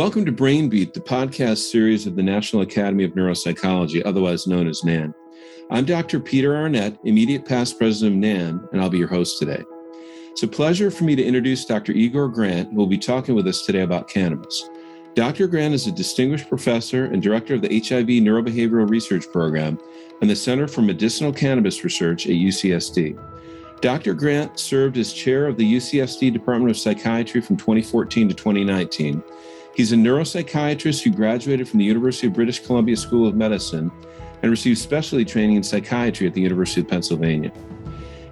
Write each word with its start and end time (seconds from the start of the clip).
Welcome 0.00 0.24
to 0.24 0.32
Brainbeat, 0.32 0.94
the 0.94 1.00
podcast 1.00 1.70
series 1.70 2.06
of 2.06 2.16
the 2.16 2.22
National 2.22 2.62
Academy 2.62 3.04
of 3.04 3.12
Neuropsychology, 3.12 4.00
otherwise 4.02 4.46
known 4.46 4.66
as 4.66 4.82
NAN. 4.82 5.12
I'm 5.70 5.84
Dr. 5.84 6.18
Peter 6.20 6.56
Arnett, 6.56 6.96
immediate 7.04 7.44
past 7.44 7.76
president 7.76 8.14
of 8.14 8.18
NAN, 8.18 8.66
and 8.72 8.80
I'll 8.80 8.88
be 8.88 8.96
your 8.96 9.08
host 9.08 9.38
today. 9.38 9.62
It's 10.30 10.42
a 10.42 10.48
pleasure 10.48 10.90
for 10.90 11.04
me 11.04 11.16
to 11.16 11.22
introduce 11.22 11.66
Dr. 11.66 11.92
Igor 11.92 12.28
Grant, 12.28 12.70
who 12.70 12.76
will 12.76 12.86
be 12.86 12.96
talking 12.96 13.34
with 13.34 13.46
us 13.46 13.66
today 13.66 13.82
about 13.82 14.08
cannabis. 14.08 14.70
Dr. 15.14 15.46
Grant 15.46 15.74
is 15.74 15.86
a 15.86 15.92
distinguished 15.92 16.48
professor 16.48 17.04
and 17.04 17.22
director 17.22 17.56
of 17.56 17.60
the 17.60 17.68
HIV 17.68 18.06
Neurobehavioral 18.06 18.88
Research 18.88 19.30
Program 19.30 19.78
and 20.22 20.30
the 20.30 20.34
Center 20.34 20.66
for 20.66 20.80
Medicinal 20.80 21.30
Cannabis 21.30 21.84
Research 21.84 22.24
at 22.24 22.32
UCSD. 22.32 23.22
Dr. 23.82 24.14
Grant 24.14 24.58
served 24.58 24.96
as 24.96 25.12
chair 25.12 25.46
of 25.46 25.58
the 25.58 25.74
UCSD 25.74 26.32
Department 26.32 26.70
of 26.70 26.78
Psychiatry 26.78 27.42
from 27.42 27.58
2014 27.58 28.30
to 28.30 28.34
2019 28.34 29.22
He's 29.80 29.92
a 29.92 29.96
neuropsychiatrist 29.96 31.02
who 31.02 31.10
graduated 31.10 31.66
from 31.66 31.78
the 31.78 31.86
University 31.86 32.26
of 32.26 32.34
British 32.34 32.58
Columbia 32.60 32.98
School 32.98 33.26
of 33.26 33.34
Medicine 33.34 33.90
and 34.42 34.50
received 34.50 34.76
specialty 34.76 35.24
training 35.24 35.56
in 35.56 35.62
psychiatry 35.62 36.26
at 36.26 36.34
the 36.34 36.40
University 36.42 36.82
of 36.82 36.88
Pennsylvania. 36.88 37.50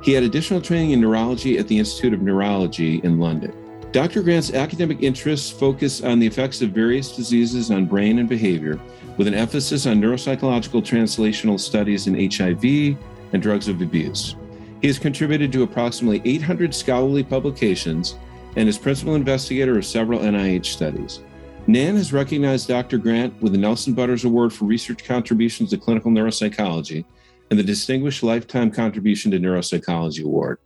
He 0.03 0.13
had 0.13 0.25
additional 0.25 0.61
training 0.61 0.91
in 0.91 1.01
neurology 1.01 1.57
at 1.57 1.67
the 1.67 1.79
Institute 1.79 2.13
of 2.13 2.21
Neurology 2.21 3.01
in 3.03 3.19
London. 3.19 3.55
Dr. 3.93 4.23
Grant's 4.23 4.53
academic 4.53 5.03
interests 5.03 5.51
focus 5.51 6.03
on 6.03 6.19
the 6.19 6.27
effects 6.27 6.61
of 6.61 6.73
various 6.73 7.17
diseases 7.17 7.71
on 7.71 7.87
brain 7.87 8.19
and 8.19 8.29
behavior, 8.29 8.79
with 9.17 9.27
an 9.27 9.33
emphasis 9.33 9.87
on 9.87 10.03
neuropsychological 10.03 10.83
translational 10.83 11.59
studies 11.59 12.09
in 12.09 12.31
HIV 12.31 12.99
and 13.33 13.41
drugs 13.41 13.69
of 13.69 13.81
abuse. 13.81 14.37
He 14.83 14.87
has 14.89 14.99
contributed 14.99 15.51
to 15.53 15.63
approximately 15.63 16.21
800 16.27 16.75
scholarly 16.75 17.23
publications 17.23 18.17
and 18.57 18.69
is 18.69 18.77
principal 18.77 19.15
investigator 19.15 19.79
of 19.79 19.87
several 19.87 20.21
NIH 20.21 20.67
studies. 20.67 21.21
NAN 21.69 21.97
has 21.97 22.15
recognized 22.15 22.67
Dr. 22.67 22.97
Grant 22.97 23.43
with 23.43 23.53
the 23.53 23.59
Nelson 23.59 23.93
Butters 23.93 24.25
Award 24.25 24.55
for 24.55 24.65
Research 24.65 25.05
Contributions 25.05 25.69
to 25.69 25.77
Clinical 25.77 26.11
Neuropsychology 26.11 27.05
and 27.51 27.59
the 27.59 27.63
Distinguished 27.63 28.23
Lifetime 28.23 28.71
Contribution 28.71 29.31
to 29.33 29.39
Neuropsychology 29.39 30.25
Award. 30.25 30.61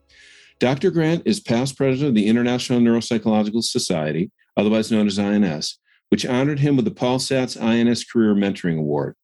Dr. 0.61 0.93
Grant 0.93 1.25
is 1.25 1.41
past 1.41 1.77
president 1.77 2.11
of 2.11 2.15
the 2.15 2.29
International 2.29 2.79
Neuropsychological 2.79 3.65
Society, 3.65 4.31
otherwise 4.57 4.93
known 4.93 5.09
as 5.09 5.19
INS, 5.19 5.81
which 6.11 6.25
honored 6.25 6.61
him 6.61 6.77
with 6.77 6.85
the 6.85 6.93
Paul 6.93 7.19
Satz 7.19 7.61
INS 7.61 8.05
Career 8.05 8.37
Mentoring 8.37 8.79
Award. 8.79 9.17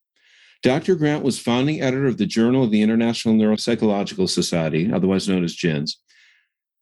Dr. 0.64 0.96
Grant 0.96 1.22
was 1.22 1.38
founding 1.38 1.80
editor 1.80 2.08
of 2.08 2.16
the 2.16 2.26
Journal 2.26 2.64
of 2.64 2.72
the 2.72 2.82
International 2.82 3.36
Neuropsychological 3.36 4.28
Society, 4.28 4.92
otherwise 4.92 5.28
known 5.28 5.44
as 5.44 5.54
JINS. 5.54 6.00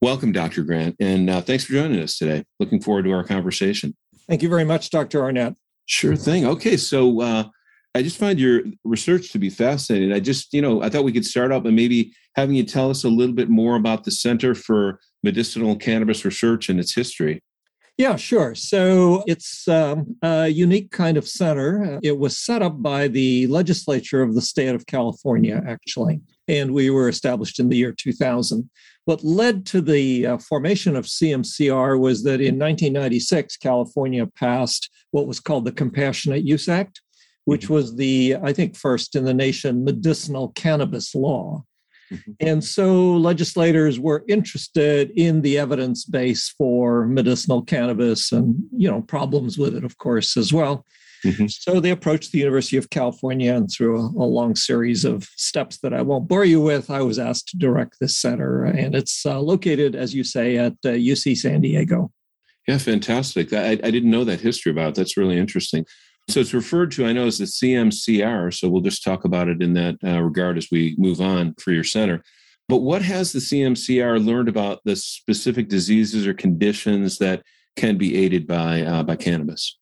Welcome, 0.01 0.33
Dr. 0.33 0.63
Grant, 0.63 0.97
and 1.01 1.29
uh, 1.29 1.43
thanks 1.43 1.65
for 1.65 1.73
joining 1.73 2.01
us 2.01 2.17
today. 2.17 2.45
Looking 2.59 2.81
forward 2.81 3.05
to 3.05 3.13
our 3.13 3.25
conversation. 3.25 3.95
Thank 4.29 4.43
you 4.43 4.49
very 4.49 4.65
much, 4.65 4.91
Dr. 4.91 5.23
Arnett. 5.23 5.55
Sure 5.87 6.17
thing. 6.17 6.47
Okay, 6.47 6.77
so 6.77 7.21
uh, 7.21 7.45
I 7.95 8.03
just 8.03 8.19
find 8.19 8.39
your 8.39 8.63
research 8.85 9.33
to 9.33 9.39
be 9.39 9.51
fascinating. 9.51 10.13
I 10.13 10.21
just, 10.21 10.53
you 10.53 10.61
know, 10.61 10.83
I 10.83 10.89
thought 10.89 11.05
we 11.05 11.13
could 11.13 11.25
start 11.25 11.53
out 11.53 11.63
by 11.63 11.71
maybe 11.71 12.13
having 12.35 12.57
you 12.57 12.65
tell 12.65 12.91
us 12.91 13.05
a 13.05 13.09
little 13.09 13.35
bit 13.35 13.49
more 13.49 13.77
about 13.77 14.05
the 14.05 14.11
Center 14.11 14.55
for 14.55 15.01
Medicinal 15.23 15.77
Cannabis 15.77 16.25
Research 16.25 16.69
and 16.69 16.81
its 16.81 16.95
history. 16.95 17.41
Yeah, 17.97 18.17
sure. 18.17 18.55
So 18.55 19.25
it's 19.27 19.67
um, 19.69 20.17
a 20.21 20.49
unique 20.49 20.91
kind 20.91 21.17
of 21.17 21.27
center. 21.27 21.99
It 22.03 22.19
was 22.19 22.37
set 22.37 22.61
up 22.61 22.83
by 22.83 23.09
the 23.09 23.47
legislature 23.47 24.23
of 24.23 24.35
the 24.35 24.43
state 24.43 24.75
of 24.75 24.87
California, 24.87 25.63
actually, 25.67 26.21
and 26.49 26.73
we 26.73 26.91
were 26.91 27.09
established 27.09 27.59
in 27.59 27.69
the 27.69 27.77
year 27.77 27.93
2000. 27.93 28.69
What 29.05 29.23
led 29.23 29.67
to 29.67 29.81
the 29.81 30.27
uh, 30.27 30.39
formation 30.39 30.97
of 30.97 31.05
CMCR 31.05 31.99
was 31.99 32.25
that 32.25 32.41
in 32.41 32.59
1996, 32.59 33.57
California 33.59 34.27
passed 34.27 34.91
what 35.13 35.27
was 35.27 35.41
called 35.41 35.65
the 35.65 35.73
Compassionate 35.73 36.45
Use 36.45 36.69
Act, 36.69 37.01
which 37.45 37.65
mm-hmm. 37.65 37.75
was 37.75 37.97
the, 37.97 38.37
I 38.43 38.53
think, 38.53 38.77
first 38.77 39.15
in 39.15 39.25
the 39.25 39.35
nation 39.35 39.85
medicinal 39.85 40.49
cannabis 40.51 41.15
law. 41.15 41.65
Mm-hmm. 42.13 42.33
And 42.41 42.65
so 42.65 43.13
legislators 43.13 43.99
were 43.99 44.25
interested 44.29 45.11
in 45.17 45.43
the 45.43 45.59
evidence 45.59 46.05
base 46.05 46.53
for 46.57 47.07
medicinal 47.07 47.63
cannabis 47.63 48.33
and, 48.33 48.57
you 48.77 48.91
know, 48.91 49.03
problems 49.03 49.59
with 49.59 49.75
it, 49.75 49.85
of 49.85 49.99
course, 49.99 50.37
as 50.37 50.53
well. 50.53 50.85
Mm-hmm. 51.25 51.47
So 51.49 51.81
they 51.81 51.91
approached 51.91 52.33
the 52.33 52.39
University 52.39 52.77
of 52.77 52.91
California, 52.91 53.55
and 53.55 53.71
through 53.71 53.99
a, 53.99 54.07
a, 54.07 54.27
long 54.27 54.55
series 54.55 55.05
of 55.05 55.25
steps 55.37 55.79
that 55.79 55.95
I 55.95 56.03
won't 56.03 56.29
bore 56.29 56.45
you 56.45 56.61
with, 56.61 56.91
I 56.91 57.01
was 57.03 57.19
asked 57.19 57.49
to 57.49 57.57
direct 57.57 57.97
this 58.01 58.17
center. 58.17 58.65
And 58.65 58.95
it's 58.95 59.25
uh, 59.25 59.41
located, 59.41 59.95
as 59.95 60.15
you 60.15 60.25
say, 60.25 60.57
at 60.57 60.73
uh, 60.85 60.91
UC 60.91 61.37
San 61.37 61.61
Diego. 61.63 62.11
Yeah, 62.69 62.79
fantastic. 62.79 63.53
I, 63.53 63.73
I 63.73 63.91
didn't 63.91 64.11
know 64.11 64.25
that 64.25 64.41
history 64.41 64.73
about 64.73 64.91
it. 64.91 64.95
That's 64.97 65.17
really 65.17 65.39
interesting. 65.39 65.87
So 66.29 66.41
it's 66.41 66.55
referred 66.55 66.91
to, 66.93 67.07
I 67.07 67.13
know, 67.13 67.27
as 67.27 67.39
the 67.39 67.45
CMCR. 67.45 68.53
So 68.53 68.69
we'll 68.69 68.83
just 68.83 69.05
talk 69.05 69.25
about 69.25 69.49
it 69.49 69.63
in 69.63 69.75
that 69.75 69.97
uh, 70.05 70.21
regard 70.21 70.59
as 70.59 70.69
we 70.73 70.97
move 70.99 71.21
on 71.21 71.55
for 71.61 71.71
your 71.71 71.85
center. 71.85 72.23
But 72.69 72.79
what 72.79 73.03
has 73.03 73.33
the 73.33 73.39
CMCR 73.39 74.25
learned 74.25 74.49
about 74.49 74.81
the 74.85 74.97
specific 74.97 75.69
diseases 75.69 76.27
or 76.27 76.35
conditions 76.35 77.19
that 77.19 77.45
can 77.77 77.97
be 77.97 78.17
aided 78.17 78.47
by 78.47 78.83
uh, 78.83 79.05
by 79.05 79.15
cannabis? 79.15 79.79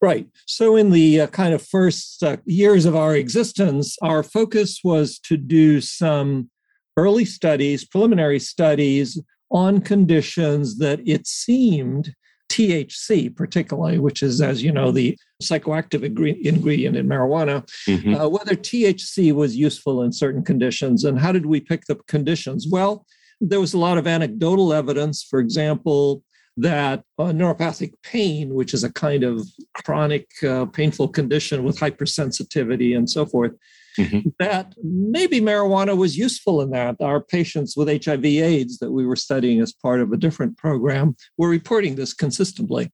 Right. 0.00 0.28
So, 0.46 0.76
in 0.76 0.90
the 0.90 1.22
uh, 1.22 1.26
kind 1.28 1.54
of 1.54 1.62
first 1.62 2.22
uh, 2.22 2.36
years 2.44 2.84
of 2.84 2.94
our 2.94 3.16
existence, 3.16 3.96
our 4.00 4.22
focus 4.22 4.80
was 4.84 5.18
to 5.20 5.36
do 5.36 5.80
some 5.80 6.50
early 6.96 7.24
studies, 7.24 7.84
preliminary 7.84 8.38
studies 8.38 9.20
on 9.50 9.80
conditions 9.80 10.78
that 10.78 11.00
it 11.06 11.26
seemed 11.26 12.14
THC, 12.48 13.34
particularly, 13.34 13.98
which 13.98 14.22
is, 14.22 14.40
as 14.40 14.62
you 14.62 14.72
know, 14.72 14.90
the 14.90 15.18
psychoactive 15.42 16.02
ingredient 16.02 16.96
in 16.96 17.06
marijuana, 17.06 17.68
mm-hmm. 17.86 18.14
uh, 18.14 18.28
whether 18.28 18.54
THC 18.54 19.32
was 19.32 19.56
useful 19.56 20.02
in 20.02 20.12
certain 20.12 20.42
conditions. 20.42 21.04
And 21.04 21.18
how 21.18 21.32
did 21.32 21.46
we 21.46 21.60
pick 21.60 21.84
the 21.86 21.96
conditions? 22.08 22.66
Well, 22.70 23.06
there 23.40 23.60
was 23.60 23.74
a 23.74 23.78
lot 23.78 23.98
of 23.98 24.06
anecdotal 24.06 24.72
evidence. 24.72 25.22
For 25.22 25.40
example, 25.40 26.22
that 26.58 27.04
uh, 27.18 27.24
neuropathic 27.26 27.92
pain, 28.02 28.54
which 28.54 28.74
is 28.74 28.82
a 28.82 28.92
kind 28.92 29.22
of 29.22 29.46
chronic 29.84 30.26
uh, 30.42 30.66
painful 30.66 31.08
condition 31.08 31.62
with 31.62 31.78
hypersensitivity 31.78 32.96
and 32.96 33.08
so 33.08 33.24
forth, 33.24 33.52
mm-hmm. 33.96 34.28
that 34.40 34.74
maybe 34.82 35.40
marijuana 35.40 35.96
was 35.96 36.16
useful 36.16 36.60
in 36.60 36.70
that. 36.70 36.96
Our 37.00 37.20
patients 37.20 37.76
with 37.76 38.04
HIV 38.04 38.24
AIDS 38.24 38.78
that 38.78 38.90
we 38.90 39.06
were 39.06 39.16
studying 39.16 39.60
as 39.60 39.72
part 39.72 40.00
of 40.00 40.12
a 40.12 40.16
different 40.16 40.56
program 40.58 41.16
were 41.36 41.48
reporting 41.48 41.94
this 41.94 42.12
consistently. 42.12 42.92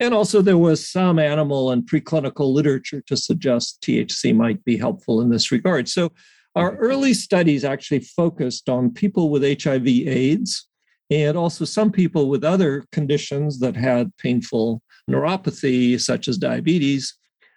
And 0.00 0.14
also, 0.14 0.40
there 0.40 0.58
was 0.58 0.88
some 0.88 1.18
animal 1.18 1.70
and 1.70 1.84
preclinical 1.84 2.52
literature 2.52 3.02
to 3.06 3.16
suggest 3.16 3.82
THC 3.82 4.34
might 4.34 4.64
be 4.64 4.76
helpful 4.76 5.20
in 5.20 5.28
this 5.28 5.52
regard. 5.52 5.88
So, 5.88 6.12
our 6.54 6.72
mm-hmm. 6.72 6.82
early 6.82 7.14
studies 7.14 7.62
actually 7.62 8.00
focused 8.00 8.68
on 8.70 8.92
people 8.92 9.28
with 9.28 9.42
HIV 9.62 9.86
AIDS 9.86 10.66
and 11.12 11.36
also 11.36 11.64
some 11.66 11.92
people 11.92 12.28
with 12.30 12.42
other 12.42 12.84
conditions 12.90 13.58
that 13.58 13.76
had 13.76 14.16
painful 14.16 14.82
neuropathy, 15.10 16.00
such 16.00 16.26
as 16.26 16.38
diabetes, 16.38 17.14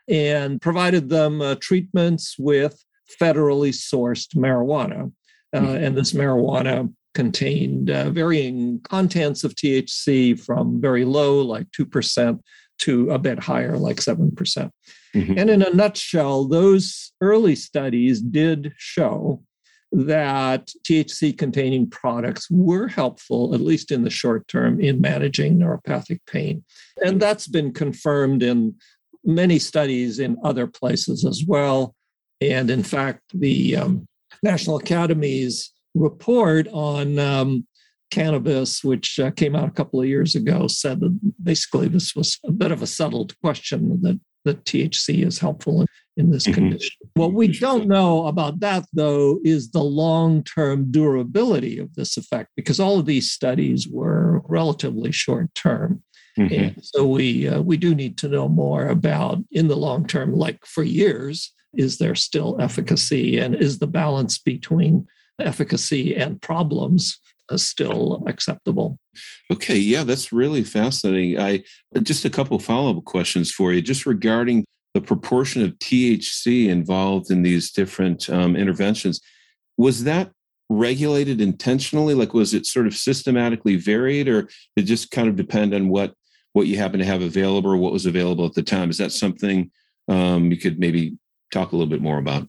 and 0.09 0.61
provided 0.61 1.09
them 1.09 1.41
uh, 1.41 1.55
treatments 1.61 2.35
with 2.38 2.83
federally 3.21 3.69
sourced 3.69 4.35
marijuana. 4.35 5.11
Uh, 5.53 5.59
mm-hmm. 5.59 5.83
and 5.83 5.97
this 5.97 6.11
marijuana 6.11 6.93
contained 7.13 7.89
uh, 7.89 8.09
varying 8.09 8.81
contents 8.81 9.45
of 9.45 9.55
THC 9.55 10.37
from 10.37 10.81
very 10.81 11.05
low, 11.05 11.41
like 11.41 11.67
2%, 11.72 12.39
to 12.79 13.09
a 13.09 13.17
bit 13.17 13.39
higher, 13.39 13.77
like 13.77 13.97
7%. 13.97 14.35
Mm-hmm. 15.16 15.37
And 15.37 15.49
in 15.49 15.61
a 15.61 15.69
nutshell, 15.69 16.45
those 16.45 17.13
early 17.22 17.55
studies 17.55 18.19
did 18.19 18.73
show 18.75 19.41
that 19.95 20.69
THC 20.83 21.38
containing 21.38 21.89
products 21.89 22.50
were 22.51 22.88
helpful, 22.88 23.53
at 23.55 23.61
least 23.61 23.91
in 23.91 24.03
the 24.03 24.09
short 24.09 24.46
term, 24.49 24.81
in 24.81 24.99
managing 24.99 25.58
neuropathic 25.58 26.19
pain. 26.28 26.64
And 27.03 27.22
that's 27.22 27.47
been 27.47 27.72
confirmed 27.73 28.43
in 28.43 28.75
many 29.23 29.58
studies 29.58 30.19
in 30.19 30.37
other 30.43 30.67
places 30.67 31.25
as 31.25 31.43
well. 31.47 31.96
And 32.41 32.69
in 32.69 32.84
fact, 32.84 33.22
the 33.34 33.78
um, 33.78 34.08
National 34.43 34.79
Academy's 34.79 35.72
report 35.93 36.67
on 36.73 37.17
um, 37.17 37.66
cannabis, 38.11 38.84
which 38.84 39.17
uh, 39.17 39.31
came 39.31 39.55
out 39.55 39.69
a 39.69 39.73
couple 39.73 40.02
of 40.02 40.08
years 40.08 40.35
ago, 40.35 40.67
said 40.67 40.99
that 40.99 41.17
basically 41.41 41.87
this 41.87 42.14
was 42.14 42.37
a 42.46 42.52
bit 42.52 42.72
of 42.72 42.81
a 42.81 42.87
settled 42.87 43.34
question 43.40 44.02
that, 44.02 44.19
that 44.43 44.66
THC 44.66 45.25
is 45.25 45.40
helpful 45.40 45.85
in, 46.17 46.32
this 46.32 46.44
mm-hmm. 46.44 46.53
condition. 46.53 46.96
What 47.16 47.34
we 47.34 47.47
don't 47.47 47.88
know 47.88 48.28
about 48.28 48.59
that, 48.62 48.85
though, 48.94 49.40
is 49.44 49.72
the 49.72 49.84
long 49.84 50.44
term 50.44 50.91
durability 50.91 51.79
of 51.79 51.94
this 51.96 52.17
effect, 52.17 52.52
because 52.56 52.79
all 52.79 53.00
of 53.00 53.06
these 53.06 53.32
studies 53.32 53.88
were 53.88 54.41
relatively 54.47 55.12
short 55.12 55.53
term. 55.56 56.03
Mm-hmm. 56.38 56.53
And 56.53 56.76
so 56.84 57.08
we 57.08 57.47
uh, 57.47 57.62
we 57.62 57.78
do 57.78 57.96
need 57.96 58.17
to 58.17 58.28
know 58.28 58.50
more 58.50 58.88
about 58.88 59.40
in 59.52 59.67
the 59.67 59.78
long 59.78 60.06
term, 60.06 60.34
like 60.34 60.66
for 60.66 60.84
years, 60.84 61.53
is 61.73 61.97
there 61.97 62.16
still 62.16 62.58
efficacy, 62.59 63.40
and 63.40 63.56
is 63.56 63.79
the 63.79 63.88
balance 63.88 64.38
between 64.38 65.08
efficacy 65.40 66.16
and 66.16 66.41
problems 66.41 67.20
uh, 67.50 67.58
still 67.58 68.23
acceptable. 68.28 68.97
Okay, 69.52 69.78
yeah, 69.78 70.03
that's 70.03 70.34
really 70.34 70.64
fascinating. 70.64 71.40
I 71.40 71.64
just 72.03 72.26
a 72.26 72.29
couple 72.29 72.59
follow-up 72.59 73.06
questions 73.06 73.52
for 73.52 73.72
you, 73.72 73.82
just 73.82 74.06
regarding 74.06 74.66
the 74.95 75.01
proportion 75.01 75.61
of 75.61 75.77
THC 75.79 76.69
involved 76.69 77.29
in 77.29 77.43
these 77.43 77.69
different 77.69 78.29
um, 78.29 78.55
interventions. 78.55 79.19
Was 79.77 80.05
that 80.05 80.31
regulated 80.69 81.41
intentionally? 81.41 82.13
Like, 82.13 82.33
was 82.33 82.53
it 82.53 82.65
sort 82.65 82.87
of 82.87 82.95
systematically 82.95 83.75
varied, 83.75 84.29
or 84.29 84.47
it 84.77 84.83
just 84.83 85.11
kind 85.11 85.27
of 85.27 85.35
depend 85.35 85.75
on 85.75 85.89
what 85.89 86.13
what 86.53 86.67
you 86.67 86.77
happen 86.77 86.99
to 86.99 87.05
have 87.05 87.21
available 87.21 87.69
or 87.69 87.75
what 87.75 87.91
was 87.91 88.05
available 88.05 88.45
at 88.45 88.53
the 88.53 88.63
time? 88.63 88.89
Is 88.89 88.97
that 88.97 89.11
something 89.11 89.69
um, 90.07 90.49
you 90.49 90.57
could 90.57 90.79
maybe 90.79 91.17
talk 91.51 91.73
a 91.73 91.75
little 91.75 91.89
bit 91.89 92.01
more 92.01 92.17
about? 92.17 92.47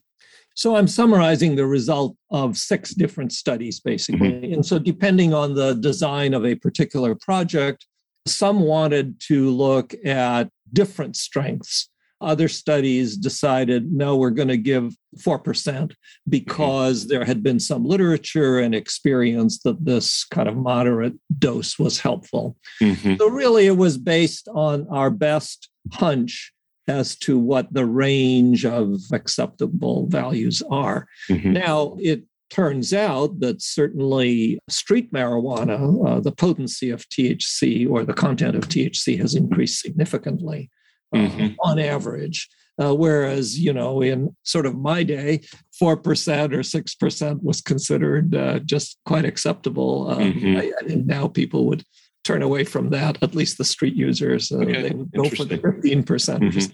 So 0.55 0.77
I'm 0.77 0.87
summarizing 0.87 1.57
the 1.57 1.67
result 1.67 2.17
of 2.31 2.57
six 2.57 2.95
different 2.95 3.33
studies, 3.33 3.81
basically. 3.81 4.31
Mm-hmm. 4.31 4.55
And 4.55 4.65
so, 4.65 4.79
depending 4.79 5.35
on 5.35 5.55
the 5.55 5.75
design 5.75 6.33
of 6.33 6.47
a 6.47 6.55
particular 6.55 7.17
project, 7.17 7.87
some 8.25 8.61
wanted 8.61 9.21
to 9.27 9.51
look 9.51 9.95
at 10.05 10.49
different 10.73 11.17
strengths. 11.17 11.91
Other 12.21 12.49
studies 12.49 13.17
decided, 13.17 13.93
no, 13.93 14.17
we're 14.17 14.31
going 14.31 14.49
to 14.49 14.57
give 14.57 14.95
4% 15.19 15.93
because 16.29 17.01
mm-hmm. 17.01 17.09
there 17.09 17.25
had 17.25 17.43
been 17.43 17.61
some 17.61 17.85
literature 17.85 18.59
and 18.59 18.75
experience 18.75 19.59
that 19.63 19.85
this 19.85 20.25
kind 20.25 20.49
of 20.49 20.57
moderate 20.57 21.15
dose 21.39 21.79
was 21.79 22.01
helpful. 22.01 22.57
Mm-hmm. 22.81 23.17
So, 23.17 23.29
really, 23.29 23.67
it 23.67 23.77
was 23.77 23.99
based 23.99 24.49
on 24.49 24.87
our 24.91 25.11
best 25.11 25.69
hunch 25.93 26.53
as 26.89 27.17
to 27.17 27.39
what 27.39 27.73
the 27.73 27.85
range 27.85 28.65
of 28.65 29.01
acceptable 29.13 30.07
values 30.09 30.63
are. 30.71 31.07
Mm-hmm. 31.29 31.53
Now, 31.53 31.97
it 32.01 32.23
turns 32.51 32.93
out 32.93 33.41
that 33.41 33.61
certainly 33.61 34.59
street 34.69 35.13
marijuana, 35.13 36.07
uh, 36.09 36.21
the 36.21 36.33
potency 36.33 36.91
of 36.91 37.09
THC 37.09 37.91
or 37.91 38.05
the 38.05 38.15
content 38.15 38.57
of 38.57 38.69
THC 38.69 39.19
has 39.19 39.35
increased 39.35 39.81
significantly 39.81 40.71
mm-hmm. 41.15 41.55
on 41.61 41.79
average. 41.79 42.49
Uh, 42.79 42.95
whereas, 42.95 43.59
you 43.59 43.73
know, 43.73 44.03
in 44.03 44.37
sort 44.43 44.67
of 44.67 44.77
my 44.77 45.03
day, 45.03 45.41
4% 45.81 45.93
or 45.93 45.97
6% 45.99 47.43
was 47.43 47.63
considered 47.63 48.35
uh, 48.35 48.59
just 48.61 48.99
quite 49.07 49.25
acceptable. 49.25 50.11
Um, 50.11 50.35
mm-hmm. 50.35 50.57
I, 50.59 50.73
and 50.87 51.07
now 51.07 51.27
people 51.27 51.65
would 51.67 51.85
turn 52.23 52.43
away 52.43 52.65
from 52.65 52.91
that, 52.91 53.23
at 53.23 53.35
least 53.35 53.57
the 53.57 53.65
street 53.65 53.95
users. 53.95 54.53
Uh, 54.53 54.59
okay. 54.59 54.83
They 54.83 54.91
would 54.91 55.13
go 55.13 55.25
for 55.31 55.45
the 55.45 55.59
15%. 55.59 56.07
percent 56.07 56.43
mm 56.43 56.53
hmm 56.53 56.73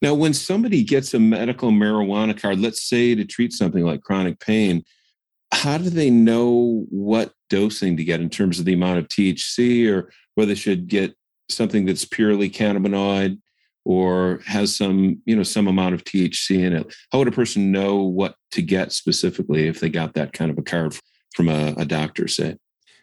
Now, 0.00 0.14
when 0.14 0.32
somebody 0.32 0.84
gets 0.84 1.12
a 1.12 1.20
medical 1.20 1.70
marijuana 1.70 2.40
card, 2.40 2.60
let's 2.60 2.82
say 2.82 3.14
to 3.14 3.24
treat 3.24 3.52
something 3.52 3.84
like 3.84 4.02
chronic 4.02 4.40
pain, 4.40 4.84
how 5.52 5.78
do 5.78 5.90
they 5.90 6.10
know 6.10 6.86
what 6.90 7.32
dosing 7.50 7.96
to 7.96 8.04
get 8.04 8.20
in 8.20 8.30
terms 8.30 8.58
of 8.58 8.64
the 8.64 8.74
amount 8.74 8.98
of 8.98 9.08
THC 9.08 9.90
or 9.90 10.12
whether 10.34 10.48
they 10.48 10.54
should 10.54 10.88
get 10.88 11.14
something 11.48 11.84
that's 11.84 12.04
purely 12.04 12.50
cannabinoid 12.50 13.38
or 13.86 14.40
has 14.44 14.74
some, 14.76 15.22
you 15.26 15.36
know, 15.36 15.44
some 15.44 15.68
amount 15.68 15.94
of 15.94 16.02
THC 16.02 16.64
in 16.64 16.72
it? 16.72 16.92
How 17.12 17.20
would 17.20 17.28
a 17.28 17.32
person 17.32 17.70
know 17.70 18.02
what 18.02 18.34
to 18.50 18.60
get 18.60 18.90
specifically 18.90 19.68
if 19.68 19.78
they 19.78 19.88
got 19.88 20.14
that 20.14 20.32
kind 20.32 20.50
of 20.50 20.58
a 20.58 20.62
card 20.62 20.98
from 21.36 21.48
a, 21.48 21.72
a 21.78 21.84
doctor, 21.84 22.26
say? 22.26 22.56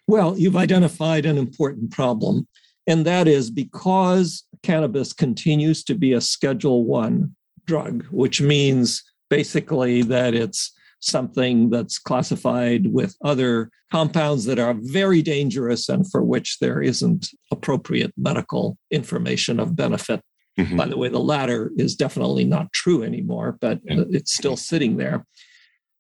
Well, 0.07 0.38
you've 0.38 0.57
identified 0.57 1.25
an 1.25 1.38
important 1.38 1.91
problem, 1.91 2.50
and 2.85 3.06
that 3.06 3.30
is 3.30 3.50
because 3.50 4.44
cannabis 4.62 5.13
continues 5.13 5.85
to 5.85 5.95
be 5.95 6.12
a 6.12 6.19
Schedule 6.19 6.83
One 6.83 7.33
drug, 7.65 8.03
which 8.12 8.41
means 8.41 9.01
basically 9.29 10.01
that 10.01 10.33
it's 10.33 10.74
something 11.00 11.69
that's 11.69 11.97
classified 11.97 12.88
with 12.91 13.15
other 13.24 13.69
compounds 13.89 14.44
that 14.45 14.59
are 14.59 14.75
very 14.77 15.21
dangerous 15.21 15.88
and 15.88 16.09
for 16.12 16.24
which 16.24 16.59
there 16.59 16.81
isn't 16.81 17.29
appropriate 17.51 18.12
medical 18.18 18.77
information 18.91 19.62
of 19.62 19.77
benefit. 19.77 20.21
Mm-hmm. 20.59 20.77
By 20.77 20.88
the 20.88 20.97
way, 20.97 21.09
the 21.09 21.19
latter 21.19 21.71
is 21.77 21.95
definitely 21.95 22.45
not 22.45 22.71
true 22.73 23.03
anymore, 23.03 23.57
but 23.59 23.79
it's 23.85 24.33
still 24.33 24.55
sitting 24.55 24.97
there. 24.97 25.25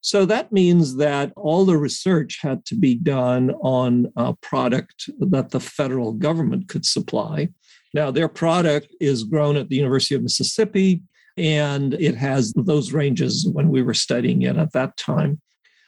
So 0.01 0.25
that 0.25 0.51
means 0.51 0.97
that 0.97 1.31
all 1.35 1.65
the 1.65 1.77
research 1.77 2.39
had 2.41 2.65
to 2.65 2.75
be 2.75 2.95
done 2.95 3.51
on 3.61 4.11
a 4.15 4.33
product 4.35 5.09
that 5.19 5.51
the 5.51 5.59
federal 5.59 6.11
government 6.11 6.67
could 6.67 6.85
supply. 6.85 7.49
Now, 7.93 8.11
their 8.11 8.27
product 8.27 8.93
is 8.99 9.23
grown 9.23 9.55
at 9.55 9.69
the 9.69 9.75
University 9.75 10.13
of 10.13 10.23
Mississippi, 10.23 11.01
and 11.37 11.93
it 11.95 12.15
has 12.15 12.53
those 12.55 12.91
ranges 12.91 13.47
when 13.51 13.69
we 13.69 13.81
were 13.81 13.93
studying 13.93 14.41
it 14.41 14.57
at 14.57 14.73
that 14.73 14.97
time. 14.97 15.41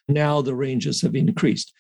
Now 0.07 0.41
the 0.41 0.56
ranges 0.56 1.01
have 1.01 1.15
increased. 1.15 1.73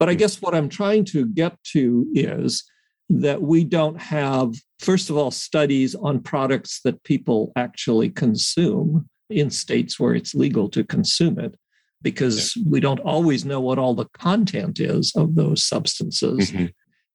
But 0.00 0.08
I 0.08 0.14
guess 0.14 0.40
what 0.40 0.54
I'm 0.54 0.68
trying 0.68 1.04
to 1.06 1.26
get 1.26 1.62
to 1.72 2.06
is 2.14 2.64
that 3.10 3.42
we 3.42 3.64
don't 3.64 4.00
have, 4.00 4.54
first 4.78 5.10
of 5.10 5.16
all, 5.16 5.30
studies 5.30 5.94
on 5.94 6.20
products 6.20 6.80
that 6.84 7.02
people 7.04 7.52
actually 7.56 8.10
consume 8.10 9.08
in 9.30 9.50
states 9.50 9.98
where 9.98 10.14
it's 10.14 10.34
legal 10.34 10.68
to 10.70 10.84
consume 10.84 11.38
it 11.38 11.54
because 12.02 12.56
we 12.66 12.80
don't 12.80 13.00
always 13.00 13.44
know 13.44 13.60
what 13.60 13.78
all 13.78 13.94
the 13.94 14.08
content 14.18 14.78
is 14.78 15.12
of 15.16 15.34
those 15.34 15.64
substances. 15.64 16.50
Mm-hmm. 16.50 16.66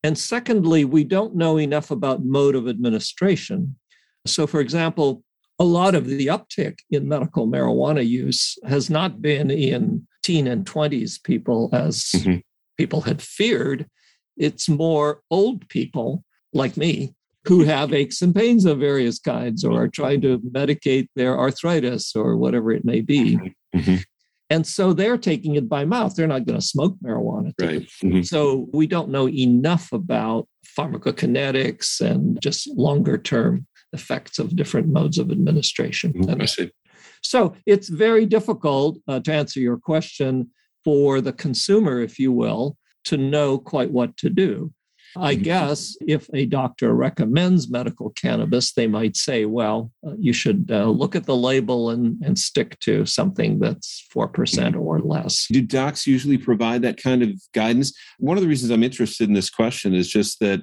And 0.04 0.18
secondly, 0.18 0.86
we 0.86 1.04
don't 1.04 1.36
know 1.36 1.58
enough 1.58 1.92
about 1.92 2.26
mode 2.26 2.56
of 2.56 2.68
administration. 2.68 3.78
So, 4.26 4.48
for 4.48 4.60
example, 4.60 5.24
a 5.60 5.64
lot 5.64 5.94
of 5.94 6.06
the 6.08 6.28
uptick 6.28 6.80
in 6.90 7.08
medical 7.08 7.48
marijuana 7.48 8.08
use 8.08 8.58
has 8.66 8.90
not 8.90 9.22
been 9.22 9.52
in 9.52 10.08
teen 10.24 10.48
and 10.48 10.66
20s 10.66 11.22
people 11.22 11.70
as 11.74 12.06
mm-hmm. 12.16 12.38
people 12.78 13.02
had 13.02 13.22
feared. 13.22 13.88
It's 14.40 14.70
more 14.70 15.22
old 15.30 15.68
people 15.70 16.24
like 16.54 16.78
me 16.78 17.14
who 17.46 17.64
have 17.64 17.94
aches 17.94 18.22
and 18.22 18.34
pains 18.34 18.66
of 18.66 18.80
various 18.80 19.20
kinds 19.20 19.64
or 19.64 19.84
are 19.84 19.88
trying 19.88 20.22
to 20.22 20.40
medicate 20.40 21.08
their 21.16 21.38
arthritis 21.38 22.16
or 22.16 22.38
whatever 22.38 22.72
it 22.72 22.86
may 22.86 23.02
be. 23.02 23.38
Mm-hmm. 23.76 23.96
And 24.50 24.66
so 24.66 24.94
they're 24.94 25.18
taking 25.18 25.56
it 25.56 25.70
by 25.70 25.86
mouth. 25.86 26.16
They're 26.16 26.28
not 26.28 26.46
going 26.46 26.60
to 26.60 26.66
smoke 26.66 26.98
marijuana. 27.04 27.54
Right. 27.62 27.88
Mm-hmm. 28.04 28.24
So 28.24 28.68
we 28.74 28.88
don't 28.88 29.10
know 29.10 29.30
enough 29.30 29.92
about 29.92 30.48
pharmacokinetics 30.78 32.02
and 32.02 32.42
just 32.42 32.68
longer 32.76 33.18
term 33.18 33.68
effects 33.94 34.40
of 34.40 34.56
different 34.56 34.88
modes 34.88 35.18
of 35.18 35.32
administration. 35.32 36.14
Mm-hmm. 36.14 36.42
I 36.42 36.46
see. 36.46 36.72
So 37.22 37.56
it's 37.66 37.90
very 37.90 38.26
difficult 38.26 38.98
uh, 39.08 39.20
to 39.22 39.34
answer 39.34 39.60
your 39.60 39.78
question 39.78 40.50
for 40.84 41.22
the 41.22 41.34
consumer, 41.34 42.02
if 42.02 42.18
you 42.18 42.32
will, 42.32 42.78
to 43.06 43.18
know 43.18 43.58
quite 43.58 43.92
what 43.92 44.16
to 44.18 44.30
do. 44.30 44.74
I 45.18 45.34
mm-hmm. 45.34 45.44
guess 45.44 45.98
if 46.06 46.30
a 46.34 46.46
doctor 46.46 46.94
recommends 46.94 47.70
medical 47.70 48.12
cannabis, 48.12 48.74
they 48.74 48.88
might 48.88 49.18
say, 49.18 49.46
well, 49.46 49.92
uh, 50.06 50.12
you 50.20 50.34
should 50.34 50.70
uh, 50.72 50.86
look 50.86 51.16
at 51.16 51.26
the 51.26 51.36
label 51.36 51.90
and, 51.90 52.22
and 52.24 52.38
stick 52.38 52.78
to 52.82 53.06
something 53.06 53.60
that's 53.60 54.08
4% 54.16 54.32
mm-hmm. 54.32 54.80
or 54.80 55.00
less. 55.00 55.48
Do 55.52 55.62
docs 55.62 56.06
usually 56.06 56.38
provide 56.38 56.84
that 56.84 57.02
kind 57.02 57.24
of 57.24 57.32
guidance? 57.54 57.92
One 58.20 58.38
of 58.38 58.44
the 58.44 58.50
reasons 58.50 58.72
I'm 58.72 58.84
interested 58.84 59.28
in 59.28 59.34
this 59.34 59.50
question 59.50 59.96
is 59.96 60.08
just 60.08 60.40
that 60.42 60.62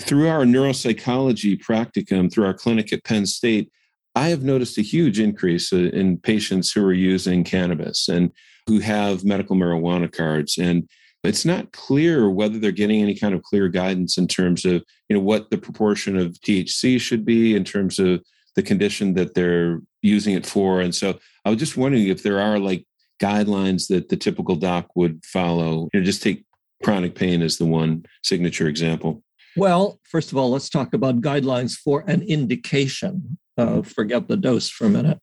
through 0.00 0.28
our 0.28 0.44
neuropsychology 0.44 1.62
practicum, 1.62 2.32
through 2.32 2.46
our 2.46 2.54
clinic 2.54 2.92
at 2.92 3.04
Penn 3.04 3.26
State, 3.26 3.70
I 4.14 4.28
have 4.28 4.42
noticed 4.42 4.76
a 4.78 4.82
huge 4.82 5.20
increase 5.20 5.72
uh, 5.72 5.76
in 5.76 6.18
patients 6.18 6.72
who 6.72 6.84
are 6.84 6.92
using 6.92 7.44
cannabis 7.44 8.08
and 8.08 8.32
who 8.66 8.80
have 8.80 9.24
medical 9.24 9.56
marijuana 9.56 10.10
cards. 10.10 10.58
And 10.58 10.88
it's 11.24 11.44
not 11.44 11.72
clear 11.72 12.28
whether 12.28 12.58
they're 12.58 12.72
getting 12.72 13.00
any 13.00 13.14
kind 13.14 13.34
of 13.34 13.42
clear 13.42 13.68
guidance 13.68 14.18
in 14.18 14.26
terms 14.26 14.64
of 14.64 14.82
you 15.08 15.16
know 15.16 15.20
what 15.20 15.50
the 15.50 15.58
proportion 15.58 16.16
of 16.16 16.32
THC 16.40 17.00
should 17.00 17.24
be 17.24 17.54
in 17.54 17.64
terms 17.64 17.98
of 17.98 18.22
the 18.56 18.62
condition 18.62 19.14
that 19.14 19.34
they're 19.34 19.80
using 20.02 20.34
it 20.34 20.44
for. 20.44 20.80
And 20.80 20.94
so 20.94 21.18
I 21.44 21.50
was 21.50 21.58
just 21.58 21.76
wondering 21.76 22.08
if 22.08 22.22
there 22.22 22.40
are 22.40 22.58
like 22.58 22.84
guidelines 23.20 23.88
that 23.88 24.08
the 24.08 24.16
typical 24.16 24.56
doc 24.56 24.88
would 24.94 25.24
follow. 25.24 25.88
You 25.92 26.00
know, 26.00 26.04
just 26.04 26.22
take 26.22 26.44
chronic 26.82 27.14
pain 27.14 27.42
as 27.42 27.56
the 27.56 27.66
one 27.66 28.04
signature 28.22 28.68
example. 28.68 29.22
Well, 29.56 30.00
first 30.04 30.32
of 30.32 30.38
all, 30.38 30.50
let's 30.50 30.68
talk 30.68 30.94
about 30.94 31.20
guidelines 31.20 31.74
for 31.74 32.04
an 32.06 32.22
indication. 32.22 33.38
Uh, 33.56 33.82
forget 33.82 34.28
the 34.28 34.36
dose 34.36 34.68
for 34.68 34.86
a 34.86 34.90
minute. 34.90 35.18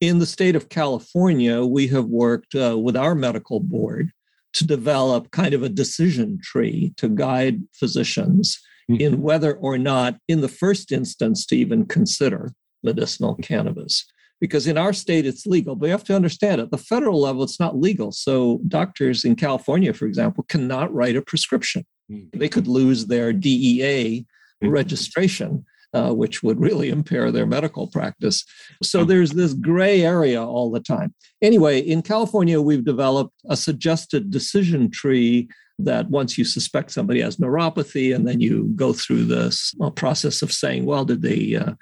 In 0.00 0.18
the 0.18 0.26
state 0.26 0.56
of 0.56 0.68
California, 0.68 1.64
we 1.64 1.88
have 1.88 2.06
worked 2.06 2.54
uh, 2.54 2.76
with 2.78 2.96
our 2.96 3.14
medical 3.14 3.60
board 3.60 4.12
to 4.54 4.66
develop 4.66 5.30
kind 5.30 5.54
of 5.54 5.62
a 5.62 5.68
decision 5.68 6.38
tree 6.42 6.92
to 6.96 7.08
guide 7.08 7.60
physicians 7.74 8.58
mm-hmm. 8.90 9.00
in 9.00 9.22
whether 9.22 9.54
or 9.54 9.78
not, 9.78 10.16
in 10.28 10.40
the 10.40 10.48
first 10.48 10.92
instance, 10.92 11.46
to 11.46 11.56
even 11.56 11.86
consider 11.86 12.52
medicinal 12.82 13.34
cannabis. 13.36 14.04
Because 14.40 14.66
in 14.68 14.78
our 14.78 14.92
state, 14.92 15.26
it's 15.26 15.46
legal, 15.46 15.74
but 15.74 15.86
you 15.86 15.92
have 15.92 16.04
to 16.04 16.14
understand 16.14 16.60
at 16.60 16.70
the 16.70 16.78
federal 16.78 17.20
level, 17.20 17.42
it's 17.42 17.58
not 17.58 17.76
legal. 17.76 18.12
So 18.12 18.60
doctors 18.68 19.24
in 19.24 19.34
California, 19.34 19.92
for 19.92 20.06
example, 20.06 20.44
cannot 20.48 20.94
write 20.94 21.16
a 21.16 21.22
prescription. 21.22 21.84
Mm-hmm. 22.10 22.38
They 22.38 22.48
could 22.48 22.68
lose 22.68 23.06
their 23.06 23.32
DEA 23.32 24.24
mm-hmm. 24.62 24.68
registration. 24.68 25.64
Uh, 25.94 26.12
which 26.12 26.42
would 26.42 26.60
really 26.60 26.88
impair 26.98 27.30
their 27.30 27.46
medical 27.46 27.86
practice. 27.88 28.44
So 28.82 29.04
there's 29.04 29.32
this 29.32 29.54
gray 29.54 30.02
area 30.02 30.42
all 30.42 30.70
the 30.70 30.80
time. 30.80 31.14
Anyway, 31.42 31.80
in 31.80 32.02
California, 32.02 32.60
we've 32.60 32.84
developed 32.84 33.34
a 33.48 33.56
suggested 33.56 34.30
decision 34.30 34.90
tree 34.90 35.48
that 35.80 36.10
once 36.10 36.36
you 36.36 36.44
suspect 36.44 36.90
somebody 36.90 37.20
has 37.20 37.36
neuropathy, 37.36 38.14
and 38.14 38.26
then 38.26 38.40
you 38.40 38.64
go 38.74 38.92
through 38.92 39.24
this 39.24 39.74
uh, 39.80 39.90
process 39.90 40.42
of 40.42 40.52
saying, 40.52 40.84
well, 40.84 41.04
did 41.04 41.22
they 41.22 41.54
uh, 41.54 41.74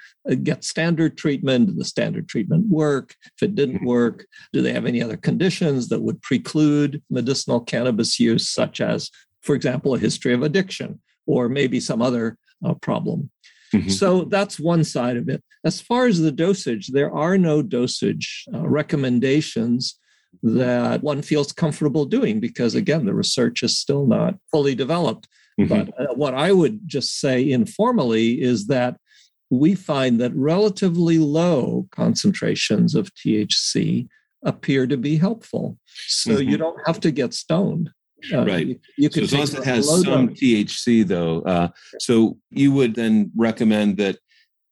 get 0.43 0.65
standard 0.65 1.17
treatment? 1.17 1.67
Did 1.67 1.79
the 1.79 1.85
standard 1.85 2.29
treatment 2.29 2.69
work? 2.69 3.15
If 3.37 3.43
it 3.43 3.55
didn't 3.55 3.77
mm-hmm. 3.77 3.87
work, 3.87 4.27
do 4.53 4.61
they 4.61 4.73
have 4.73 4.85
any 4.85 5.03
other 5.03 5.17
conditions 5.17 5.89
that 5.89 6.03
would 6.03 6.21
preclude 6.21 7.03
medicinal 7.09 7.61
cannabis 7.61 8.21
use, 8.21 8.49
such 8.51 8.83
as, 8.83 9.11
for 9.43 9.55
example, 9.55 9.95
a 9.95 9.99
history 9.99 10.35
of 10.35 10.43
addiction 10.43 11.01
or 11.27 11.49
maybe 11.49 11.81
some 11.81 12.03
other 12.03 12.37
uh, 12.65 12.75
problem? 12.75 13.31
Mm-hmm. 13.75 13.91
So 13.91 14.25
that's 14.25 14.61
one 14.61 14.85
side 14.85 15.17
of 15.17 15.29
it. 15.29 15.43
As 15.65 15.81
far 15.81 16.07
as 16.07 16.21
the 16.21 16.33
dosage, 16.33 16.89
there 16.89 17.13
are 17.15 17.37
no 17.37 17.63
dosage 17.63 18.45
uh, 18.55 18.67
recommendations 18.67 19.99
that 20.43 21.03
one 21.03 21.23
feels 21.23 21.53
comfortable 21.53 22.05
doing 22.05 22.41
because, 22.41 22.75
again, 22.75 23.07
the 23.07 23.15
research 23.15 23.63
is 23.63 23.79
still 23.79 24.07
not 24.07 24.37
fully 24.51 24.75
developed. 24.75 25.29
Mm-hmm. 25.61 25.75
But 25.75 26.01
uh, 26.01 26.15
what 26.15 26.35
I 26.35 26.53
would 26.53 26.81
just 26.87 27.19
say 27.19 27.51
informally 27.51 28.41
is 28.41 28.67
that 28.67 28.99
we 29.51 29.75
find 29.75 30.21
that 30.21 30.35
relatively 30.35 31.19
low 31.19 31.89
concentrations 31.91 32.95
of 32.95 33.15
THC 33.15 34.09
appear 34.45 34.87
to 34.87 34.97
be 34.97 35.17
helpful. 35.17 35.79
So 36.07 36.33
mm-hmm. 36.33 36.51
you 36.51 36.57
don't 36.57 36.79
have 36.87 37.01
to 37.01 37.11
get 37.11 37.35
stoned. 37.35 37.91
Uh, 38.33 38.45
right. 38.45 38.67
You, 38.67 38.79
you 38.97 39.11
so 39.11 39.23
as 39.23 39.33
long 39.33 39.43
as 39.43 39.55
it 39.55 39.65
has 39.65 39.89
some 39.89 40.27
dose. 40.29 40.39
THC, 40.39 41.07
though, 41.07 41.43
uh, 41.43 41.69
so 42.01 42.39
you 42.51 42.73
would 42.73 42.95
then 42.95 43.31
recommend 43.37 43.97
that 43.99 44.19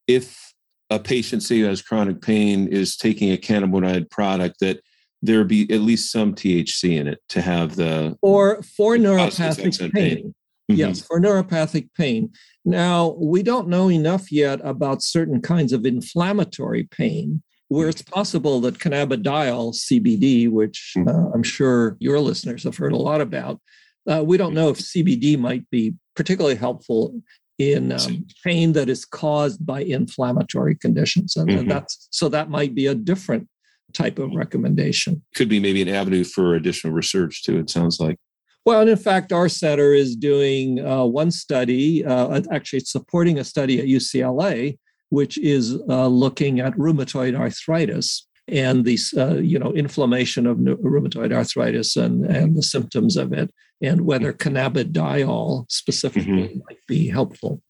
if 0.07 0.53
a 0.91 0.99
patient, 0.99 1.43
say, 1.43 1.61
who 1.61 1.67
has 1.67 1.83
chronic 1.83 2.21
pain, 2.21 2.69
is 2.69 2.97
taking 2.97 3.33
a 3.33 3.37
cannabinoid 3.37 4.11
product, 4.11 4.61
that 4.61 4.81
there 5.23 5.45
be 5.45 5.63
at 5.73 5.81
least 5.81 6.13
some 6.13 6.35
THC 6.35 6.99
in 6.99 7.07
it 7.09 7.21
to 7.31 7.41
have 7.41 7.77
the 7.77 8.17
or 8.21 8.63
for 8.63 8.97
neuropathic 8.97 9.79
pain. 9.81 9.91
pain. 9.93 10.35
Mm-hmm. 10.71 10.79
Yes, 10.79 11.01
for 11.03 11.21
neuropathic 11.21 11.89
pain. 11.97 12.33
Now, 12.65 13.17
we 13.19 13.43
don't 13.43 13.69
know 13.69 13.91
enough 13.91 14.33
yet 14.33 14.61
about 14.63 15.03
certain 15.03 15.43
kinds 15.43 15.73
of 15.73 15.85
inflammatory 15.85 16.85
pain 16.85 17.43
where 17.69 17.89
it's 17.89 18.03
possible 18.03 18.61
that 18.61 18.79
cannabidiol 18.79 19.75
CBD, 19.75 20.51
which 20.51 20.95
mm-hmm. 20.97 21.09
uh, 21.09 21.31
I'm 21.33 21.43
sure 21.43 21.97
your 22.01 22.21
listeners 22.21 22.65
have 22.65 22.77
heard 22.77 22.93
a 22.93 22.97
lot 22.97 23.21
about, 23.21 23.61
uh, 24.11 24.23
we 24.25 24.37
don't 24.37 24.55
know 24.55 24.69
if 24.69 24.79
CBD 24.79 25.39
might 25.39 25.69
be 25.71 25.95
particularly 26.15 26.57
helpful 26.57 27.15
in 27.59 27.93
um, 27.93 28.27
pain 28.45 28.73
that 28.73 28.89
is 28.89 29.05
caused 29.05 29.65
by 29.65 29.81
inflammatory 29.81 30.75
conditions, 30.75 31.37
and, 31.37 31.49
mm-hmm. 31.49 31.61
and 31.61 31.71
that's 31.71 32.09
so 32.11 32.29
that 32.29 32.51
might 32.51 32.75
be 32.75 32.87
a 32.87 32.95
different 32.95 33.49
type 33.93 34.19
of 34.19 34.35
recommendation. 34.35 35.23
Could 35.37 35.49
be 35.49 35.61
maybe 35.61 35.81
an 35.81 35.89
avenue 35.89 36.25
for 36.25 36.55
additional 36.55 36.93
research 36.93 37.45
too, 37.45 37.59
it 37.59 37.71
sounds 37.71 38.01
like. 38.01 38.19
Well, 38.65 38.81
and 38.81 38.91
in 38.91 38.97
fact, 38.97 39.33
our 39.33 39.49
center 39.49 39.93
is 39.93 40.17
doing 40.17 40.85
uh, 40.85 41.05
one 41.05 41.31
study, 41.31 42.05
uh, 42.05 42.41
actually 42.51 42.81
supporting 42.81 43.39
a 43.39 43.45
study 43.45 43.79
at 43.79 43.87
UCLA, 43.87 44.79
which 45.15 45.39
is 45.39 45.79
uh, 45.89 46.09
looking 46.09 46.61
at 46.61 46.75
rheumatoid 46.75 47.39
arthritis 47.39 48.27
and 48.49 48.85
the 48.85 48.99
uh, 49.17 49.37
you 49.37 49.59
know 49.59 49.73
inflammation 49.73 50.47
of 50.47 50.59
rheumatoid 50.59 51.33
arthritis 51.33 51.97
and, 51.97 52.25
and 52.27 52.57
the 52.57 52.63
symptoms 52.63 53.17
of 53.17 53.33
it, 53.33 53.51
and 53.81 54.03
whether 54.03 54.33
cannabidiol 54.33 55.71
specifically 55.71 56.49
mm-hmm. 56.49 56.59
might 56.69 56.87
be 56.87 57.09
helpful. 57.09 57.63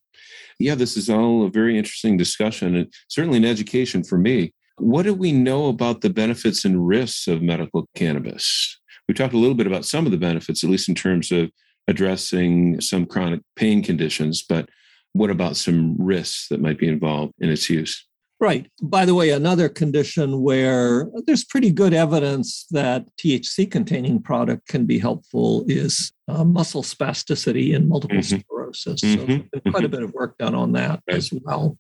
Yeah, 0.59 0.75
this 0.75 0.97
is 0.97 1.11
all 1.11 1.45
a 1.45 1.51
very 1.51 1.77
interesting 1.77 2.17
discussion, 2.17 2.75
and 2.75 2.93
certainly 3.09 3.39
an 3.39 3.45
education 3.45 4.03
for 4.03 4.19
me. 4.19 4.53
What 4.79 5.05
do 5.05 5.15
we 5.15 5.31
know 5.31 5.69
about 5.69 6.01
the 6.01 6.11
benefits 6.11 6.65
and 6.65 6.87
risks 6.87 7.29
of 7.29 7.43
medical 7.43 7.89
cannabis? 7.95 8.81
We 9.07 9.15
talked 9.15 9.35
a 9.35 9.39
little 9.39 9.55
bit 9.55 9.67
about 9.67 9.85
some 9.85 10.07
of 10.07 10.13
the 10.13 10.19
benefits, 10.19 10.65
at 10.65 10.71
least 10.71 10.89
in 10.89 10.95
terms 10.95 11.31
of 11.31 11.51
addressing 11.87 12.81
some 12.81 13.07
chronic 13.07 13.41
pain 13.55 13.83
conditions, 13.83 14.43
but 14.49 14.69
what 15.15 15.31
about 15.31 15.57
some 15.57 15.97
risks 15.99 16.49
that 16.49 16.61
might 16.61 16.79
be 16.79 16.89
involved 16.89 17.33
in 17.41 17.49
its 17.49 17.71
use? 17.71 18.07
Right. 18.41 18.67
By 18.83 19.07
the 19.07 19.15
way, 19.15 19.31
another 19.31 19.69
condition 19.69 20.43
where 20.43 21.09
there's 21.27 21.45
pretty 21.45 21.71
good 21.71 21.95
evidence 21.95 22.67
that 22.73 23.07
THC 23.17 23.71
containing 23.71 24.21
product 24.21 24.69
can 24.69 24.85
be 24.85 24.99
helpful 24.99 25.65
is 25.67 26.13
uh, 26.29 26.45
muscle 26.45 26.83
spasticity 26.83 27.73
in 27.73 27.89
multiple 27.89 28.19
mm-hmm. 28.19 28.41
sclerosis. 28.41 29.01
Mm-hmm. 29.01 29.47
So, 29.55 29.71
quite 29.71 29.85
a 29.85 29.89
bit 29.89 30.03
of 30.03 30.13
work 30.13 30.37
done 30.37 30.55
on 30.55 30.73
that 30.73 31.01
right. 31.09 31.17
as 31.17 31.33
well. 31.33 31.79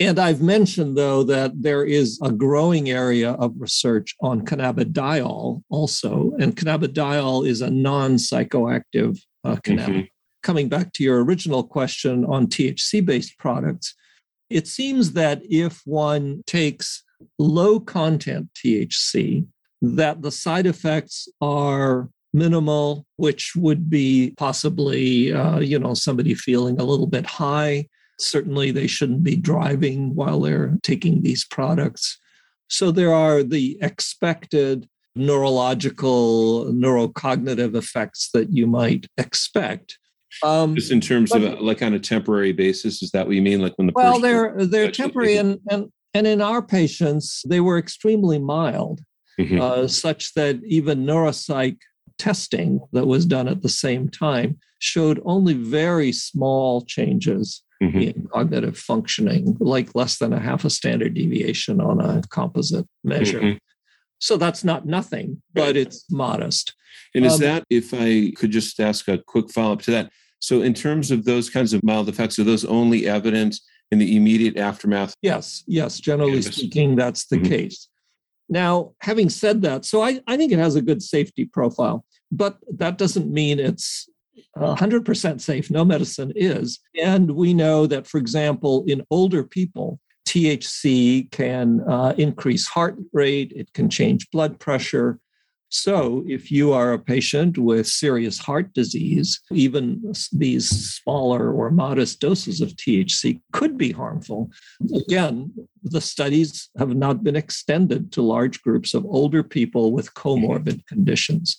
And 0.00 0.18
I've 0.18 0.42
mentioned, 0.42 0.96
though, 0.96 1.22
that 1.24 1.62
there 1.62 1.84
is 1.84 2.18
a 2.22 2.32
growing 2.32 2.90
area 2.90 3.32
of 3.32 3.54
research 3.56 4.16
on 4.20 4.44
cannabidiol 4.44 5.62
also. 5.70 6.32
And 6.40 6.56
cannabidiol 6.56 7.46
is 7.46 7.60
a 7.60 7.70
non 7.70 8.16
psychoactive 8.16 9.20
uh, 9.44 9.56
cannabinoid. 9.56 9.88
Mm-hmm. 9.88 10.11
Coming 10.42 10.68
back 10.68 10.92
to 10.94 11.04
your 11.04 11.24
original 11.24 11.64
question 11.64 12.24
on 12.24 12.46
THC 12.46 13.04
based 13.04 13.38
products, 13.38 13.94
it 14.50 14.66
seems 14.66 15.12
that 15.12 15.42
if 15.48 15.80
one 15.84 16.42
takes 16.46 17.04
low 17.38 17.80
content 17.80 18.48
THC, 18.54 19.46
that 19.80 20.22
the 20.22 20.30
side 20.30 20.66
effects 20.66 21.28
are 21.40 22.08
minimal, 22.32 23.06
which 23.16 23.54
would 23.56 23.88
be 23.88 24.34
possibly, 24.36 25.32
uh, 25.32 25.60
you 25.60 25.78
know, 25.78 25.94
somebody 25.94 26.34
feeling 26.34 26.80
a 26.80 26.84
little 26.84 27.06
bit 27.06 27.26
high 27.26 27.86
Certainly, 28.22 28.70
they 28.70 28.86
shouldn't 28.86 29.24
be 29.24 29.36
driving 29.36 30.14
while 30.14 30.40
they're 30.40 30.78
taking 30.82 31.22
these 31.22 31.44
products. 31.44 32.18
So, 32.68 32.90
there 32.90 33.12
are 33.12 33.42
the 33.42 33.78
expected 33.80 34.88
neurological, 35.14 36.66
neurocognitive 36.66 37.74
effects 37.74 38.30
that 38.32 38.50
you 38.52 38.66
might 38.66 39.06
expect. 39.18 39.98
Um, 40.42 40.74
Just 40.74 40.90
in 40.90 41.00
terms 41.00 41.30
but, 41.30 41.42
of 41.42 41.60
like 41.60 41.82
on 41.82 41.94
a 41.94 41.98
temporary 41.98 42.52
basis, 42.52 43.02
is 43.02 43.10
that 43.10 43.26
what 43.26 43.36
you 43.36 43.42
mean? 43.42 43.60
Like 43.60 43.76
when 43.76 43.86
the 43.86 43.92
well, 43.94 44.18
they're 44.18 44.54
they're 44.66 44.90
temporary, 44.90 45.36
and, 45.36 45.58
and 45.70 45.92
and 46.14 46.26
in 46.26 46.40
our 46.40 46.62
patients, 46.62 47.42
they 47.48 47.60
were 47.60 47.78
extremely 47.78 48.38
mild, 48.38 49.00
mm-hmm. 49.38 49.60
uh, 49.60 49.88
such 49.88 50.34
that 50.34 50.60
even 50.64 51.04
neuropsych 51.04 51.78
testing 52.18 52.80
that 52.92 53.06
was 53.06 53.26
done 53.26 53.48
at 53.48 53.62
the 53.62 53.68
same 53.68 54.08
time 54.08 54.58
showed 54.78 55.20
only 55.24 55.54
very 55.54 56.12
small 56.12 56.84
changes 56.84 57.62
mm-hmm. 57.82 57.98
in 57.98 58.28
cognitive 58.32 58.76
functioning, 58.76 59.56
like 59.60 59.94
less 59.94 60.18
than 60.18 60.32
a 60.32 60.40
half 60.40 60.64
a 60.64 60.70
standard 60.70 61.14
deviation 61.14 61.80
on 61.80 62.00
a 62.00 62.22
composite 62.30 62.86
measure. 63.04 63.40
Mm-hmm. 63.40 63.58
So 64.18 64.36
that's 64.36 64.62
not 64.62 64.86
nothing, 64.86 65.42
but 65.52 65.76
it's 65.76 66.04
modest. 66.10 66.74
And 67.14 67.26
is 67.26 67.34
um, 67.34 67.40
that, 67.40 67.64
if 67.70 67.92
I 67.92 68.32
could 68.36 68.52
just 68.52 68.78
ask 68.78 69.08
a 69.08 69.18
quick 69.18 69.50
follow 69.50 69.72
up 69.72 69.82
to 69.82 69.90
that? 69.90 70.12
So, 70.42 70.60
in 70.60 70.74
terms 70.74 71.12
of 71.12 71.24
those 71.24 71.48
kinds 71.48 71.72
of 71.72 71.84
mild 71.84 72.08
effects, 72.08 72.36
are 72.38 72.44
those 72.44 72.64
only 72.64 73.06
evident 73.06 73.60
in 73.92 73.98
the 73.98 74.16
immediate 74.16 74.56
aftermath? 74.56 75.14
Yes, 75.22 75.62
yes. 75.68 76.00
Generally 76.00 76.32
cannabis? 76.32 76.56
speaking, 76.56 76.96
that's 76.96 77.26
the 77.26 77.36
mm-hmm. 77.36 77.46
case. 77.46 77.88
Now, 78.48 78.92
having 79.00 79.28
said 79.28 79.62
that, 79.62 79.84
so 79.84 80.02
I, 80.02 80.20
I 80.26 80.36
think 80.36 80.50
it 80.50 80.58
has 80.58 80.74
a 80.74 80.82
good 80.82 81.00
safety 81.00 81.44
profile, 81.44 82.04
but 82.32 82.58
that 82.76 82.98
doesn't 82.98 83.32
mean 83.32 83.60
it's 83.60 84.08
100% 84.56 85.40
safe. 85.40 85.70
No 85.70 85.84
medicine 85.84 86.32
is. 86.34 86.80
And 87.00 87.36
we 87.36 87.54
know 87.54 87.86
that, 87.86 88.08
for 88.08 88.18
example, 88.18 88.84
in 88.88 89.02
older 89.10 89.44
people, 89.44 90.00
THC 90.26 91.30
can 91.30 91.82
uh, 91.88 92.14
increase 92.18 92.66
heart 92.66 92.96
rate, 93.12 93.52
it 93.54 93.72
can 93.74 93.88
change 93.88 94.28
blood 94.32 94.58
pressure, 94.58 95.20
so, 95.74 96.22
if 96.28 96.50
you 96.50 96.74
are 96.74 96.92
a 96.92 96.98
patient 96.98 97.56
with 97.56 97.86
serious 97.86 98.38
heart 98.38 98.74
disease, 98.74 99.40
even 99.50 100.12
these 100.30 100.68
smaller 100.68 101.50
or 101.50 101.70
modest 101.70 102.20
doses 102.20 102.60
of 102.60 102.76
THC 102.76 103.40
could 103.52 103.78
be 103.78 103.90
harmful. 103.90 104.50
Again, 104.94 105.50
the 105.82 106.02
studies 106.02 106.68
have 106.78 106.94
not 106.94 107.24
been 107.24 107.36
extended 107.36 108.12
to 108.12 108.20
large 108.20 108.60
groups 108.60 108.92
of 108.92 109.06
older 109.06 109.42
people 109.42 109.92
with 109.92 110.12
comorbid 110.12 110.86
conditions. 110.86 111.56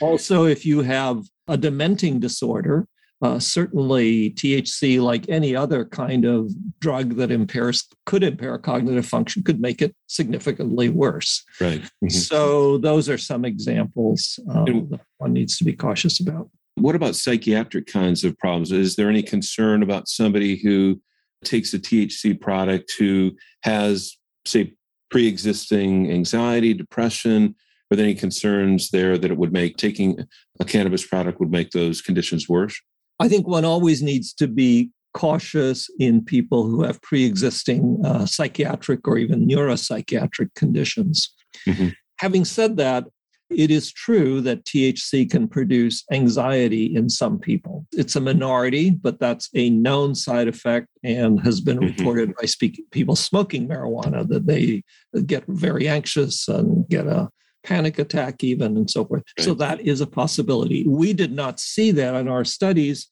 Also, 0.00 0.44
if 0.44 0.64
you 0.64 0.82
have 0.82 1.24
a 1.48 1.58
dementing 1.58 2.20
disorder, 2.20 2.86
uh, 3.20 3.38
certainly, 3.38 4.30
THC, 4.30 5.02
like 5.02 5.28
any 5.28 5.56
other 5.56 5.84
kind 5.84 6.24
of 6.24 6.50
drug 6.78 7.16
that 7.16 7.32
impairs, 7.32 7.88
could 8.06 8.22
impair 8.22 8.56
cognitive 8.58 9.06
function, 9.06 9.42
could 9.42 9.60
make 9.60 9.82
it 9.82 9.94
significantly 10.06 10.88
worse. 10.88 11.44
Right. 11.60 11.82
Mm-hmm. 11.82 12.08
So, 12.10 12.78
those 12.78 13.08
are 13.08 13.18
some 13.18 13.44
examples 13.44 14.38
um, 14.50 14.88
that 14.90 15.00
one 15.18 15.32
needs 15.32 15.58
to 15.58 15.64
be 15.64 15.72
cautious 15.72 16.20
about. 16.20 16.48
What 16.76 16.94
about 16.94 17.16
psychiatric 17.16 17.88
kinds 17.88 18.22
of 18.22 18.38
problems? 18.38 18.70
Is 18.70 18.94
there 18.94 19.10
any 19.10 19.24
concern 19.24 19.82
about 19.82 20.06
somebody 20.06 20.56
who 20.56 21.00
takes 21.44 21.74
a 21.74 21.78
THC 21.80 22.40
product 22.40 22.94
who 22.98 23.32
has, 23.64 24.16
say, 24.46 24.74
pre 25.10 25.26
existing 25.26 26.10
anxiety, 26.10 26.72
depression? 26.72 27.56
Are 27.90 27.96
there 27.96 28.04
any 28.04 28.14
concerns 28.14 28.90
there 28.90 29.18
that 29.18 29.30
it 29.30 29.38
would 29.38 29.52
make 29.52 29.76
taking 29.76 30.24
a 30.60 30.64
cannabis 30.64 31.04
product 31.06 31.40
would 31.40 31.50
make 31.50 31.70
those 31.70 32.00
conditions 32.00 32.48
worse? 32.48 32.80
I 33.20 33.28
think 33.28 33.46
one 33.46 33.64
always 33.64 34.02
needs 34.02 34.32
to 34.34 34.46
be 34.46 34.90
cautious 35.14 35.88
in 35.98 36.24
people 36.24 36.64
who 36.64 36.84
have 36.84 37.02
pre 37.02 37.24
existing 37.24 38.00
uh, 38.04 38.26
psychiatric 38.26 39.06
or 39.08 39.18
even 39.18 39.48
neuropsychiatric 39.48 40.54
conditions. 40.54 41.32
Mm-hmm. 41.66 41.88
Having 42.18 42.44
said 42.44 42.76
that, 42.76 43.04
it 43.50 43.70
is 43.70 43.90
true 43.90 44.40
that 44.42 44.64
THC 44.64 45.30
can 45.30 45.48
produce 45.48 46.04
anxiety 46.12 46.94
in 46.94 47.08
some 47.08 47.38
people. 47.38 47.86
It's 47.92 48.14
a 48.14 48.20
minority, 48.20 48.90
but 48.90 49.18
that's 49.18 49.48
a 49.54 49.70
known 49.70 50.14
side 50.14 50.48
effect 50.48 50.88
and 51.02 51.40
has 51.40 51.60
been 51.60 51.78
mm-hmm. 51.78 51.96
reported 51.96 52.34
by 52.38 52.46
speaking, 52.46 52.84
people 52.90 53.16
smoking 53.16 53.66
marijuana 53.66 54.28
that 54.28 54.46
they 54.46 54.82
get 55.24 55.44
very 55.48 55.88
anxious 55.88 56.46
and 56.46 56.86
get 56.88 57.06
a 57.06 57.30
panic 57.68 57.98
attack, 57.98 58.42
even 58.42 58.76
and 58.78 58.90
so 58.90 59.04
forth. 59.04 59.22
Right. 59.38 59.44
So 59.44 59.54
that 59.54 59.80
is 59.80 60.00
a 60.00 60.06
possibility. 60.06 60.84
We 60.88 61.12
did 61.12 61.32
not 61.32 61.60
see 61.60 61.90
that 61.92 62.14
in 62.14 62.26
our 62.26 62.44
studies, 62.44 63.08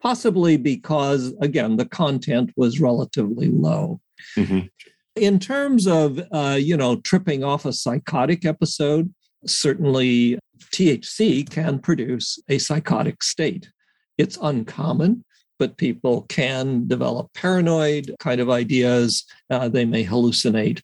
possibly 0.00 0.56
because, 0.56 1.34
again, 1.40 1.76
the 1.76 1.86
content 1.86 2.52
was 2.56 2.80
relatively 2.80 3.48
low. 3.48 4.00
Mm-hmm. 4.36 4.60
In 5.16 5.38
terms 5.40 5.88
of, 5.88 6.20
uh, 6.30 6.56
you 6.60 6.76
know, 6.76 6.96
tripping 7.00 7.42
off 7.42 7.64
a 7.64 7.72
psychotic 7.72 8.44
episode, 8.44 9.12
certainly 9.44 10.38
THC 10.72 11.48
can 11.48 11.80
produce 11.80 12.38
a 12.48 12.58
psychotic 12.58 13.24
state. 13.24 13.70
It's 14.18 14.38
uncommon, 14.40 15.24
but 15.58 15.78
people 15.78 16.26
can 16.28 16.86
develop 16.86 17.32
paranoid 17.34 18.14
kind 18.20 18.40
of 18.40 18.50
ideas. 18.50 19.24
Uh, 19.50 19.68
they 19.68 19.84
may 19.84 20.04
hallucinate. 20.04 20.80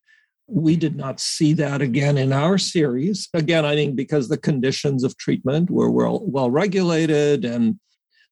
We 0.46 0.76
did 0.76 0.96
not 0.96 1.20
see 1.20 1.52
that 1.54 1.80
again 1.80 2.18
in 2.18 2.32
our 2.32 2.58
series. 2.58 3.28
Again, 3.32 3.64
I 3.64 3.74
think 3.74 3.96
because 3.96 4.28
the 4.28 4.38
conditions 4.38 5.04
of 5.04 5.16
treatment 5.16 5.70
were 5.70 5.90
well, 5.90 6.20
well 6.24 6.50
regulated 6.50 7.44
and, 7.44 7.78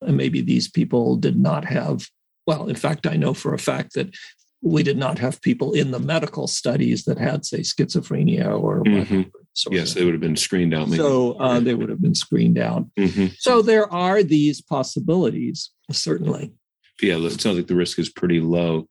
and 0.03 0.17
maybe 0.17 0.41
these 0.41 0.69
people 0.69 1.17
did 1.17 1.39
not 1.39 1.65
have 1.65 2.07
well, 2.51 2.69
in 2.69 2.75
fact, 2.75 3.07
I 3.07 3.17
know 3.17 3.33
for 3.33 3.55
a 3.55 3.59
fact 3.59 3.95
that 3.95 4.13
we 4.63 4.83
did 4.83 4.99
not 4.99 5.19
have 5.21 5.41
people 5.41 5.73
in 5.73 5.93
the 5.93 6.01
medical 6.01 6.47
studies 6.47 7.05
that 7.05 7.17
had, 7.17 7.47
say, 7.47 7.61
schizophrenia 7.61 8.61
or 8.61 8.83
mm-hmm. 8.83 9.23
yes, 9.71 9.95
they 9.95 10.05
would 10.05 10.15
have 10.15 10.21
been 10.21 10.37
screened 10.37 10.75
out. 10.75 10.89
Maybe. 10.89 10.99
So 10.99 11.33
uh, 11.35 11.61
they 11.61 11.75
would 11.75 11.89
have 11.89 12.03
been 12.03 12.15
screened 12.15 12.59
out. 12.59 12.87
Mm-hmm. 12.99 13.27
So 13.39 13.63
there 13.63 13.91
are 13.93 14.23
these 14.23 14.61
possibilities, 14.61 15.71
certainly. 15.93 16.53
Yeah, 17.01 17.19
it 17.19 17.41
sounds 17.41 17.57
like 17.57 17.69
the 17.69 17.77
risk 17.77 17.99
is 17.99 18.11
pretty 18.11 18.41
low. 18.41 18.89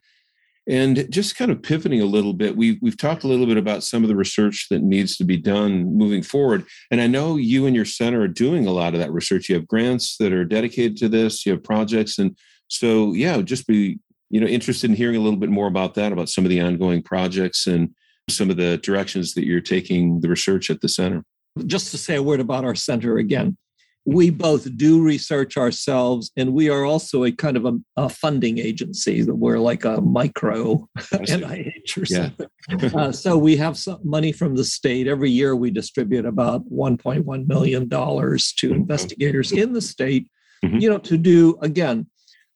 And 0.69 1.11
just 1.11 1.35
kind 1.35 1.49
of 1.49 1.63
pivoting 1.63 1.99
a 1.99 2.05
little 2.05 2.33
bit, 2.33 2.55
we've, 2.55 2.77
we've 2.81 2.97
talked 2.97 3.23
a 3.23 3.27
little 3.27 3.47
bit 3.47 3.57
about 3.57 3.83
some 3.83 4.03
of 4.03 4.07
the 4.07 4.15
research 4.15 4.67
that 4.69 4.83
needs 4.83 5.17
to 5.17 5.23
be 5.23 5.35
done 5.35 5.97
moving 5.97 6.21
forward. 6.21 6.63
And 6.91 7.01
I 7.01 7.07
know 7.07 7.37
you 7.37 7.65
and 7.65 7.75
your 7.75 7.85
center 7.85 8.21
are 8.21 8.27
doing 8.27 8.67
a 8.67 8.71
lot 8.71 8.93
of 8.93 8.99
that 8.99 9.11
research. 9.11 9.49
You 9.49 9.55
have 9.55 9.67
grants 9.67 10.15
that 10.17 10.31
are 10.31 10.45
dedicated 10.45 10.95
to 10.97 11.09
this, 11.09 11.45
you 11.45 11.53
have 11.53 11.63
projects. 11.63 12.19
And 12.19 12.37
so, 12.67 13.13
yeah, 13.13 13.41
just 13.41 13.65
be 13.65 13.99
you 14.29 14.39
know 14.39 14.47
interested 14.47 14.89
in 14.89 14.95
hearing 14.95 15.15
a 15.15 15.19
little 15.19 15.39
bit 15.39 15.49
more 15.49 15.67
about 15.67 15.95
that 15.95 16.11
about 16.11 16.29
some 16.29 16.45
of 16.45 16.49
the 16.49 16.61
ongoing 16.61 17.01
projects 17.01 17.67
and 17.67 17.89
some 18.29 18.49
of 18.49 18.57
the 18.57 18.77
directions 18.77 19.33
that 19.33 19.45
you're 19.45 19.59
taking 19.59 20.21
the 20.21 20.29
research 20.29 20.69
at 20.69 20.81
the 20.81 20.89
center 20.89 21.23
just 21.65 21.91
to 21.91 21.97
say 21.97 22.15
a 22.15 22.23
word 22.23 22.39
about 22.39 22.63
our 22.63 22.75
center 22.75 23.17
again 23.17 23.57
we 24.05 24.29
both 24.29 24.75
do 24.77 25.03
research 25.03 25.57
ourselves 25.57 26.31
and 26.35 26.53
we 26.53 26.69
are 26.69 26.85
also 26.85 27.25
a 27.25 27.31
kind 27.31 27.57
of 27.57 27.65
a, 27.65 27.73
a 27.97 28.09
funding 28.09 28.57
agency 28.57 29.21
that 29.21 29.35
we're 29.35 29.59
like 29.59 29.85
a 29.85 30.01
micro 30.01 30.87
nih 30.97 31.97
or 31.97 32.05
something. 32.05 32.47
Uh, 32.69 33.11
so 33.11 33.35
we 33.35 33.57
have 33.57 33.75
some 33.77 33.99
money 34.03 34.31
from 34.31 34.55
the 34.55 34.63
state. 34.63 35.07
Every 35.07 35.31
year 35.31 35.55
we 35.55 35.71
distribute 35.71 36.25
about 36.25 36.69
1.1 36.71 37.47
million 37.47 37.87
dollars 37.87 38.53
to 38.57 38.71
investigators 38.71 39.51
in 39.51 39.73
the 39.73 39.81
state 39.81 40.29
mm-hmm. 40.63 40.77
you 40.77 40.89
know 40.89 40.97
to 40.97 41.17
do 41.17 41.57
again 41.61 42.07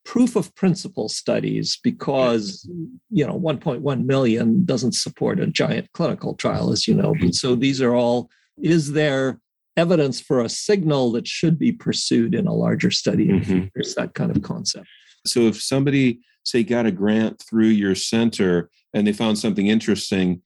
proof 0.05 0.35
of 0.35 0.53
principle 0.55 1.07
studies 1.07 1.79
because 1.81 2.69
you 3.09 3.25
know 3.25 3.39
1.1 3.39 4.05
million 4.05 4.65
doesn't 4.65 4.93
support 4.93 5.39
a 5.39 5.47
giant 5.47 5.87
clinical 5.93 6.35
trial 6.35 6.71
as 6.71 6.87
you 6.87 6.93
know 6.93 7.13
but 7.19 7.33
so 7.33 7.55
these 7.55 7.81
are 7.81 7.95
all 7.95 8.29
is 8.61 8.91
there 8.91 9.39
evidence 9.75 10.19
for 10.19 10.41
a 10.41 10.49
signal 10.49 11.11
that 11.11 11.27
should 11.27 11.57
be 11.57 11.71
pursued 11.71 12.35
in 12.35 12.47
a 12.47 12.53
larger 12.53 12.91
study 12.91 13.27
mm-hmm. 13.27 13.65
there's 13.73 13.95
that 13.95 14.13
kind 14.13 14.35
of 14.35 14.41
concept. 14.43 14.87
So 15.25 15.41
if 15.41 15.61
somebody 15.61 16.19
say 16.43 16.63
got 16.63 16.85
a 16.85 16.91
grant 16.91 17.41
through 17.41 17.67
your 17.67 17.95
center 17.95 18.69
and 18.93 19.07
they 19.07 19.13
found 19.13 19.39
something 19.39 19.67
interesting 19.67 20.41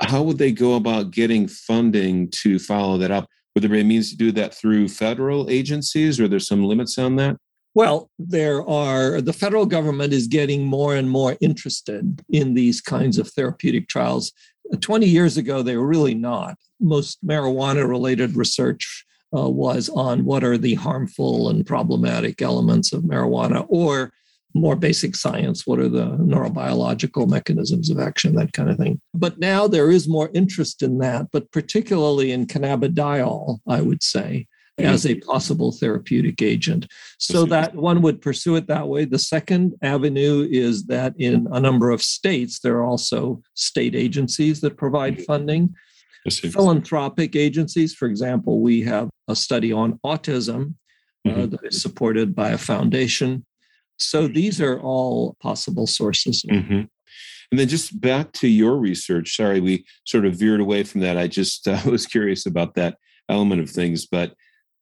how 0.00 0.22
would 0.22 0.38
they 0.38 0.52
go 0.52 0.74
about 0.74 1.10
getting 1.10 1.48
funding 1.48 2.30
to 2.30 2.58
follow 2.58 2.98
that 2.98 3.10
up? 3.10 3.28
Would 3.54 3.62
there 3.62 3.70
be 3.70 3.80
a 3.80 3.84
means 3.84 4.10
to 4.10 4.16
do 4.16 4.30
that 4.32 4.54
through 4.54 4.88
federal 4.88 5.50
agencies 5.50 6.20
or 6.20 6.28
there's 6.28 6.46
some 6.46 6.64
limits 6.64 6.98
on 6.98 7.16
that 7.16 7.36
well, 7.78 8.10
there 8.18 8.68
are, 8.68 9.20
the 9.20 9.32
federal 9.32 9.64
government 9.64 10.12
is 10.12 10.26
getting 10.26 10.64
more 10.64 10.96
and 10.96 11.08
more 11.08 11.36
interested 11.40 12.20
in 12.28 12.54
these 12.54 12.80
kinds 12.80 13.18
of 13.18 13.28
therapeutic 13.28 13.86
trials. 13.86 14.32
20 14.80 15.06
years 15.06 15.36
ago, 15.36 15.62
they 15.62 15.76
were 15.76 15.86
really 15.86 16.12
not. 16.12 16.56
Most 16.80 17.24
marijuana 17.24 17.88
related 17.88 18.34
research 18.34 19.04
uh, 19.32 19.48
was 19.48 19.88
on 19.90 20.24
what 20.24 20.42
are 20.42 20.58
the 20.58 20.74
harmful 20.74 21.50
and 21.50 21.64
problematic 21.64 22.42
elements 22.42 22.92
of 22.92 23.04
marijuana, 23.04 23.64
or 23.68 24.12
more 24.54 24.74
basic 24.74 25.14
science, 25.14 25.64
what 25.64 25.78
are 25.78 25.88
the 25.88 26.06
neurobiological 26.16 27.28
mechanisms 27.28 27.90
of 27.90 28.00
action, 28.00 28.34
that 28.34 28.54
kind 28.54 28.70
of 28.70 28.76
thing. 28.76 29.00
But 29.14 29.38
now 29.38 29.68
there 29.68 29.92
is 29.92 30.08
more 30.08 30.30
interest 30.34 30.82
in 30.82 30.98
that, 30.98 31.28
but 31.30 31.52
particularly 31.52 32.32
in 32.32 32.48
cannabidiol, 32.48 33.60
I 33.68 33.82
would 33.82 34.02
say 34.02 34.48
as 34.78 35.06
a 35.06 35.16
possible 35.16 35.72
therapeutic 35.72 36.40
agent. 36.42 36.86
So 37.18 37.44
that 37.46 37.74
one 37.74 38.02
would 38.02 38.20
pursue 38.20 38.56
it 38.56 38.66
that 38.68 38.88
way. 38.88 39.04
The 39.04 39.18
second 39.18 39.74
avenue 39.82 40.46
is 40.50 40.84
that 40.86 41.14
in 41.18 41.48
a 41.52 41.60
number 41.60 41.90
of 41.90 42.02
states, 42.02 42.60
there 42.60 42.76
are 42.76 42.84
also 42.84 43.42
state 43.54 43.94
agencies 43.94 44.60
that 44.60 44.76
provide 44.76 45.14
mm-hmm. 45.14 45.24
funding. 45.24 45.74
Philanthropic 46.30 47.36
agencies, 47.36 47.94
for 47.94 48.06
example, 48.06 48.60
we 48.60 48.82
have 48.82 49.08
a 49.28 49.36
study 49.36 49.72
on 49.72 49.98
autism 50.04 50.74
uh, 51.26 51.30
mm-hmm. 51.30 51.50
that 51.50 51.60
is 51.64 51.80
supported 51.80 52.34
by 52.34 52.50
a 52.50 52.58
foundation. 52.58 53.44
So 53.98 54.28
these 54.28 54.60
are 54.60 54.80
all 54.80 55.36
possible 55.40 55.86
sources. 55.86 56.42
Mm-hmm. 56.42 56.82
And 57.50 57.58
then 57.58 57.68
just 57.68 57.98
back 57.98 58.32
to 58.32 58.48
your 58.48 58.76
research. 58.76 59.36
Sorry, 59.36 59.60
we 59.60 59.86
sort 60.04 60.26
of 60.26 60.36
veered 60.36 60.60
away 60.60 60.82
from 60.82 61.00
that. 61.00 61.16
I 61.16 61.26
just 61.28 61.66
uh, 61.68 61.80
was 61.86 62.06
curious 62.06 62.46
about 62.46 62.74
that 62.74 62.98
element 63.28 63.60
of 63.60 63.70
things. 63.70 64.06
But 64.06 64.34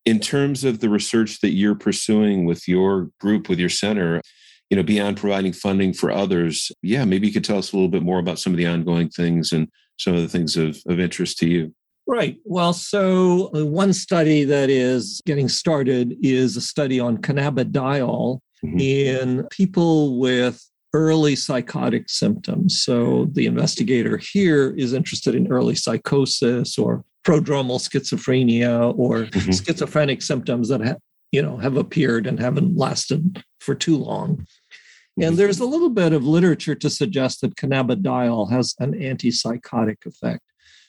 in 0.07 0.21
terms 0.21 0.65
of 0.65 0.79
the 0.79 0.89
research 0.89 1.41
that 1.41 1.51
you're 1.51 1.75
pursuing 1.75 2.47
with 2.47 2.67
your 2.67 3.11
group, 3.21 3.49
with 3.49 3.59
your 3.59 3.69
center, 3.69 4.23
you 4.71 4.77
know, 4.77 4.83
beyond 4.83 5.17
providing 5.17 5.53
funding 5.53 5.93
for 5.93 6.11
others, 6.11 6.71
yeah, 6.81 7.05
maybe 7.05 7.27
you 7.27 7.33
could 7.33 7.45
tell 7.45 7.59
us 7.59 7.73
a 7.73 7.77
little 7.77 7.91
bit 7.91 8.03
more 8.03 8.21
about 8.21 8.39
some 8.39 8.53
of 8.53 8.57
the 8.57 8.67
ongoing 8.67 9.09
things 9.09 9.53
and 9.53 9.69
some 9.99 10.15
of 10.15 10.23
the 10.23 10.29
things 10.29 10.57
of, 10.57 10.79
of 10.87 11.01
interest 11.01 11.39
to 11.39 11.49
you. 11.49 11.75
Right. 12.07 12.39
Well, 12.45 12.73
so 12.73 13.51
uh, 13.55 13.67
one 13.67 13.93
study 13.93 14.45
that 14.45 14.71
is 14.71 15.21
getting 15.27 15.49
started 15.49 16.15
is 16.23 16.57
a 16.57 16.61
study 16.61 17.01
on 17.01 17.19
cannabidiol 17.19 18.39
mm-hmm. 18.65 18.79
in 18.79 19.45
people 19.49 20.21
with 20.21 20.63
early 20.93 21.35
psychotic 21.35 22.09
symptoms. 22.09 22.81
So 22.81 23.27
the 23.33 23.47
investigator 23.47 24.19
here 24.19 24.73
is 24.77 24.93
interested 24.93 25.35
in 25.35 25.51
early 25.51 25.75
psychosis 25.75 26.79
or 26.79 27.05
prodromal 27.27 27.81
schizophrenia 27.81 28.97
or 28.97 29.25
mm-hmm. 29.25 29.51
schizophrenic 29.51 30.23
symptoms 30.23 30.69
that 30.69 30.81
have 30.81 30.99
you 31.33 31.43
know 31.43 31.57
have 31.57 31.77
appeared 31.77 32.27
and 32.27 32.39
haven't 32.39 32.77
lasted 32.77 33.43
for 33.61 33.75
too 33.75 33.97
long 33.97 34.47
and 35.17 35.25
mm-hmm. 35.25 35.37
there's 35.37 35.59
a 35.59 35.65
little 35.65 35.91
bit 35.91 36.13
of 36.13 36.25
literature 36.25 36.77
to 36.77 36.89
suggest 36.89 37.41
that 37.41 37.57
cannabidiol 37.57 38.51
has 38.51 38.77
an 38.79 38.93
antipsychotic 38.95 40.07
effect 40.07 40.41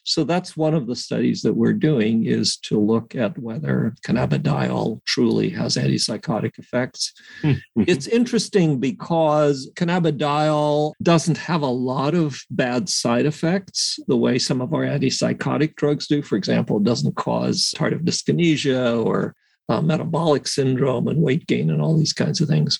so 0.07 0.23
that's 0.23 0.55
one 0.55 0.73
of 0.73 0.87
the 0.87 0.95
studies 0.95 1.41
that 1.41 1.55
we're 1.55 1.73
doing 1.73 2.25
is 2.25 2.55
to 2.59 2.79
look 2.79 3.13
at 3.13 3.37
whether 3.37 3.93
cannabidiol 4.05 5.03
truly 5.03 5.49
has 5.49 5.75
antipsychotic 5.75 6.57
effects. 6.57 7.11
Mm-hmm. 7.43 7.83
It's 7.85 8.07
interesting 8.07 8.79
because 8.79 9.69
cannabidiol 9.75 10.93
doesn't 11.03 11.37
have 11.37 11.61
a 11.61 11.67
lot 11.67 12.15
of 12.15 12.39
bad 12.49 12.87
side 12.87 13.25
effects 13.25 13.99
the 14.07 14.15
way 14.15 14.39
some 14.39 14.61
of 14.61 14.73
our 14.73 14.83
antipsychotic 14.83 15.75
drugs 15.75 16.07
do. 16.07 16.21
For 16.21 16.37
example, 16.37 16.77
it 16.77 16.85
doesn't 16.85 17.17
cause 17.17 17.73
tardive 17.75 18.05
dyskinesia 18.05 19.05
or 19.05 19.35
uh, 19.67 19.81
metabolic 19.81 20.47
syndrome 20.47 21.09
and 21.09 21.21
weight 21.21 21.45
gain 21.47 21.69
and 21.69 21.81
all 21.81 21.97
these 21.97 22.13
kinds 22.13 22.39
of 22.39 22.47
things. 22.47 22.79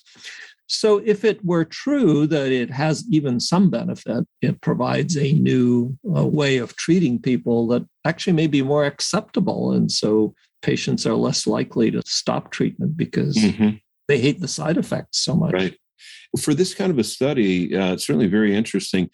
So, 0.70 0.98
if 1.04 1.24
it 1.24 1.42
were 1.44 1.64
true 1.64 2.26
that 2.26 2.52
it 2.52 2.70
has 2.70 3.04
even 3.10 3.40
some 3.40 3.70
benefit, 3.70 4.26
it 4.42 4.60
provides 4.60 5.16
a 5.16 5.32
new 5.32 5.96
uh, 6.14 6.26
way 6.26 6.58
of 6.58 6.76
treating 6.76 7.18
people 7.18 7.66
that 7.68 7.86
actually 8.04 8.34
may 8.34 8.46
be 8.46 8.60
more 8.60 8.84
acceptable. 8.84 9.72
And 9.72 9.90
so 9.90 10.34
patients 10.62 11.06
are 11.06 11.14
less 11.14 11.46
likely 11.46 11.90
to 11.90 12.02
stop 12.06 12.50
treatment 12.50 12.96
because 12.96 13.36
mm-hmm. 13.36 13.76
they 14.08 14.18
hate 14.18 14.40
the 14.40 14.48
side 14.48 14.76
effects 14.76 15.18
so 15.18 15.34
much. 15.34 15.54
Right. 15.54 15.76
For 16.38 16.52
this 16.52 16.74
kind 16.74 16.90
of 16.90 16.98
a 16.98 17.04
study, 17.04 17.74
uh, 17.74 17.94
it's 17.94 18.06
certainly 18.06 18.28
very 18.28 18.54
interesting. 18.54 19.08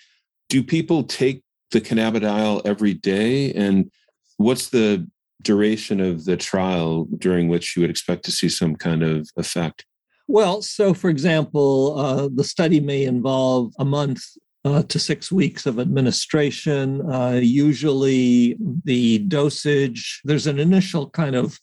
Do 0.48 0.62
people 0.62 1.04
take 1.04 1.42
the 1.70 1.80
cannabidiol 1.80 2.62
every 2.64 2.94
day? 2.94 3.52
And 3.52 3.92
what's 4.38 4.70
the 4.70 5.08
duration 5.42 6.00
of 6.00 6.24
the 6.24 6.36
trial 6.36 7.06
during 7.18 7.48
which 7.48 7.76
you 7.76 7.82
would 7.82 7.90
expect 7.90 8.24
to 8.24 8.32
see 8.32 8.48
some 8.48 8.74
kind 8.74 9.04
of 9.04 9.28
effect? 9.36 9.84
Well, 10.26 10.62
so 10.62 10.94
for 10.94 11.10
example, 11.10 11.98
uh, 11.98 12.28
the 12.34 12.44
study 12.44 12.80
may 12.80 13.04
involve 13.04 13.72
a 13.78 13.84
month 13.84 14.22
uh, 14.64 14.82
to 14.84 14.98
six 14.98 15.30
weeks 15.30 15.66
of 15.66 15.78
administration. 15.78 17.02
Uh, 17.10 17.40
usually, 17.42 18.56
the 18.84 19.18
dosage, 19.18 20.20
there's 20.24 20.46
an 20.46 20.58
initial 20.58 21.10
kind 21.10 21.36
of 21.36 21.58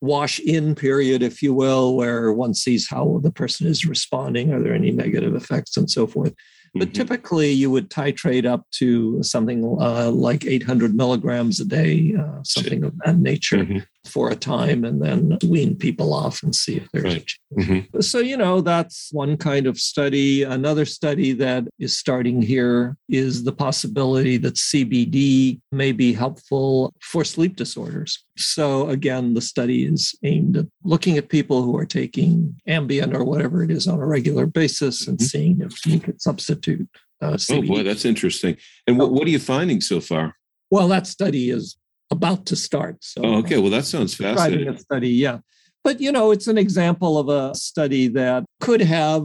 wash 0.00 0.38
in 0.40 0.74
period, 0.74 1.22
if 1.22 1.42
you 1.42 1.52
will, 1.52 1.96
where 1.96 2.32
one 2.32 2.54
sees 2.54 2.88
how 2.88 3.18
the 3.22 3.32
person 3.32 3.66
is 3.66 3.84
responding. 3.84 4.52
Are 4.52 4.62
there 4.62 4.74
any 4.74 4.92
negative 4.92 5.34
effects 5.34 5.76
and 5.76 5.90
so 5.90 6.06
forth? 6.06 6.34
But 6.74 6.88
mm-hmm. 6.88 6.92
typically, 6.92 7.50
you 7.50 7.70
would 7.70 7.90
titrate 7.90 8.44
up 8.44 8.66
to 8.72 9.22
something 9.22 9.76
uh, 9.80 10.10
like 10.10 10.44
800 10.44 10.94
milligrams 10.94 11.58
a 11.58 11.64
day, 11.64 12.14
uh, 12.18 12.42
something 12.44 12.84
of 12.84 12.96
that 13.04 13.16
nature, 13.16 13.58
mm-hmm. 13.58 13.78
For 14.06 14.30
a 14.30 14.36
time, 14.36 14.84
and 14.84 15.02
then 15.02 15.38
wean 15.46 15.76
people 15.76 16.14
off 16.14 16.42
and 16.42 16.54
see 16.54 16.76
if 16.76 16.90
there's 16.92 17.04
right. 17.04 17.12
a 17.12 17.16
change. 17.16 17.40
Mm-hmm. 17.58 18.00
So, 18.00 18.18
you 18.18 18.36
know, 18.36 18.60
that's 18.60 19.10
one 19.12 19.36
kind 19.36 19.66
of 19.66 19.78
study. 19.78 20.42
Another 20.42 20.84
study 20.84 21.32
that 21.34 21.64
is 21.78 21.96
starting 21.96 22.42
here 22.42 22.96
is 23.08 23.44
the 23.44 23.52
possibility 23.52 24.36
that 24.38 24.54
CBD 24.54 25.60
may 25.72 25.92
be 25.92 26.12
helpful 26.12 26.94
for 27.00 27.24
sleep 27.24 27.56
disorders. 27.56 28.24
So, 28.36 28.88
again, 28.88 29.34
the 29.34 29.40
study 29.40 29.84
is 29.84 30.14
aimed 30.22 30.56
at 30.56 30.66
looking 30.84 31.16
at 31.16 31.28
people 31.28 31.62
who 31.62 31.76
are 31.76 31.86
taking 31.86 32.56
Ambien 32.68 33.14
or 33.14 33.24
whatever 33.24 33.62
it 33.62 33.70
is 33.70 33.86
on 33.86 34.00
a 34.00 34.06
regular 34.06 34.46
basis 34.46 35.06
and 35.06 35.18
mm-hmm. 35.18 35.24
seeing 35.24 35.60
if 35.60 35.84
you 35.86 36.00
could 36.00 36.20
substitute. 36.20 36.88
Uh, 37.20 37.38
oh, 37.50 37.62
boy, 37.62 37.82
that's 37.82 38.04
interesting. 38.04 38.56
And 38.86 38.98
what, 38.98 39.10
what 39.10 39.26
are 39.26 39.30
you 39.30 39.38
finding 39.38 39.80
so 39.80 40.00
far? 40.00 40.36
Well, 40.70 40.88
that 40.88 41.06
study 41.06 41.50
is 41.50 41.76
about 42.10 42.46
to 42.46 42.56
start. 42.56 42.96
So, 43.00 43.22
oh, 43.24 43.34
okay. 43.38 43.58
Well, 43.58 43.70
that 43.70 43.84
sounds 43.84 44.14
fascinating. 44.14 44.68
A 44.68 44.78
study, 44.78 45.10
yeah. 45.10 45.38
But, 45.84 46.00
you 46.00 46.10
know, 46.10 46.32
it's 46.32 46.48
an 46.48 46.58
example 46.58 47.18
of 47.18 47.28
a 47.28 47.54
study 47.54 48.08
that 48.08 48.44
could 48.60 48.80
have 48.80 49.24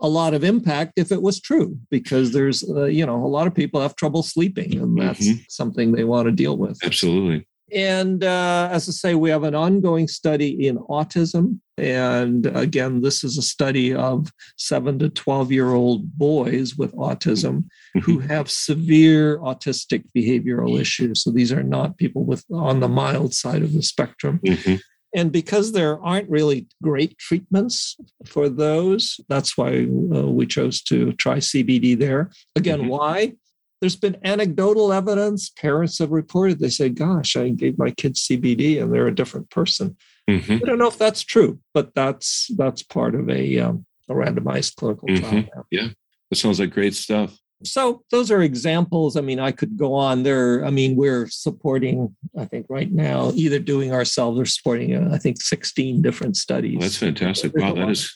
a 0.00 0.08
lot 0.08 0.34
of 0.34 0.42
impact 0.44 0.94
if 0.96 1.12
it 1.12 1.22
was 1.22 1.40
true, 1.40 1.78
because 1.90 2.32
there's, 2.32 2.68
uh, 2.68 2.84
you 2.84 3.06
know, 3.06 3.24
a 3.24 3.28
lot 3.28 3.46
of 3.46 3.54
people 3.54 3.80
have 3.80 3.96
trouble 3.96 4.22
sleeping, 4.22 4.76
and 4.76 5.00
that's 5.00 5.26
mm-hmm. 5.26 5.42
something 5.48 5.92
they 5.92 6.04
want 6.04 6.26
to 6.26 6.32
deal 6.32 6.56
with. 6.56 6.78
Absolutely. 6.84 7.46
And 7.72 8.22
uh, 8.22 8.68
as 8.70 8.88
I 8.88 8.92
say, 8.92 9.14
we 9.14 9.30
have 9.30 9.44
an 9.44 9.54
ongoing 9.54 10.06
study 10.06 10.66
in 10.66 10.76
autism. 10.78 11.60
And 11.82 12.46
again, 12.46 13.00
this 13.00 13.24
is 13.24 13.36
a 13.36 13.42
study 13.42 13.92
of 13.92 14.32
seven 14.56 15.00
to 15.00 15.08
12 15.08 15.50
year 15.50 15.72
old 15.72 16.16
boys 16.16 16.76
with 16.76 16.94
autism 16.94 17.64
who 18.04 18.20
mm-hmm. 18.20 18.28
have 18.28 18.48
severe 18.48 19.40
autistic 19.40 20.04
behavioral 20.16 20.80
issues. 20.80 21.24
So 21.24 21.32
these 21.32 21.50
are 21.50 21.64
not 21.64 21.98
people 21.98 22.24
with 22.24 22.44
on 22.52 22.78
the 22.78 22.88
mild 22.88 23.34
side 23.34 23.62
of 23.62 23.72
the 23.72 23.82
spectrum. 23.82 24.38
Mm-hmm. 24.46 24.76
And 25.14 25.32
because 25.32 25.72
there 25.72 26.00
aren't 26.00 26.30
really 26.30 26.68
great 26.82 27.18
treatments 27.18 27.96
for 28.26 28.48
those, 28.48 29.18
that's 29.28 29.58
why 29.58 29.82
uh, 29.82 30.28
we 30.28 30.46
chose 30.46 30.82
to 30.82 31.12
try 31.14 31.38
CBD 31.38 31.98
there. 31.98 32.30
Again, 32.54 32.82
mm-hmm. 32.82 32.90
why? 32.90 33.32
There's 33.80 33.96
been 33.96 34.18
anecdotal 34.22 34.92
evidence. 34.92 35.50
Parents 35.50 35.98
have 35.98 36.12
reported, 36.12 36.60
they 36.60 36.68
say, 36.68 36.88
Gosh, 36.90 37.34
I 37.34 37.48
gave 37.48 37.76
my 37.76 37.90
kids 37.90 38.24
CBD 38.28 38.80
and 38.80 38.94
they're 38.94 39.08
a 39.08 39.14
different 39.14 39.50
person. 39.50 39.96
Mm-hmm. 40.30 40.54
I 40.54 40.58
don't 40.58 40.78
know 40.78 40.88
if 40.88 40.98
that's 40.98 41.22
true, 41.22 41.60
but 41.74 41.94
that's 41.94 42.50
that's 42.56 42.82
part 42.82 43.14
of 43.14 43.28
a, 43.28 43.58
um, 43.58 43.86
a 44.08 44.14
randomized 44.14 44.76
clinical 44.76 45.08
mm-hmm. 45.08 45.48
trial. 45.48 45.66
Yeah, 45.70 45.88
that 46.30 46.36
sounds 46.36 46.60
like 46.60 46.70
great 46.70 46.94
stuff 46.94 47.36
so 47.64 48.02
those 48.10 48.30
are 48.30 48.42
examples. 48.42 49.16
I 49.16 49.20
mean, 49.20 49.38
I 49.38 49.52
could 49.52 49.76
go 49.76 49.94
on 49.94 50.22
there. 50.22 50.64
I 50.64 50.70
mean, 50.70 50.96
we're 50.96 51.28
supporting, 51.28 52.14
I 52.36 52.44
think 52.44 52.66
right 52.68 52.90
now, 52.90 53.32
either 53.34 53.58
doing 53.58 53.92
ourselves 53.92 54.38
or 54.38 54.44
supporting, 54.44 54.94
uh, 54.94 55.10
I 55.12 55.18
think, 55.18 55.40
16 55.40 56.02
different 56.02 56.36
studies. 56.36 56.80
that's 56.80 56.96
fantastic. 56.96 57.52
There's 57.52 57.64
wow, 57.64 57.74
that 57.74 57.80
lot, 57.80 57.90
is 57.90 58.12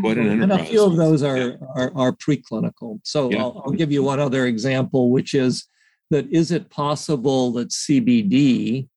quite 0.00 0.18
an 0.18 0.28
enterprise. 0.28 0.42
And 0.42 0.52
a 0.52 0.64
few 0.64 0.84
of 0.84 0.96
those 0.96 1.22
are, 1.22 1.36
yeah. 1.36 1.56
are, 1.74 1.92
are, 1.94 2.12
preclinical. 2.12 3.00
So 3.04 3.30
yeah. 3.30 3.38
I'll, 3.38 3.62
I'll 3.64 3.72
give 3.72 3.92
you 3.92 4.02
one 4.02 4.20
other 4.20 4.46
example, 4.46 5.10
which 5.10 5.34
is 5.34 5.64
that 6.10 6.30
is 6.30 6.50
it 6.50 6.70
possible 6.70 7.52
that 7.52 7.68
CBD 7.68 8.88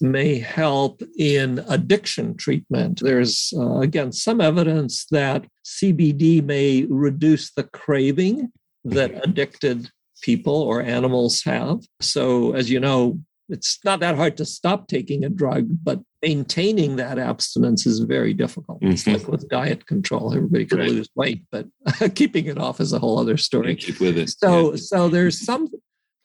may 0.00 0.38
help 0.38 1.02
in 1.18 1.64
addiction 1.68 2.36
treatment. 2.36 3.00
There's, 3.02 3.52
uh, 3.56 3.78
again, 3.78 4.12
some 4.12 4.40
evidence 4.40 5.06
that 5.10 5.46
CBD 5.64 6.42
may 6.44 6.84
reduce 6.88 7.52
the 7.52 7.64
craving 7.64 8.50
that 8.84 9.24
addicted 9.24 9.90
people 10.22 10.54
or 10.54 10.82
animals 10.82 11.42
have. 11.42 11.80
So, 12.00 12.54
as 12.54 12.70
you 12.70 12.80
know, 12.80 13.20
it's 13.48 13.78
not 13.84 14.00
that 14.00 14.16
hard 14.16 14.36
to 14.38 14.44
stop 14.44 14.88
taking 14.88 15.24
a 15.24 15.28
drug, 15.28 15.68
but 15.82 16.00
maintaining 16.22 16.96
that 16.96 17.18
abstinence 17.18 17.86
is 17.86 18.00
very 18.00 18.32
difficult. 18.32 18.80
Mm-hmm. 18.80 18.92
It's 18.92 19.06
like 19.06 19.28
with 19.28 19.48
diet 19.48 19.86
control; 19.86 20.34
everybody 20.34 20.64
can 20.64 20.78
right. 20.78 20.88
lose 20.88 21.08
weight, 21.14 21.44
but 21.52 21.66
keeping 22.14 22.46
it 22.46 22.58
off 22.58 22.80
is 22.80 22.92
a 22.92 22.98
whole 22.98 23.18
other 23.18 23.36
story. 23.36 23.76
Keep 23.76 24.00
with 24.00 24.16
it. 24.16 24.30
So, 24.30 24.70
yeah. 24.70 24.76
so 24.76 25.08
there's 25.08 25.44
some 25.44 25.68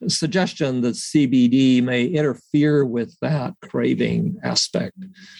suggestion 0.08 0.82
that 0.82 0.96
CBD 0.96 1.84
may 1.84 2.06
interfere 2.06 2.86
with 2.86 3.16
that 3.22 3.54
craving 3.62 4.38
aspect. 4.44 4.98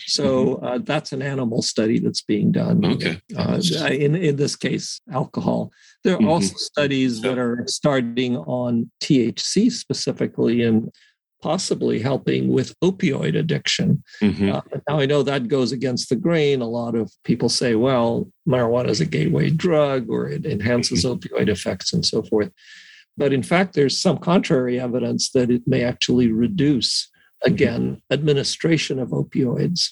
So 0.08 0.56
mm-hmm. 0.56 0.66
uh, 0.66 0.78
that's 0.80 1.12
an 1.12 1.22
animal 1.22 1.62
study 1.62 2.00
that's 2.00 2.22
being 2.22 2.52
done. 2.52 2.86
Okay. 2.86 3.22
Uh, 3.38 3.60
in 3.90 4.16
in 4.16 4.36
this 4.36 4.56
case, 4.56 5.00
alcohol. 5.12 5.72
There 6.04 6.16
are 6.16 6.18
mm-hmm. 6.18 6.30
also 6.30 6.56
studies 6.56 7.22
that 7.22 7.38
are 7.38 7.64
starting 7.68 8.38
on 8.38 8.90
THC 9.02 9.72
specifically 9.72 10.64
and 10.64 10.92
possibly 11.42 12.00
helping 12.00 12.50
with 12.50 12.78
opioid 12.82 13.38
addiction. 13.38 14.04
Mm-hmm. 14.22 14.52
Uh, 14.52 14.62
now 14.88 15.00
I 15.00 15.06
know 15.06 15.24
that 15.24 15.48
goes 15.48 15.72
against 15.72 16.10
the 16.10 16.16
grain. 16.16 16.62
A 16.62 16.68
lot 16.68 16.96
of 16.96 17.12
people 17.24 17.50
say, 17.50 17.76
well, 17.76 18.30
marijuana 18.48 18.90
is 18.90 19.02
a 19.02 19.06
gateway 19.06 19.50
drug 19.50 20.10
or 20.10 20.28
it 20.30 20.46
enhances 20.46 21.06
mm-hmm. 21.06 21.18
opioid 21.18 21.50
effects 21.50 21.94
and 21.94 22.06
so 22.06 22.24
forth. 22.24 22.52
But 23.18 23.34
in 23.34 23.44
fact, 23.44 23.74
there's 23.74 24.00
some 24.00 24.18
contrary 24.18 24.80
evidence 24.80 25.32
that 25.32 25.52
it 25.52 25.64
may 25.68 25.84
actually 25.84 26.32
reduce, 26.32 27.10
again, 27.44 28.02
administration 28.12 29.00
of 29.00 29.10
opioids. 29.10 29.90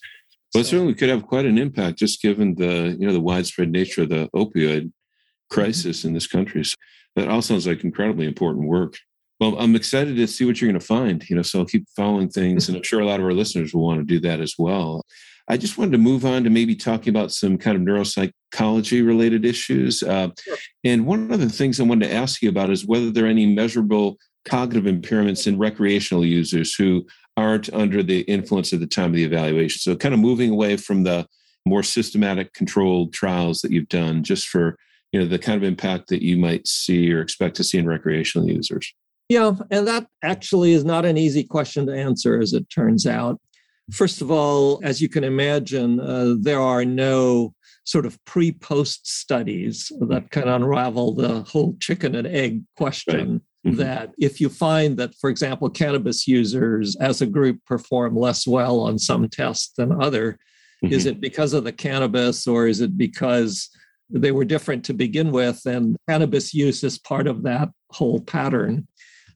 Well, 0.53 0.63
so, 0.63 0.71
certainly 0.71 0.93
could 0.93 1.09
have 1.09 1.27
quite 1.27 1.45
an 1.45 1.57
impact, 1.57 1.99
just 1.99 2.21
given 2.21 2.55
the 2.55 2.95
you 2.97 3.05
know 3.05 3.13
the 3.13 3.19
widespread 3.19 3.69
nature 3.69 4.03
of 4.03 4.09
the 4.09 4.29
opioid 4.35 4.83
mm-hmm. 4.83 5.53
crisis 5.53 5.99
mm-hmm. 5.99 6.09
in 6.09 6.13
this 6.13 6.27
country. 6.27 6.63
So 6.63 6.75
that 7.15 7.27
all 7.27 7.41
sounds 7.41 7.67
like 7.67 7.83
incredibly 7.83 8.27
important 8.27 8.67
work. 8.67 8.95
Well, 9.39 9.57
I'm 9.59 9.75
excited 9.75 10.15
to 10.15 10.27
see 10.27 10.45
what 10.45 10.59
you're 10.59 10.71
going 10.71 10.79
to 10.79 10.85
find. 10.85 11.27
You 11.29 11.35
know, 11.35 11.41
so 11.41 11.59
I'll 11.59 11.65
keep 11.65 11.85
following 11.95 12.29
things, 12.29 12.69
and 12.69 12.77
I'm 12.77 12.83
sure 12.83 13.01
a 13.01 13.05
lot 13.05 13.19
of 13.19 13.25
our 13.25 13.33
listeners 13.33 13.73
will 13.73 13.85
want 13.85 13.99
to 13.99 14.05
do 14.05 14.19
that 14.21 14.39
as 14.39 14.55
well. 14.57 15.03
I 15.49 15.57
just 15.57 15.77
wanted 15.77 15.93
to 15.93 15.97
move 15.97 16.25
on 16.25 16.43
to 16.43 16.49
maybe 16.49 16.75
talking 16.75 17.09
about 17.09 17.31
some 17.31 17.57
kind 17.57 17.77
of 17.77 17.83
neuropsychology 17.83 19.05
related 19.05 19.45
issues. 19.45 20.03
Uh, 20.03 20.29
sure. 20.39 20.57
And 20.83 21.05
one 21.05 21.31
of 21.31 21.39
the 21.39 21.49
things 21.49 21.79
I 21.79 21.83
wanted 21.83 22.07
to 22.07 22.13
ask 22.13 22.41
you 22.41 22.49
about 22.49 22.69
is 22.69 22.85
whether 22.85 23.11
there 23.11 23.25
are 23.25 23.29
any 23.29 23.45
measurable 23.45 24.17
cognitive 24.45 24.93
impairments 24.93 25.47
in 25.47 25.57
recreational 25.57 26.25
users 26.25 26.73
who 26.75 27.05
aren't 27.37 27.71
under 27.73 28.01
the 28.01 28.21
influence 28.21 28.73
at 28.73 28.79
the 28.79 28.87
time 28.87 29.11
of 29.11 29.13
the 29.13 29.23
evaluation. 29.23 29.79
So, 29.79 29.95
kind 29.95 30.13
of 30.13 30.19
moving 30.19 30.49
away 30.49 30.77
from 30.77 31.03
the 31.03 31.27
more 31.65 31.83
systematic 31.83 32.53
controlled 32.53 33.13
trials 33.13 33.61
that 33.61 33.71
you've 33.71 33.89
done, 33.89 34.23
just 34.23 34.47
for 34.47 34.77
you 35.11 35.19
know 35.19 35.27
the 35.27 35.39
kind 35.39 35.57
of 35.61 35.67
impact 35.67 36.09
that 36.09 36.23
you 36.23 36.37
might 36.37 36.67
see 36.67 37.13
or 37.13 37.21
expect 37.21 37.55
to 37.57 37.63
see 37.63 37.77
in 37.77 37.87
recreational 37.87 38.49
users. 38.49 38.93
Yeah, 39.29 39.51
and 39.71 39.87
that 39.87 40.07
actually 40.23 40.71
is 40.71 40.85
not 40.85 41.05
an 41.05 41.17
easy 41.17 41.43
question 41.43 41.85
to 41.87 41.93
answer, 41.93 42.39
as 42.39 42.53
it 42.53 42.69
turns 42.69 43.05
out. 43.05 43.39
First 43.91 44.21
of 44.21 44.31
all, 44.31 44.81
as 44.83 45.01
you 45.01 45.07
can 45.07 45.23
imagine, 45.23 45.99
uh, 45.99 46.35
there 46.39 46.59
are 46.59 46.83
no 46.83 47.53
sort 47.85 48.05
of 48.05 48.23
pre 48.25 48.51
post 48.51 49.07
studies 49.07 49.91
that 50.01 50.29
can 50.29 50.47
unravel 50.47 51.15
the 51.15 51.41
whole 51.43 51.75
chicken 51.79 52.15
and 52.15 52.27
egg 52.27 52.63
question. 52.75 53.31
Right. 53.31 53.41
Mm-hmm. 53.65 53.77
That 53.77 54.11
if 54.17 54.39
you 54.39 54.49
find 54.49 54.97
that, 54.97 55.15
for 55.15 55.29
example, 55.29 55.69
cannabis 55.69 56.27
users 56.27 56.95
as 56.97 57.21
a 57.21 57.25
group 57.25 57.59
perform 57.65 58.15
less 58.15 58.45
well 58.45 58.79
on 58.81 58.99
some 58.99 59.27
tests 59.27 59.73
than 59.75 60.01
other, 60.01 60.37
mm-hmm. 60.83 60.93
is 60.93 61.05
it 61.05 61.19
because 61.19 61.53
of 61.53 61.63
the 61.63 61.71
cannabis 61.71 62.47
or 62.47 62.67
is 62.67 62.81
it 62.81 62.97
because 62.97 63.69
they 64.09 64.31
were 64.31 64.45
different 64.45 64.85
to 64.85 64.93
begin 64.93 65.31
with 65.31 65.65
and 65.65 65.97
cannabis 66.07 66.53
use 66.53 66.83
is 66.83 66.97
part 66.97 67.27
of 67.27 67.43
that 67.43 67.69
whole 67.91 68.21
pattern? 68.21 68.87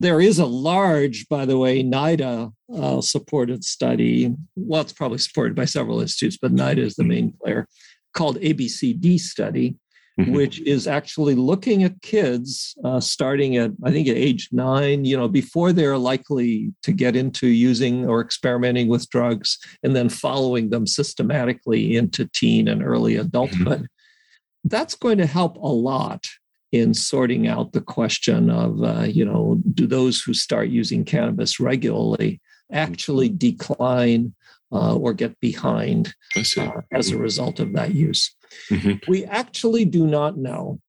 There 0.02 0.20
is 0.20 0.40
a 0.40 0.48
large, 0.48 1.30
by 1.30 1.46
the 1.46 1.60
way, 1.60 1.84
NIDA 1.84 2.52
uh, 2.76 3.02
supported 3.02 3.64
study. 3.64 4.34
Well, 4.56 4.82
it's 4.82 4.94
probably 4.94 5.20
supported 5.20 5.56
by 5.56 5.66
several 5.66 6.02
institutes, 6.02 6.40
but 6.42 6.56
NIDA 6.56 6.80
is 6.80 6.96
the 6.96 7.04
main 7.04 7.34
player, 7.34 7.68
called 8.16 8.38
ABCD 8.40 9.20
study, 9.20 9.76
mm-hmm. 10.20 10.34
which 10.34 10.60
is 10.62 10.88
actually 10.88 11.36
looking 11.36 11.84
at 11.84 12.02
kids 12.02 12.74
uh, 12.84 13.00
starting 13.00 13.58
at, 13.58 13.70
I 13.84 13.92
think, 13.92 14.08
at 14.08 14.18
age 14.18 14.50
nine, 14.52 15.06
you 15.06 15.16
know, 15.16 15.28
before 15.28 15.72
they're 15.72 16.00
likely 16.00 16.74
to 16.82 16.92
get 16.92 17.16
into 17.16 17.46
using 17.46 18.10
or 18.10 18.22
experimenting 18.22 18.88
with 18.88 19.08
drugs, 19.12 19.60
and 19.84 19.96
then 19.96 20.10
following 20.10 20.72
them 20.72 20.88
systematically 20.88 21.96
into 21.96 22.28
teen 22.34 22.68
and 22.68 22.82
early 22.82 23.18
adulthood. 23.18 23.82
Mm-hmm. 23.82 24.66
That's 24.68 24.96
going 24.96 25.20
to 25.20 25.28
help 25.28 25.58
a 25.58 25.68
lot 25.68 26.26
in 26.72 26.94
sorting 26.94 27.48
out 27.48 27.74
the 27.74 27.82
question 27.82 28.50
of, 28.50 28.84
uh, 28.84 29.02
you 29.04 29.26
know, 29.26 29.60
do 29.74 29.86
those 29.86 30.22
who 30.22 30.34
start 30.34 30.70
using 30.70 31.04
cannabis 31.04 31.60
regularly 31.60 32.40
actually 32.72 33.30
decline 33.30 34.34
uh, 34.72 34.96
or 34.96 35.14
get 35.14 35.38
behind 35.42 36.14
uh, 36.58 36.72
as 36.94 37.12
a 37.12 37.18
result 37.18 37.60
of 37.60 37.74
that 37.74 37.94
use. 37.94 38.34
Mm-hmm. 38.70 39.12
We 39.12 39.26
actually 39.26 39.86
do 39.86 40.08
not 40.08 40.38
know. 40.38 40.80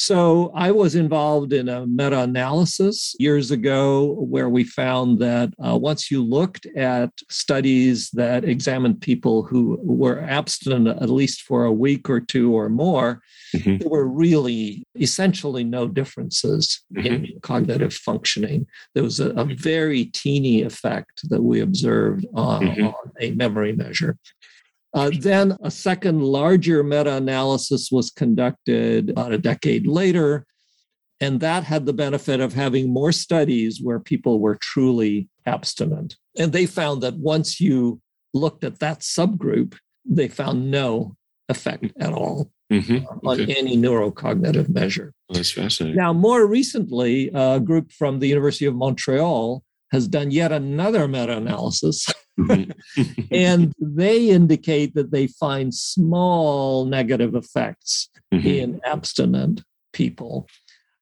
So 0.00 0.50
I 0.54 0.70
was 0.70 0.94
involved 0.94 1.52
in 1.52 1.68
a 1.68 1.86
meta 1.86 2.20
analysis 2.20 3.14
years 3.18 3.50
ago 3.50 4.14
where 4.14 4.48
we 4.48 4.64
found 4.64 5.18
that 5.18 5.52
uh, 5.62 5.76
once 5.76 6.10
you 6.10 6.24
looked 6.24 6.64
at 6.74 7.10
studies 7.28 8.08
that 8.12 8.42
examined 8.42 9.02
people 9.02 9.42
who 9.42 9.78
were 9.82 10.22
abstinent 10.22 10.88
at 10.88 11.10
least 11.10 11.42
for 11.42 11.66
a 11.66 11.72
week 11.72 12.08
or 12.08 12.18
two 12.18 12.54
or 12.54 12.70
more, 12.70 13.20
mm-hmm. 13.54 13.76
there 13.76 13.90
were 13.90 14.08
really 14.08 14.86
essentially 14.98 15.64
no 15.64 15.86
differences 15.86 16.80
mm-hmm. 16.94 17.06
in 17.06 17.28
cognitive 17.42 17.92
functioning. 17.92 18.66
There 18.94 19.04
was 19.04 19.20
a, 19.20 19.32
a, 19.32 19.44
very 19.44 20.06
teeny 20.06 20.62
effect 20.62 21.28
that 21.28 21.42
we 21.42 21.60
observed 21.60 22.24
on, 22.32 22.62
mm-hmm. 22.62 22.86
on 22.86 23.12
a 23.20 23.32
memory 23.32 23.74
measure. 23.74 24.16
Uh, 24.92 25.10
then 25.20 25.56
a 25.62 25.70
second 25.70 26.22
larger 26.22 26.82
meta 26.82 27.14
analysis 27.14 27.90
was 27.92 28.10
conducted 28.10 29.10
about 29.10 29.32
a 29.32 29.38
decade 29.38 29.86
later. 29.86 30.46
And 31.20 31.40
that 31.40 31.64
had 31.64 31.86
the 31.86 31.92
benefit 31.92 32.40
of 32.40 32.54
having 32.54 32.92
more 32.92 33.12
studies 33.12 33.80
where 33.82 34.00
people 34.00 34.40
were 34.40 34.56
truly 34.60 35.28
abstinent. 35.46 36.16
And 36.38 36.52
they 36.52 36.66
found 36.66 37.02
that 37.02 37.18
once 37.18 37.60
you 37.60 38.00
looked 38.32 38.64
at 38.64 38.78
that 38.78 39.00
subgroup, 39.00 39.76
they 40.04 40.28
found 40.28 40.70
no 40.70 41.16
effect 41.48 41.92
at 42.00 42.12
all 42.12 42.50
mm-hmm. 42.72 43.04
on 43.26 43.40
okay. 43.40 43.54
any 43.54 43.76
neurocognitive 43.76 44.68
measure. 44.70 45.12
Well, 45.28 45.36
that's 45.36 45.50
fascinating. 45.50 45.96
Now, 45.96 46.12
more 46.12 46.46
recently, 46.46 47.30
a 47.34 47.60
group 47.60 47.92
from 47.92 48.20
the 48.20 48.28
University 48.28 48.66
of 48.66 48.74
Montreal 48.74 49.62
has 49.90 50.08
done 50.08 50.30
yet 50.30 50.52
another 50.52 51.08
meta 51.08 51.36
analysis. 51.36 52.06
And 53.30 53.74
they 53.78 54.30
indicate 54.30 54.94
that 54.94 55.10
they 55.10 55.26
find 55.26 55.74
small 55.74 56.86
negative 56.86 57.34
effects 57.34 58.08
mm-hmm. 58.32 58.46
in 58.46 58.80
abstinent 58.84 59.62
people. 59.92 60.48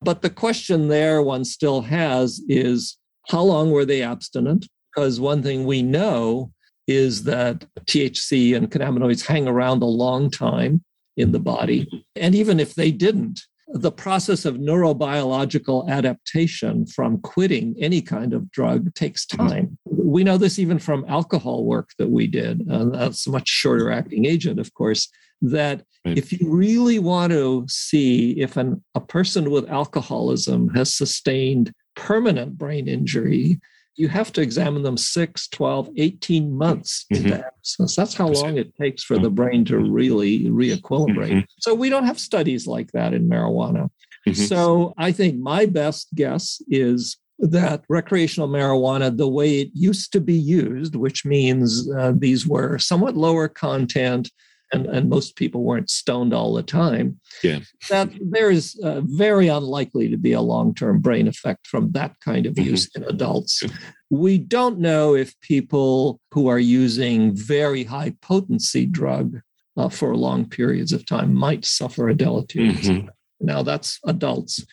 But 0.01 0.22
the 0.22 0.31
question 0.31 0.88
there 0.88 1.22
one 1.22 1.44
still 1.44 1.83
has 1.83 2.42
is 2.48 2.96
how 3.29 3.42
long 3.42 3.70
were 3.70 3.85
they 3.85 4.03
abstinent? 4.03 4.66
Because 4.94 5.20
one 5.20 5.42
thing 5.42 5.64
we 5.64 5.83
know 5.83 6.53
is 6.87 7.24
that 7.24 7.66
THC 7.85 8.57
and 8.57 8.70
cannabinoids 8.70 9.27
hang 9.27 9.46
around 9.46 9.83
a 9.83 9.87
long 9.87 10.31
time 10.31 10.83
in 11.16 11.33
the 11.33 11.38
body. 11.38 11.85
Mm-hmm. 11.85 11.96
And 12.16 12.35
even 12.35 12.59
if 12.59 12.74
they 12.74 12.90
didn't, 12.90 13.40
the 13.70 13.92
process 13.92 14.44
of 14.44 14.57
neurobiological 14.57 15.88
adaptation 15.88 16.87
from 16.87 17.20
quitting 17.20 17.74
any 17.78 18.00
kind 18.00 18.33
of 18.33 18.50
drug 18.50 18.94
takes 18.94 19.26
mm-hmm. 19.26 19.46
time. 19.46 19.78
We 19.85 20.24
know 20.24 20.38
this 20.38 20.59
even 20.59 20.78
from 20.78 21.04
alcohol 21.09 21.64
work 21.64 21.90
that 21.98 22.09
we 22.09 22.26
did. 22.26 22.66
Uh, 22.70 22.87
that's 22.87 23.26
a 23.26 23.31
much 23.31 23.48
shorter 23.48 23.90
acting 23.90 24.24
agent, 24.24 24.59
of 24.59 24.72
course. 24.74 25.09
That 25.40 25.85
right. 26.04 26.18
if 26.18 26.33
you 26.33 26.50
really 26.50 26.98
want 26.98 27.33
to 27.33 27.64
see 27.68 28.40
if 28.40 28.57
an, 28.57 28.83
a 28.94 29.00
person 29.00 29.50
with 29.50 29.70
alcoholism 29.70 30.70
has 30.70 30.92
sustained 30.92 31.72
permanent 31.94 32.59
brain 32.59 32.88
injury, 32.88 33.61
you 33.98 34.08
have 34.08 34.32
to 34.32 34.40
examine 34.40 34.82
them 34.82 34.96
6, 34.96 35.48
12, 35.48 35.90
18 35.96 36.56
months 36.56 37.04
mm-hmm. 37.12 37.32
absence. 37.32 37.96
That's 37.96 38.14
how 38.14 38.28
long 38.28 38.56
it 38.56 38.74
takes 38.76 39.02
for 39.02 39.18
the 39.18 39.28
brain 39.28 39.64
to 39.66 39.78
really 39.78 40.48
re-equilibrate. 40.48 41.30
Mm-hmm. 41.30 41.40
So 41.58 41.74
we 41.74 41.88
don't 41.88 42.06
have 42.06 42.20
studies 42.20 42.66
like 42.66 42.92
that 42.92 43.12
in 43.12 43.28
marijuana. 43.28 43.90
Mm-hmm. 44.26 44.44
So 44.44 44.94
I 44.96 45.11
think 45.11 45.38
my 45.38 45.66
best 45.66 46.14
guess 46.14 46.62
is 46.68 47.16
that 47.40 47.84
recreational 47.88 48.48
marijuana, 48.48 49.16
the 49.16 49.28
way 49.28 49.61
it 49.61 49.70
used 49.74 50.12
to 50.12 50.20
be 50.20 50.34
used, 50.34 50.94
which 50.94 51.24
means 51.24 51.90
uh, 51.90 52.12
these 52.16 52.46
were 52.46 52.78
somewhat 52.78 53.16
lower 53.16 53.48
content, 53.48 54.30
and, 54.72 54.87
and 54.87 55.09
most 55.09 55.37
people 55.37 55.62
weren't 55.62 55.90
stoned 55.90 56.35
all 56.35 56.54
the 56.54 56.62
time. 56.62 57.20
Yeah. 57.42 57.61
That 57.88 58.11
there 58.20 58.50
is 58.50 58.78
uh, 58.83 59.00
very 59.04 59.48
unlikely 59.48 60.09
to 60.11 60.16
be 60.16 60.33
a 60.33 60.40
long 60.40 60.74
term 60.74 61.00
brain 61.00 61.28
effect 61.28 61.66
from 61.66 61.92
that 61.92 62.14
kind 62.24 62.46
of 62.46 62.54
mm-hmm. 62.54 62.70
use 62.70 62.90
in 62.94 63.04
adults. 63.04 63.62
We 64.11 64.38
don't 64.38 64.78
know 64.78 65.14
if 65.14 65.38
people 65.40 66.20
who 66.33 66.48
are 66.48 66.59
using 66.59 67.35
very 67.35 67.85
high 67.85 68.14
potency 68.22 68.87
drug 68.87 69.38
uh, 69.76 69.88
for 69.88 70.16
long 70.16 70.48
periods 70.48 70.92
of 70.92 71.07
time 71.07 71.35
might 71.35 71.64
suffer 71.64 72.09
a 72.09 72.14
deleterious 72.14 72.88
mm-hmm. 72.88 73.09
Now, 73.40 73.62
that's 73.62 73.98
adults. 74.04 74.64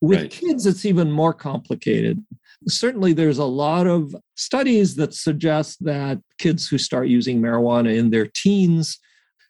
With 0.00 0.20
right. 0.20 0.30
kids, 0.30 0.66
it's 0.66 0.84
even 0.84 1.10
more 1.10 1.34
complicated. 1.34 2.24
Certainly, 2.68 3.14
there's 3.14 3.38
a 3.38 3.44
lot 3.44 3.86
of 3.86 4.14
studies 4.34 4.96
that 4.96 5.14
suggest 5.14 5.82
that 5.84 6.20
kids 6.38 6.68
who 6.68 6.78
start 6.78 7.08
using 7.08 7.40
marijuana 7.40 7.96
in 7.96 8.10
their 8.10 8.26
teens 8.26 8.98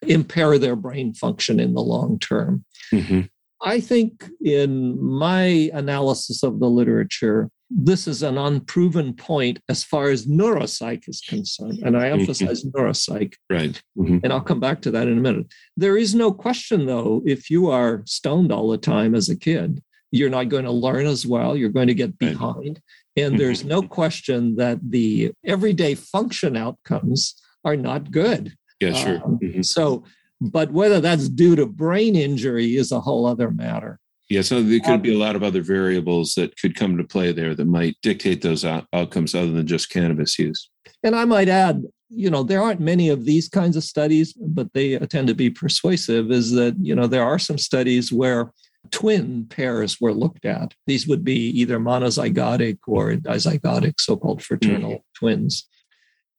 impair 0.01 0.57
their 0.57 0.75
brain 0.75 1.13
function 1.13 1.59
in 1.59 1.73
the 1.73 1.81
long 1.81 2.19
term. 2.19 2.65
Mm-hmm. 2.93 3.21
I 3.63 3.79
think 3.79 4.29
in 4.43 5.01
my 5.01 5.69
analysis 5.73 6.41
of 6.41 6.59
the 6.59 6.69
literature, 6.69 7.49
this 7.69 8.07
is 8.07 8.21
an 8.23 8.37
unproven 8.37 9.13
point 9.13 9.59
as 9.69 9.83
far 9.83 10.09
as 10.09 10.25
neuropsych 10.25 11.07
is 11.07 11.21
concerned. 11.21 11.79
And 11.83 11.95
I 11.95 12.09
mm-hmm. 12.09 12.21
emphasize 12.21 12.65
mm-hmm. 12.65 12.77
neuropsych. 12.77 13.35
Right. 13.49 13.81
Mm-hmm. 13.97 14.19
And 14.23 14.33
I'll 14.33 14.41
come 14.41 14.59
back 14.59 14.81
to 14.81 14.91
that 14.91 15.07
in 15.07 15.17
a 15.17 15.21
minute. 15.21 15.47
There 15.77 15.95
is 15.95 16.15
no 16.15 16.33
question, 16.33 16.85
though, 16.85 17.21
if 17.25 17.49
you 17.49 17.69
are 17.69 18.01
stoned 18.05 18.51
all 18.51 18.69
the 18.69 18.77
time 18.77 19.15
as 19.15 19.29
a 19.29 19.37
kid, 19.37 19.81
you're 20.11 20.29
not 20.29 20.49
going 20.49 20.65
to 20.65 20.71
learn 20.71 21.05
as 21.05 21.25
well. 21.25 21.55
You're 21.55 21.69
going 21.69 21.87
to 21.87 21.93
get 21.93 22.17
behind. 22.17 22.81
Right. 23.15 23.23
And 23.23 23.39
there's 23.39 23.59
mm-hmm. 23.59 23.69
no 23.69 23.81
question 23.83 24.55
that 24.55 24.79
the 24.81 25.31
everyday 25.45 25.95
function 25.95 26.57
outcomes 26.57 27.35
are 27.63 27.77
not 27.77 28.11
good. 28.11 28.53
Yeah, 28.81 28.93
sure. 28.93 29.21
Um, 29.23 29.39
mm-hmm. 29.39 29.61
So, 29.61 30.03
but 30.41 30.71
whether 30.71 30.99
that's 30.99 31.29
due 31.29 31.55
to 31.55 31.65
brain 31.67 32.15
injury 32.15 32.75
is 32.75 32.91
a 32.91 32.99
whole 32.99 33.25
other 33.25 33.51
matter. 33.51 33.99
Yeah, 34.29 34.41
so 34.41 34.63
there 34.63 34.79
could 34.79 34.93
um, 34.93 35.01
be 35.01 35.13
a 35.13 35.17
lot 35.17 35.35
of 35.35 35.43
other 35.43 35.61
variables 35.61 36.35
that 36.35 36.57
could 36.57 36.75
come 36.75 36.97
to 36.97 37.03
play 37.03 37.31
there 37.31 37.53
that 37.53 37.65
might 37.65 37.97
dictate 38.01 38.41
those 38.41 38.63
out- 38.63 38.87
outcomes 38.93 39.35
other 39.35 39.51
than 39.51 39.67
just 39.67 39.89
cannabis 39.89 40.39
use. 40.39 40.69
And 41.03 41.15
I 41.15 41.25
might 41.25 41.49
add, 41.49 41.83
you 42.09 42.29
know, 42.29 42.41
there 42.41 42.61
aren't 42.61 42.79
many 42.79 43.09
of 43.09 43.25
these 43.25 43.49
kinds 43.49 43.75
of 43.75 43.83
studies, 43.83 44.33
but 44.33 44.71
they 44.73 44.97
tend 44.99 45.27
to 45.27 45.35
be 45.35 45.49
persuasive. 45.49 46.31
Is 46.31 46.51
that, 46.53 46.75
you 46.81 46.95
know, 46.95 47.07
there 47.07 47.25
are 47.25 47.39
some 47.39 47.57
studies 47.57 48.11
where 48.11 48.51
twin 48.89 49.45
pairs 49.49 49.99
were 49.99 50.13
looked 50.13 50.45
at. 50.45 50.73
These 50.87 51.07
would 51.07 51.23
be 51.23 51.49
either 51.49 51.77
monozygotic 51.77 52.79
or 52.87 53.13
dizygotic, 53.13 53.99
so 53.99 54.15
called 54.15 54.41
fraternal 54.41 54.91
mm-hmm. 54.91 55.13
twins, 55.19 55.67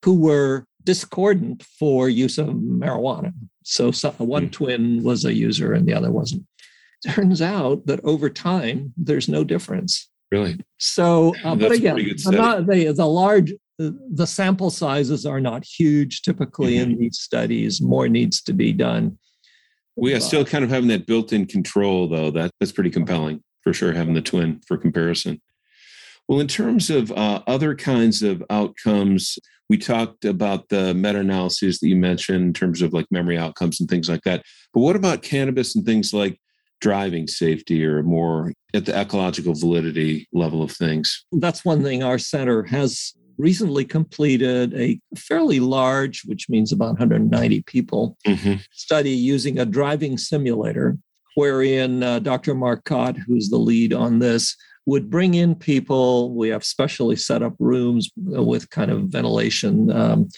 who 0.02 0.18
were 0.18 0.66
discordant 0.84 1.62
for 1.62 2.08
use 2.08 2.38
of 2.38 2.48
marijuana. 2.48 3.32
So, 3.64 3.90
so 3.90 4.10
one 4.18 4.48
mm. 4.48 4.52
twin 4.52 5.02
was 5.02 5.24
a 5.24 5.32
user 5.32 5.72
and 5.72 5.86
the 5.86 5.94
other 5.94 6.10
wasn't. 6.10 6.44
Turns 7.08 7.42
out 7.42 7.86
that 7.86 8.00
over 8.04 8.30
time, 8.30 8.92
there's 8.96 9.28
no 9.28 9.44
difference. 9.44 10.08
Really? 10.30 10.58
So, 10.78 11.34
uh, 11.44 11.54
but 11.54 11.72
again, 11.72 11.98
not, 12.26 12.66
the, 12.66 12.92
the 12.92 13.06
large, 13.06 13.52
the 13.78 14.26
sample 14.26 14.70
sizes 14.70 15.26
are 15.26 15.40
not 15.40 15.64
huge 15.64 16.22
typically 16.22 16.74
mm-hmm. 16.74 16.92
in 16.92 16.98
these 16.98 17.18
studies. 17.18 17.80
More 17.80 18.08
needs 18.08 18.40
to 18.42 18.52
be 18.52 18.72
done. 18.72 19.18
We 19.96 20.14
are 20.14 20.20
still 20.20 20.44
kind 20.44 20.64
of 20.64 20.70
having 20.70 20.88
that 20.88 21.06
built-in 21.06 21.46
control, 21.46 22.08
though. 22.08 22.30
That 22.30 22.50
that's 22.58 22.72
pretty 22.72 22.88
compelling 22.88 23.42
for 23.62 23.74
sure. 23.74 23.92
Having 23.92 24.14
the 24.14 24.22
twin 24.22 24.60
for 24.66 24.78
comparison. 24.78 25.42
Well, 26.28 26.40
in 26.40 26.48
terms 26.48 26.88
of 26.88 27.12
uh, 27.12 27.42
other 27.46 27.74
kinds 27.74 28.22
of 28.22 28.42
outcomes, 28.48 29.38
we 29.72 29.78
talked 29.78 30.26
about 30.26 30.68
the 30.68 30.92
meta 30.92 31.20
analyses 31.20 31.78
that 31.78 31.88
you 31.88 31.96
mentioned 31.96 32.44
in 32.44 32.52
terms 32.52 32.82
of 32.82 32.92
like 32.92 33.06
memory 33.10 33.38
outcomes 33.38 33.80
and 33.80 33.88
things 33.88 34.06
like 34.06 34.20
that. 34.20 34.44
But 34.74 34.80
what 34.80 34.96
about 34.96 35.22
cannabis 35.22 35.74
and 35.74 35.82
things 35.82 36.12
like 36.12 36.38
driving 36.82 37.26
safety 37.26 37.82
or 37.82 38.02
more 38.02 38.52
at 38.74 38.84
the 38.84 38.94
ecological 38.94 39.54
validity 39.54 40.28
level 40.30 40.62
of 40.62 40.72
things? 40.72 41.24
That's 41.32 41.64
one 41.64 41.82
thing 41.82 42.02
our 42.02 42.18
center 42.18 42.64
has 42.64 43.14
recently 43.38 43.86
completed 43.86 44.74
a 44.74 45.00
fairly 45.16 45.58
large, 45.58 46.20
which 46.26 46.50
means 46.50 46.70
about 46.70 46.98
190 46.98 47.62
people, 47.62 48.18
mm-hmm. 48.26 48.56
study 48.72 49.12
using 49.12 49.58
a 49.58 49.64
driving 49.64 50.18
simulator, 50.18 50.98
wherein 51.34 52.02
uh, 52.02 52.18
Dr. 52.18 52.54
Marcotte, 52.54 53.16
who's 53.26 53.48
the 53.48 53.56
lead 53.56 53.94
on 53.94 54.18
this, 54.18 54.54
would 54.86 55.10
bring 55.10 55.34
in 55.34 55.54
people. 55.54 56.34
We 56.34 56.48
have 56.48 56.64
specially 56.64 57.16
set 57.16 57.42
up 57.42 57.54
rooms 57.58 58.10
with 58.16 58.70
kind 58.70 58.90
of 58.90 59.02
ventilation. 59.02 59.90
Um, 59.90 60.28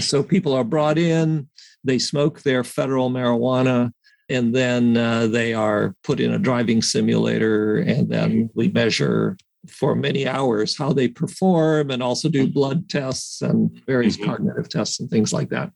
so 0.00 0.22
people 0.22 0.52
are 0.52 0.64
brought 0.64 0.98
in, 0.98 1.48
they 1.84 1.98
smoke 1.98 2.42
their 2.42 2.64
federal 2.64 3.10
marijuana, 3.10 3.92
and 4.28 4.54
then 4.54 4.96
uh, 4.96 5.26
they 5.26 5.54
are 5.54 5.94
put 6.02 6.18
in 6.18 6.32
a 6.32 6.38
driving 6.38 6.82
simulator, 6.82 7.76
and 7.76 8.08
then 8.08 8.50
we 8.54 8.68
measure 8.68 9.36
for 9.68 9.94
many 9.94 10.26
hours 10.26 10.76
how 10.76 10.92
they 10.92 11.08
perform 11.08 11.90
and 11.90 12.02
also 12.02 12.28
do 12.28 12.46
blood 12.46 12.88
tests 12.88 13.42
and 13.42 13.80
various 13.86 14.16
mm-hmm. 14.16 14.30
cognitive 14.30 14.68
tests 14.68 15.00
and 15.00 15.08
things 15.10 15.32
like 15.32 15.50
that. 15.50 15.70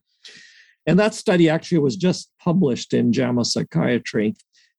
And 0.85 0.99
that 0.99 1.13
study 1.13 1.49
actually 1.49 1.79
was 1.79 1.95
just 1.95 2.31
published 2.39 2.93
in 2.93 3.13
JAMA 3.13 3.45
Psychiatry. 3.45 4.31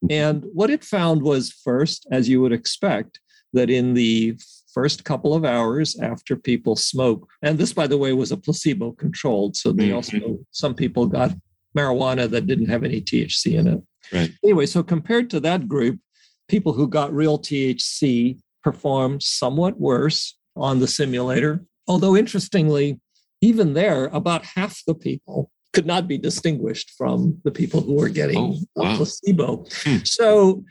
Mm-hmm. 0.05 0.07
And 0.11 0.45
what 0.53 0.71
it 0.71 0.85
found 0.85 1.23
was 1.23 1.53
first, 1.53 2.07
as 2.11 2.29
you 2.29 2.41
would 2.41 2.53
expect, 2.53 3.21
that 3.53 3.71
in 3.71 3.95
the 3.95 4.39
first 4.73 5.05
couple 5.05 5.35
of 5.35 5.45
hours 5.45 5.99
after 6.01 6.37
people 6.37 6.77
smoke. 6.77 7.29
And 7.43 7.59
this, 7.59 7.73
by 7.73 7.87
the 7.87 7.99
way, 7.99 8.13
was 8.13 8.33
a 8.33 8.37
placebo 8.37 8.93
controlled. 8.93 9.57
So 9.57 9.73
they 9.73 9.89
mm-hmm. 9.89 9.95
also, 9.97 10.39
some 10.53 10.75
people 10.75 11.07
got 11.07 11.33
marijuana 11.77 12.29
that 12.31 12.47
didn't 12.47 12.69
have 12.69 12.85
any 12.85 13.01
THC 13.01 13.59
in 13.59 13.67
it. 13.67 13.83
Right. 14.13 14.33
Anyway, 14.45 14.67
so 14.67 14.83
compared 14.83 15.31
to 15.31 15.41
that 15.41 15.69
group, 15.69 16.01
people 16.49 16.73
who 16.73 16.89
got 16.89 17.13
real 17.13 17.39
THC 17.39 18.39
performed 18.63 19.23
somewhat 19.23 19.81
worse 19.81 20.37
on 20.57 20.81
the 20.81 20.89
simulator. 20.89 21.65
Although 21.87 22.17
interestingly, 22.17 23.01
even 23.41 23.75
there, 23.75 24.07
about 24.07 24.45
half 24.45 24.83
the 24.87 24.95
people 24.95 25.51
could 25.73 25.87
not 25.87 26.09
be 26.09 26.19
distinguished 26.19 26.91
from 26.99 27.41
the 27.45 27.51
people 27.51 27.81
who 27.81 27.95
were 27.95 28.09
getting 28.09 28.39
oh, 28.77 28.83
wow. 28.83 28.95
a 28.95 28.97
placebo. 28.97 29.65
Hmm. 29.85 29.97
So 30.05 30.65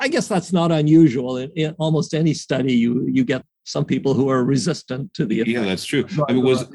I 0.00 0.08
guess 0.08 0.28
that's 0.28 0.52
not 0.52 0.72
unusual. 0.72 1.36
In, 1.36 1.50
in, 1.56 1.74
almost 1.78 2.14
any 2.14 2.34
study, 2.34 2.74
you 2.74 3.06
you 3.06 3.24
get 3.24 3.44
some 3.64 3.84
people 3.84 4.14
who 4.14 4.28
are 4.28 4.44
resistant 4.44 5.12
to 5.14 5.26
the 5.26 5.44
yeah, 5.46 5.62
that's 5.62 5.84
true. 5.84 6.04
I 6.28 6.32
mean, 6.32 6.44
was 6.44 6.66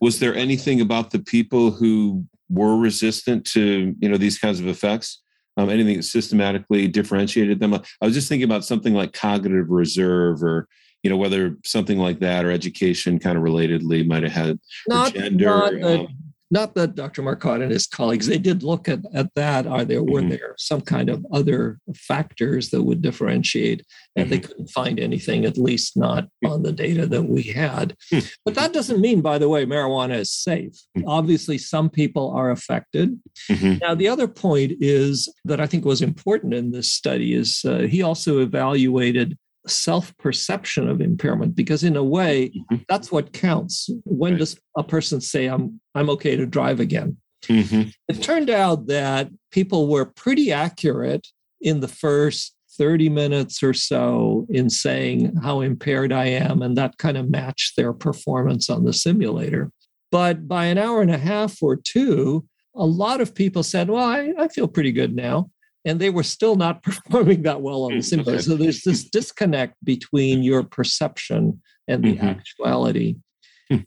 was 0.00 0.18
there 0.18 0.34
anything 0.34 0.80
about 0.80 1.10
the 1.10 1.18
people 1.18 1.70
who 1.70 2.24
were 2.48 2.76
resistant 2.76 3.44
to 3.46 3.94
you 3.98 4.08
know 4.08 4.16
these 4.16 4.38
kinds 4.38 4.60
of 4.60 4.68
effects? 4.68 5.22
Um, 5.56 5.70
anything 5.70 5.96
that 5.96 6.04
systematically 6.04 6.86
differentiated 6.86 7.58
them? 7.58 7.74
I 7.74 7.80
was 8.00 8.14
just 8.14 8.28
thinking 8.28 8.44
about 8.44 8.64
something 8.64 8.94
like 8.94 9.12
cognitive 9.12 9.70
reserve 9.70 10.42
or 10.42 10.68
you 11.02 11.10
know 11.10 11.16
whether 11.16 11.56
something 11.64 11.98
like 11.98 12.20
that 12.20 12.44
or 12.44 12.50
education 12.50 13.18
kind 13.18 13.36
of 13.36 13.44
relatedly 13.44 14.06
might 14.06 14.22
have 14.22 14.32
had 14.32 14.60
not, 14.88 15.14
gender. 15.14 15.46
Not 15.46 15.82
um, 15.82 16.08
not 16.50 16.74
that 16.74 16.94
Dr. 16.94 17.22
Marcotte 17.22 17.60
and 17.60 17.70
his 17.70 17.86
colleagues, 17.86 18.26
they 18.26 18.38
did 18.38 18.62
look 18.62 18.88
at, 18.88 19.00
at 19.14 19.32
that. 19.34 19.66
Are 19.66 19.84
there 19.84 20.02
were 20.02 20.20
mm-hmm. 20.20 20.30
there 20.30 20.54
some 20.56 20.80
kind 20.80 21.10
of 21.10 21.24
other 21.32 21.78
factors 21.94 22.70
that 22.70 22.82
would 22.82 23.02
differentiate? 23.02 23.84
And 24.16 24.24
mm-hmm. 24.24 24.30
they 24.30 24.40
couldn't 24.40 24.70
find 24.70 24.98
anything, 24.98 25.44
at 25.44 25.58
least 25.58 25.96
not 25.96 26.24
mm. 26.44 26.50
on 26.50 26.62
the 26.62 26.72
data 26.72 27.06
that 27.06 27.24
we 27.24 27.42
had. 27.42 27.94
Mm-hmm. 28.12 28.26
But 28.44 28.54
that 28.54 28.72
doesn't 28.72 29.00
mean, 29.00 29.20
by 29.20 29.38
the 29.38 29.48
way, 29.48 29.66
marijuana 29.66 30.18
is 30.18 30.32
safe. 30.32 30.74
Mm. 30.96 31.04
Obviously, 31.06 31.58
some 31.58 31.90
people 31.90 32.30
are 32.30 32.50
affected. 32.50 33.20
Mm-hmm. 33.50 33.78
Now, 33.82 33.94
the 33.94 34.08
other 34.08 34.28
point 34.28 34.72
is 34.80 35.32
that 35.44 35.60
I 35.60 35.66
think 35.66 35.84
was 35.84 36.02
important 36.02 36.54
in 36.54 36.70
this 36.70 36.92
study 36.92 37.34
is 37.34 37.62
uh, 37.64 37.80
he 37.80 38.02
also 38.02 38.40
evaluated 38.40 39.36
self 39.68 40.16
perception 40.18 40.88
of 40.88 41.00
impairment 41.00 41.54
because 41.54 41.84
in 41.84 41.96
a 41.96 42.02
way 42.02 42.48
mm-hmm. 42.48 42.76
that's 42.88 43.10
what 43.12 43.32
counts 43.32 43.90
when 44.04 44.32
right. 44.32 44.38
does 44.38 44.58
a 44.76 44.82
person 44.82 45.20
say 45.20 45.46
i'm 45.46 45.80
i'm 45.94 46.10
okay 46.10 46.36
to 46.36 46.46
drive 46.46 46.80
again 46.80 47.16
mm-hmm. 47.44 47.88
it 48.08 48.22
turned 48.22 48.50
out 48.50 48.86
that 48.86 49.28
people 49.50 49.88
were 49.88 50.04
pretty 50.04 50.52
accurate 50.52 51.26
in 51.60 51.80
the 51.80 51.88
first 51.88 52.54
30 52.76 53.08
minutes 53.08 53.62
or 53.62 53.74
so 53.74 54.46
in 54.48 54.70
saying 54.70 55.34
how 55.42 55.60
impaired 55.60 56.12
i 56.12 56.26
am 56.26 56.62
and 56.62 56.76
that 56.76 56.98
kind 56.98 57.16
of 57.16 57.30
matched 57.30 57.76
their 57.76 57.92
performance 57.92 58.70
on 58.70 58.84
the 58.84 58.92
simulator 58.92 59.70
but 60.10 60.48
by 60.48 60.66
an 60.66 60.78
hour 60.78 61.02
and 61.02 61.10
a 61.10 61.18
half 61.18 61.62
or 61.62 61.76
two 61.76 62.46
a 62.74 62.86
lot 62.86 63.20
of 63.20 63.34
people 63.34 63.62
said 63.62 63.88
well 63.90 64.04
i, 64.04 64.32
I 64.38 64.48
feel 64.48 64.68
pretty 64.68 64.92
good 64.92 65.14
now 65.14 65.50
and 65.88 66.00
they 66.00 66.10
were 66.10 66.22
still 66.22 66.56
not 66.56 66.82
performing 66.84 67.42
that 67.42 67.60
well 67.60 67.84
on 67.84 67.90
the 67.90 67.96
hmm, 67.96 68.02
simulator. 68.02 68.42
So 68.42 68.56
there's 68.56 68.82
this 68.82 69.04
disconnect 69.04 69.74
between 69.84 70.42
your 70.42 70.62
perception 70.62 71.60
and 71.86 72.04
the 72.04 72.16
mm-hmm. 72.16 72.26
actuality. 72.26 73.16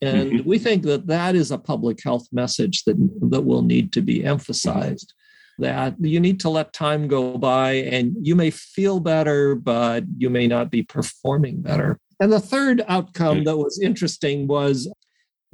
and 0.01 0.45
we 0.45 0.59
think 0.59 0.83
that 0.83 1.07
that 1.07 1.35
is 1.35 1.51
a 1.51 1.57
public 1.57 2.03
health 2.03 2.27
message 2.31 2.83
that, 2.83 2.97
that 3.29 3.41
will 3.41 3.63
need 3.63 3.91
to 3.93 4.01
be 4.01 4.19
mm-hmm. 4.19 4.27
emphasized 4.27 5.13
that 5.59 5.93
you 5.99 6.19
need 6.19 6.39
to 6.39 6.49
let 6.49 6.73
time 6.73 7.07
go 7.07 7.37
by 7.37 7.73
and 7.73 8.15
you 8.19 8.35
may 8.35 8.49
feel 8.49 8.99
better 8.99 9.53
but 9.53 10.03
you 10.17 10.29
may 10.29 10.47
not 10.47 10.71
be 10.71 10.81
performing 10.81 11.61
better 11.61 11.99
and 12.19 12.31
the 12.31 12.39
third 12.39 12.83
outcome 12.87 13.43
that 13.43 13.57
was 13.57 13.79
interesting 13.81 14.47
was 14.47 14.91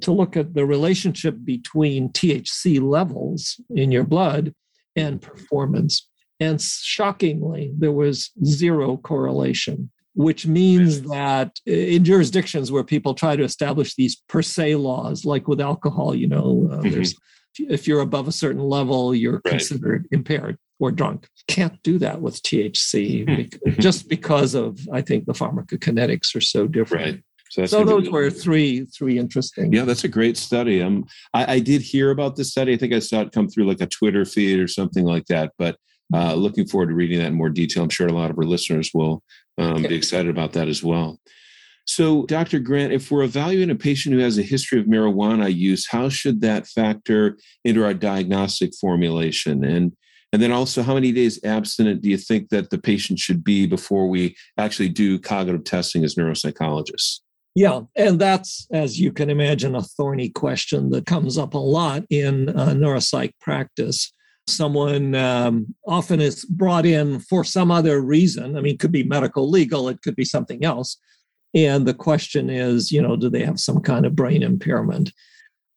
to 0.01 0.11
look 0.11 0.37
at 0.37 0.53
the 0.53 0.65
relationship 0.65 1.37
between 1.43 2.09
THC 2.09 2.81
levels 2.81 3.59
in 3.69 3.91
your 3.91 4.03
blood 4.03 4.53
and 4.95 5.21
performance. 5.21 6.07
And 6.39 6.61
shockingly, 6.61 7.71
there 7.77 7.91
was 7.91 8.31
zero 8.43 8.97
correlation, 8.97 9.89
which 10.13 10.45
means 10.45 11.01
that 11.03 11.59
in 11.65 12.03
jurisdictions 12.03 12.71
where 12.71 12.83
people 12.83 13.13
try 13.13 13.35
to 13.35 13.43
establish 13.43 13.95
these 13.95 14.15
per 14.27 14.41
se 14.41 14.75
laws, 14.75 15.25
like 15.25 15.47
with 15.47 15.59
alcohol, 15.59 16.13
you 16.13 16.27
know, 16.27 16.69
uh, 16.71 16.77
mm-hmm. 16.77 16.89
there's 16.91 17.15
if 17.59 17.87
you're 17.87 18.01
above 18.01 18.27
a 18.27 18.31
certain 18.31 18.61
level, 18.61 19.15
you're 19.15 19.41
right. 19.45 19.45
considered 19.45 20.07
impaired 20.11 20.57
or 20.79 20.91
drunk. 20.91 21.27
Can't 21.47 21.81
do 21.81 21.97
that 21.99 22.21
with 22.21 22.41
THC 22.43 23.25
mm-hmm. 23.25 23.81
just 23.81 24.07
because 24.09 24.53
of 24.53 24.79
I 24.93 25.01
think 25.01 25.25
the 25.25 25.33
pharmacokinetics 25.33 26.35
are 26.35 26.41
so 26.41 26.67
different. 26.67 27.05
Right. 27.05 27.23
So, 27.49 27.65
so 27.65 27.85
those 27.85 28.09
were 28.09 28.29
three 28.29 28.85
three 28.85 29.17
interesting. 29.17 29.73
Yeah, 29.73 29.85
that's 29.85 30.03
a 30.03 30.09
great 30.09 30.37
study. 30.37 30.81
Um, 30.81 31.05
I, 31.33 31.53
I, 31.55 31.59
did 31.59 31.81
hear 31.81 32.11
about 32.11 32.35
this 32.35 32.51
study. 32.51 32.73
I 32.73 32.77
think 32.77 32.93
I 32.93 32.99
saw 32.99 33.21
it 33.21 33.31
come 33.31 33.47
through 33.47 33.67
like 33.67 33.79
a 33.79 33.87
Twitter 33.87 34.25
feed 34.25 34.59
or 34.59 34.67
something 34.67 35.05
like 35.05 35.25
that. 35.27 35.53
But 35.57 35.77
uh, 36.13 36.33
looking 36.33 36.67
forward 36.67 36.87
to 36.87 36.95
reading 36.95 37.19
that 37.19 37.27
in 37.27 37.33
more 37.33 37.49
detail. 37.49 37.83
I'm 37.83 37.89
sure 37.89 38.07
a 38.07 38.13
lot 38.13 38.31
of 38.31 38.37
our 38.37 38.45
listeners 38.45 38.91
will 38.93 39.23
um, 39.57 39.83
be 39.83 39.95
excited 39.95 40.29
about 40.29 40.53
that 40.53 40.67
as 40.67 40.83
well. 40.83 41.19
So, 41.85 42.25
Dr. 42.25 42.59
Grant, 42.59 42.91
if 42.91 43.09
we're 43.09 43.23
evaluating 43.23 43.71
a 43.71 43.75
patient 43.75 44.13
who 44.13 44.19
has 44.19 44.37
a 44.37 44.43
history 44.43 44.79
of 44.79 44.87
marijuana 44.87 45.53
use, 45.53 45.87
how 45.89 46.09
should 46.09 46.41
that 46.41 46.67
factor 46.67 47.37
into 47.63 47.83
our 47.83 47.93
diagnostic 47.93 48.73
formulation? 48.79 49.63
And 49.63 49.93
and 50.33 50.41
then 50.41 50.51
also, 50.51 50.83
how 50.83 50.93
many 50.93 51.13
days 51.13 51.41
abstinent 51.45 52.01
do 52.01 52.09
you 52.09 52.17
think 52.17 52.49
that 52.49 52.69
the 52.69 52.77
patient 52.77 53.17
should 53.17 53.45
be 53.45 53.65
before 53.65 54.09
we 54.09 54.35
actually 54.57 54.89
do 54.89 55.17
cognitive 55.17 55.63
testing 55.63 56.03
as 56.03 56.15
neuropsychologists? 56.15 57.21
Yeah, 57.55 57.81
and 57.95 58.19
that's, 58.19 58.67
as 58.71 58.99
you 58.99 59.11
can 59.13 59.29
imagine, 59.29 59.73
a 59.73 59.81
thorny 59.81 60.29
question 60.29 60.89
that 60.91 61.05
comes 61.05 61.37
up 61.37 61.53
a 61.53 61.57
lot 61.57 62.03
in 62.09 62.49
uh, 62.49 62.73
neuropsych 62.75 63.31
practice 63.39 64.11
someone 64.47 65.13
um, 65.15 65.73
often 65.85 66.21
is 66.21 66.45
brought 66.45 66.85
in 66.85 67.19
for 67.19 67.43
some 67.43 67.71
other 67.71 68.01
reason. 68.01 68.57
I 68.57 68.61
mean, 68.61 68.75
it 68.75 68.79
could 68.79 68.91
be 68.91 69.03
medical, 69.03 69.49
legal, 69.49 69.89
it 69.89 70.01
could 70.01 70.15
be 70.15 70.25
something 70.25 70.63
else. 70.63 70.97
And 71.53 71.85
the 71.85 71.93
question 71.93 72.49
is, 72.49 72.91
you 72.91 73.01
know, 73.01 73.15
do 73.15 73.29
they 73.29 73.43
have 73.43 73.59
some 73.59 73.81
kind 73.81 74.05
of 74.05 74.15
brain 74.15 74.43
impairment? 74.43 75.11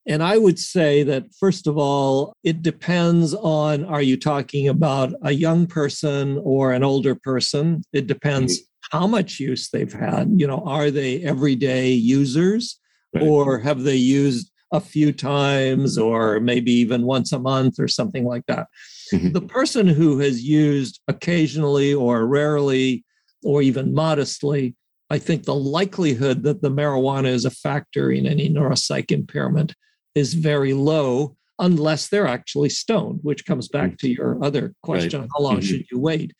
And 0.06 0.22
I 0.22 0.38
would 0.38 0.59
say 0.59 1.02
that, 1.04 1.33
first 1.38 1.66
of 1.66 1.76
all, 1.76 2.35
it 2.42 2.62
depends 2.62 3.35
on 3.35 3.85
are 3.85 4.02
you 4.02 4.16
talking 4.16 4.68
about 4.68 5.12
a 5.22 5.33
young 5.33 5.66
person 5.66 6.40
or 6.42 6.72
an 6.72 6.83
older 6.83 7.14
person? 7.14 7.83
It 7.92 8.06
depends 8.06 8.59
mm-hmm. 8.59 8.98
how 8.98 9.06
much 9.06 9.38
use 9.38 9.68
they've 9.68 9.92
had. 9.92 10.33
You 10.37 10.46
know, 10.46 10.62
are 10.66 10.90
they 10.90 11.22
everyday 11.22 11.90
users 11.90 12.78
right. 13.14 13.22
or 13.22 13.59
have 13.59 13.83
they 13.83 13.96
used 13.96 14.50
a 14.72 14.80
few 14.80 15.12
times 15.12 15.98
or 15.98 16.40
maybe 16.40 16.72
even 16.72 17.02
once 17.02 17.33
a 17.33 17.38
month 17.38 17.78
or 17.78 17.88
something 17.88 18.24
like 18.24 18.46
that. 18.46 18.68
Mm-hmm. 19.12 19.33
The 19.33 19.40
person 19.40 19.87
who 19.88 20.18
has 20.20 20.42
used 20.42 21.00
occasionally 21.09 21.92
or 21.92 22.26
rarely 22.26 23.04
or 23.42 23.62
even 23.62 23.94
modestly, 23.94 24.76
I 25.11 25.18
think 25.18 25.44
the 25.44 25.54
likelihood 25.54 26.44
that 26.44 26.62
the 26.62 26.70
marijuana 26.70 27.28
is 27.28 27.44
a 27.44 27.50
factor 27.50 28.12
in 28.12 28.26
any 28.26 28.48
neuropsych 28.48 29.11
impairment 29.11 29.74
is 30.14 30.35
very 30.35 30.72
low 30.72 31.37
unless 31.59 32.09
they're 32.09 32.28
actually 32.28 32.70
stoned, 32.70 33.20
which 33.22 33.44
comes 33.44 33.68
back 33.68 33.98
to 33.98 34.09
your 34.09 34.42
other 34.42 34.74
question 34.83 35.22
right. 35.22 35.30
how 35.37 35.42
long 35.42 35.56
mm-hmm. 35.56 35.66
should 35.66 35.90
you 35.90 35.98
wait? 35.98 36.33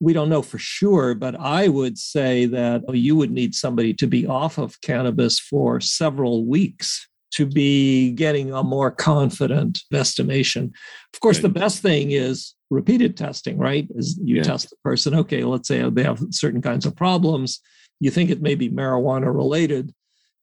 We 0.00 0.12
don't 0.12 0.30
know 0.30 0.42
for 0.42 0.58
sure, 0.58 1.14
but 1.14 1.38
I 1.38 1.68
would 1.68 1.98
say 1.98 2.46
that 2.46 2.82
you 2.94 3.16
would 3.16 3.30
need 3.30 3.54
somebody 3.54 3.94
to 3.94 4.06
be 4.06 4.26
off 4.26 4.58
of 4.58 4.80
cannabis 4.80 5.38
for 5.38 5.80
several 5.80 6.46
weeks 6.46 7.06
to 7.32 7.46
be 7.46 8.12
getting 8.12 8.52
a 8.52 8.62
more 8.62 8.90
confident 8.90 9.80
estimation. 9.92 10.72
Of 11.14 11.20
course, 11.20 11.38
right. 11.38 11.42
the 11.42 11.60
best 11.60 11.82
thing 11.82 12.10
is 12.10 12.54
repeated 12.70 13.16
testing, 13.16 13.58
right? 13.58 13.86
Is 13.94 14.18
you 14.22 14.36
yeah. 14.36 14.42
test 14.42 14.70
the 14.70 14.76
person, 14.84 15.14
okay, 15.14 15.44
let's 15.44 15.68
say 15.68 15.88
they 15.90 16.02
have 16.02 16.22
certain 16.30 16.62
kinds 16.62 16.86
of 16.86 16.96
problems. 16.96 17.60
You 17.98 18.10
think 18.10 18.30
it 18.30 18.40
may 18.40 18.54
be 18.54 18.70
marijuana 18.70 19.34
related. 19.34 19.92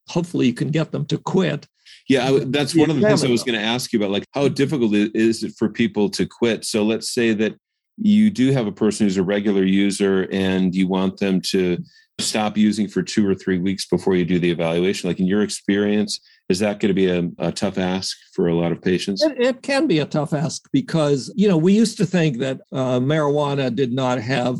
Hopefully, 0.10 0.48
you 0.48 0.54
can 0.54 0.70
get 0.70 0.92
them 0.92 1.06
to 1.08 1.18
quit. 1.18 1.68
Yeah, 2.08 2.28
I, 2.28 2.40
that's 2.46 2.76
one 2.76 2.90
of 2.90 2.96
the 2.96 3.02
things 3.02 3.24
I 3.24 3.30
was 3.30 3.44
going 3.44 3.60
to 3.60 3.66
ask 3.66 3.92
you 3.92 4.00
about. 4.00 4.12
Like, 4.12 4.26
how 4.34 4.48
difficult 4.48 4.94
is 4.94 5.44
it 5.44 5.54
for 5.58 5.70
people 5.70 6.10
to 6.12 6.26
quit? 6.26 6.64
So, 6.64 6.84
let's 6.84 7.14
say 7.14 7.34
that 7.34 7.56
you 7.98 8.30
do 8.30 8.52
have 8.52 8.68
a 8.68 8.72
person 8.72 9.06
who's 9.06 9.18
a 9.18 9.24
regular 9.24 9.64
user 9.64 10.28
and 10.32 10.74
you 10.74 10.88
want 10.88 11.18
them 11.18 11.42
to 11.42 11.84
stop 12.20 12.58
using 12.58 12.88
for 12.88 13.02
two 13.02 13.28
or 13.28 13.36
three 13.36 13.58
weeks 13.58 13.86
before 13.86 14.16
you 14.16 14.24
do 14.24 14.40
the 14.40 14.52
evaluation. 14.52 15.10
Like, 15.10 15.20
in 15.20 15.28
your 15.28 15.42
experience, 15.42 16.22
is 16.50 16.60
that 16.60 16.80
going 16.80 16.90
to 16.90 16.94
be 16.94 17.08
a, 17.08 17.30
a 17.40 17.52
tough 17.52 17.78
ask 17.78 18.18
for 18.34 18.48
a 18.48 18.56
lot 18.56 18.72
of 18.72 18.82
patients? 18.82 19.24
It, 19.24 19.40
it, 19.40 19.62
can 19.62 19.88
be 19.88 20.00
a 20.00 20.06
tough 20.06 20.34
ask 20.34 20.68
because, 20.72 21.32
you 21.36 21.48
know, 21.48 21.58
we 21.58 21.74
used 21.74 21.98
to 21.98 22.06
think 22.06 22.38
that 22.40 22.62
uh, 22.72 23.00
marijuana 23.00 23.74
did 23.76 23.92
not 23.92 24.20
have 24.22 24.58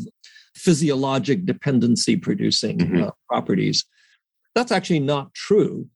physiologic 0.54 1.46
dependency 1.46 2.16
producing 2.16 2.78
mm-hmm. 2.78 3.04
uh, 3.04 3.10
properties. 3.28 3.84
That's 4.54 4.72
actually 4.72 5.00
not 5.00 5.32
true. 5.34 5.88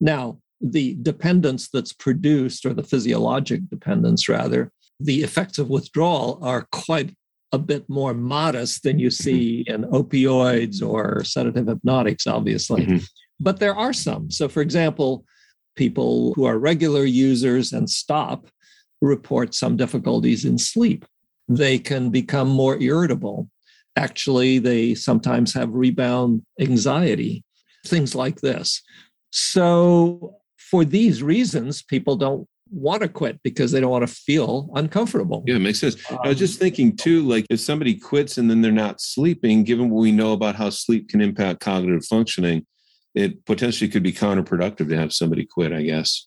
Now, 0.00 0.38
the 0.60 0.96
dependence 1.02 1.68
that's 1.68 1.92
produced, 1.92 2.66
or 2.66 2.74
the 2.74 2.84
physiologic 2.84 3.68
dependence 3.70 4.28
rather, 4.28 4.70
the 5.00 5.22
effects 5.22 5.58
of 5.58 5.70
withdrawal 5.70 6.38
are 6.42 6.68
quite 6.70 7.14
a 7.52 7.58
bit 7.58 7.88
more 7.88 8.14
modest 8.14 8.82
than 8.82 8.98
you 8.98 9.10
see 9.10 9.64
in 9.66 9.84
opioids 9.84 10.86
or 10.86 11.24
sedative 11.24 11.66
hypnotics, 11.66 12.26
obviously. 12.26 12.86
Mm-hmm. 12.86 13.04
But 13.40 13.58
there 13.58 13.74
are 13.74 13.94
some. 13.94 14.30
So, 14.30 14.48
for 14.48 14.60
example, 14.60 15.24
people 15.76 16.32
who 16.34 16.44
are 16.44 16.58
regular 16.58 17.04
users 17.04 17.72
and 17.72 17.88
stop 17.88 18.46
report 19.00 19.54
some 19.54 19.76
difficulties 19.76 20.44
in 20.44 20.58
sleep. 20.58 21.04
They 21.48 21.78
can 21.78 22.10
become 22.10 22.48
more 22.48 22.80
irritable. 22.80 23.48
Actually, 23.96 24.58
they 24.58 24.94
sometimes 24.94 25.52
have 25.54 25.72
rebound 25.72 26.42
anxiety, 26.60 27.44
things 27.86 28.14
like 28.14 28.40
this. 28.40 28.82
So, 29.32 30.36
for 30.56 30.84
these 30.84 31.22
reasons, 31.22 31.82
people 31.82 32.16
don't 32.16 32.46
want 32.70 33.02
to 33.02 33.08
quit 33.08 33.40
because 33.42 33.72
they 33.72 33.80
don't 33.80 33.90
want 33.90 34.06
to 34.06 34.14
feel 34.14 34.70
uncomfortable. 34.74 35.42
Yeah, 35.46 35.56
it 35.56 35.60
makes 35.60 35.80
sense. 35.80 35.96
Um, 36.10 36.18
I 36.24 36.28
was 36.28 36.38
just 36.38 36.58
thinking 36.58 36.96
too, 36.96 37.26
like 37.26 37.46
if 37.50 37.60
somebody 37.60 37.94
quits 37.94 38.38
and 38.38 38.48
then 38.48 38.60
they're 38.60 38.70
not 38.70 39.00
sleeping, 39.00 39.64
given 39.64 39.90
what 39.90 40.00
we 40.00 40.12
know 40.12 40.32
about 40.32 40.54
how 40.54 40.70
sleep 40.70 41.08
can 41.08 41.20
impact 41.20 41.60
cognitive 41.60 42.04
functioning, 42.04 42.64
it 43.14 43.44
potentially 43.44 43.90
could 43.90 44.02
be 44.02 44.12
counterproductive 44.12 44.88
to 44.88 44.96
have 44.96 45.12
somebody 45.12 45.44
quit, 45.44 45.72
I 45.72 45.82
guess. 45.82 46.26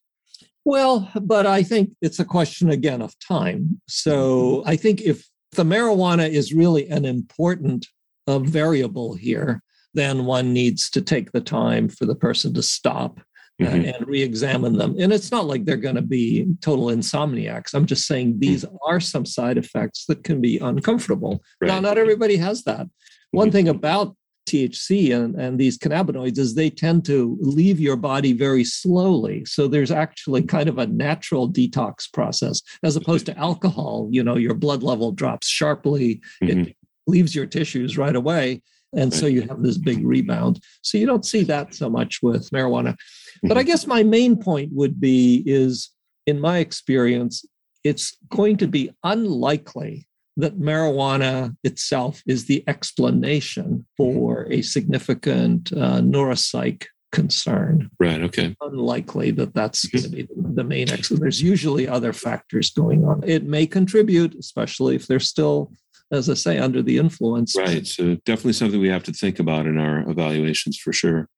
Well, 0.66 1.10
but 1.22 1.46
I 1.46 1.64
think 1.64 1.92
it's 2.02 2.20
a 2.20 2.26
question 2.26 2.70
again 2.70 3.02
of 3.02 3.14
time. 3.20 3.82
So 3.88 4.58
mm-hmm. 4.58 4.70
I 4.70 4.76
think 4.76 5.02
if 5.02 5.28
the 5.52 5.64
marijuana 5.64 6.30
is 6.30 6.54
really 6.54 6.88
an 6.90 7.06
important 7.06 7.88
uh, 8.28 8.40
variable 8.40 9.14
here, 9.14 9.62
then 9.94 10.26
one 10.26 10.54
needs 10.54 10.90
to 10.92 11.02
take 11.02 11.32
the 11.32 11.42
time 11.42 11.90
for 11.90 12.06
the 12.06 12.16
person 12.16 12.54
to 12.54 12.64
stop 12.64 13.20
uh, 13.62 13.66
mm-hmm. 13.66 13.86
and 13.86 14.08
re-examine 14.08 14.78
them. 14.78 14.96
And 14.98 15.14
it's 15.14 15.32
not 15.32 15.46
like 15.46 15.66
they're 15.66 15.78
going 15.78 15.96
to 15.96 16.02
be 16.02 16.48
total 16.62 16.86
insomniacs. 16.88 17.74
I'm 17.74 17.86
just 17.86 18.08
saying 18.08 18.40
these 18.40 18.64
mm-hmm. 18.64 18.76
are 18.88 19.00
some 19.00 19.26
side 19.26 19.58
effects 19.58 20.06
that 20.06 20.24
can 20.24 20.42
be 20.42 20.58
uncomfortable. 20.60 21.44
Right. 21.62 21.68
Now, 21.68 21.80
not 21.80 21.98
everybody 21.98 22.38
has 22.38 22.64
that. 22.64 22.88
One 23.32 23.48
mm-hmm. 23.48 23.52
thing 23.52 23.68
about 23.68 24.16
THC 24.46 25.16
and, 25.16 25.36
and 25.36 25.60
these 25.60 25.78
cannabinoids 25.78 26.38
is 26.38 26.56
they 26.56 26.70
tend 26.70 27.06
to 27.06 27.38
leave 27.42 27.80
your 27.80 27.96
body 27.96 28.34
very 28.34 28.64
slowly. 28.64 29.46
So 29.46 29.68
there's 29.68 29.92
actually 29.92 30.44
kind 30.44 30.70
of 30.70 30.78
a 30.78 30.88
natural 30.88 31.52
detox 31.52 32.12
process 32.12 32.62
as 32.84 32.96
opposed 32.96 33.26
to 33.28 33.38
alcohol. 33.38 34.08
You 34.12 34.24
know, 34.24 34.38
your 34.38 34.54
blood 34.54 34.84
level 34.84 35.12
drops 35.12 35.48
sharply, 35.48 36.22
mm-hmm. 36.42 36.62
it 36.62 36.76
leaves 37.08 37.36
your 37.36 37.46
tissues 37.46 37.98
right 37.98 38.16
away. 38.16 38.62
And 38.96 39.12
so 39.12 39.26
you 39.26 39.42
have 39.42 39.64
this 39.64 39.78
big 39.78 40.06
rebound. 40.06 40.60
So 40.84 41.00
you 41.00 41.08
don't 41.08 41.26
see 41.26 41.44
that 41.46 41.74
so 41.74 41.90
much 41.90 42.20
with 42.22 42.50
marijuana. 42.52 42.96
But 43.42 43.58
I 43.58 43.62
mm-hmm. 43.62 43.68
guess 43.68 43.88
my 43.88 44.04
main 44.04 44.38
point 44.38 44.72
would 44.74 45.00
be 45.02 45.44
is 45.48 45.90
in 46.28 46.40
my 46.40 46.60
experience, 46.60 47.44
it's 47.84 48.16
going 48.30 48.58
to 48.58 48.68
be 48.68 48.92
unlikely 49.04 50.08
that 50.38 50.60
marijuana 50.60 51.56
itself 51.64 52.22
is 52.26 52.46
the 52.46 52.64
explanation 52.68 53.86
for 53.98 54.48
a 54.50 54.62
significant 54.62 55.72
uh, 55.74 56.00
neuropsych 56.02 56.86
concern. 57.12 57.90
Right. 58.00 58.22
Okay. 58.22 58.56
Unlikely 58.62 59.32
that 59.32 59.54
that's 59.54 59.86
mm-hmm. 59.86 59.98
going 59.98 60.28
to 60.28 60.34
be 60.34 60.54
the 60.56 60.64
main 60.64 60.90
explanation. 60.90 61.22
There's 61.22 61.42
usually 61.42 61.88
other 61.88 62.12
factors 62.12 62.72
going 62.72 63.06
on. 63.06 63.24
It 63.24 63.44
may 63.44 63.68
contribute, 63.68 64.36
especially 64.36 64.96
if 64.96 65.08
they're 65.08 65.20
still, 65.20 65.72
as 66.12 66.30
I 66.30 66.34
say, 66.34 66.58
under 66.58 66.82
the 66.82 66.98
influence. 66.98 67.56
Right. 67.56 67.86
So 67.86 68.16
definitely 68.26 68.54
something 68.54 68.82
we 68.82 68.90
have 68.90 69.04
to 69.04 69.14
think 69.14 69.40
about 69.40 69.68
in 69.68 69.78
our 69.78 70.10
evaluations 70.10 70.78
for 70.78 70.92
sure. 70.92 71.30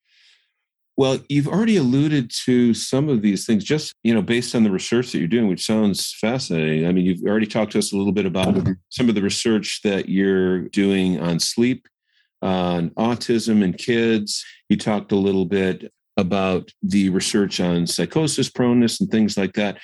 Well, 0.97 1.19
you've 1.27 1.47
already 1.47 1.75
alluded 1.75 2.31
to 2.45 2.73
some 2.73 3.09
of 3.09 3.21
these 3.21 3.45
things, 3.45 3.65
just 3.65 3.93
you 4.03 4.13
know, 4.13 4.21
based 4.21 4.55
on 4.55 4.63
the 4.63 4.71
research 4.71 5.11
that 5.11 5.19
you're 5.19 5.27
doing, 5.27 5.47
which 5.47 5.65
sounds 5.65 6.15
fascinating. 6.21 6.87
I 6.87 6.93
mean, 6.93 7.05
you've 7.05 7.23
already 7.23 7.47
talked 7.47 7.73
to 7.73 7.79
us 7.79 7.91
a 7.91 7.97
little 7.97 8.13
bit 8.13 8.25
about 8.25 8.55
mm-hmm. 8.55 8.73
some 8.89 9.09
of 9.09 9.15
the 9.15 9.21
research 9.21 9.81
that 9.83 10.07
you're 10.07 10.61
doing 10.69 11.19
on 11.19 11.39
sleep, 11.39 11.87
on 12.41 12.91
autism 12.91 13.61
in 13.61 13.73
kids. 13.73 14.45
You 14.69 14.77
talked 14.77 15.11
a 15.11 15.17
little 15.17 15.45
bit 15.45 15.91
about 16.17 16.71
the 16.81 17.09
research 17.09 17.59
on 17.59 17.87
psychosis 17.87 18.49
proneness 18.49 19.01
and 19.01 19.11
things 19.11 19.37
like 19.37 19.53
that. 19.53 19.77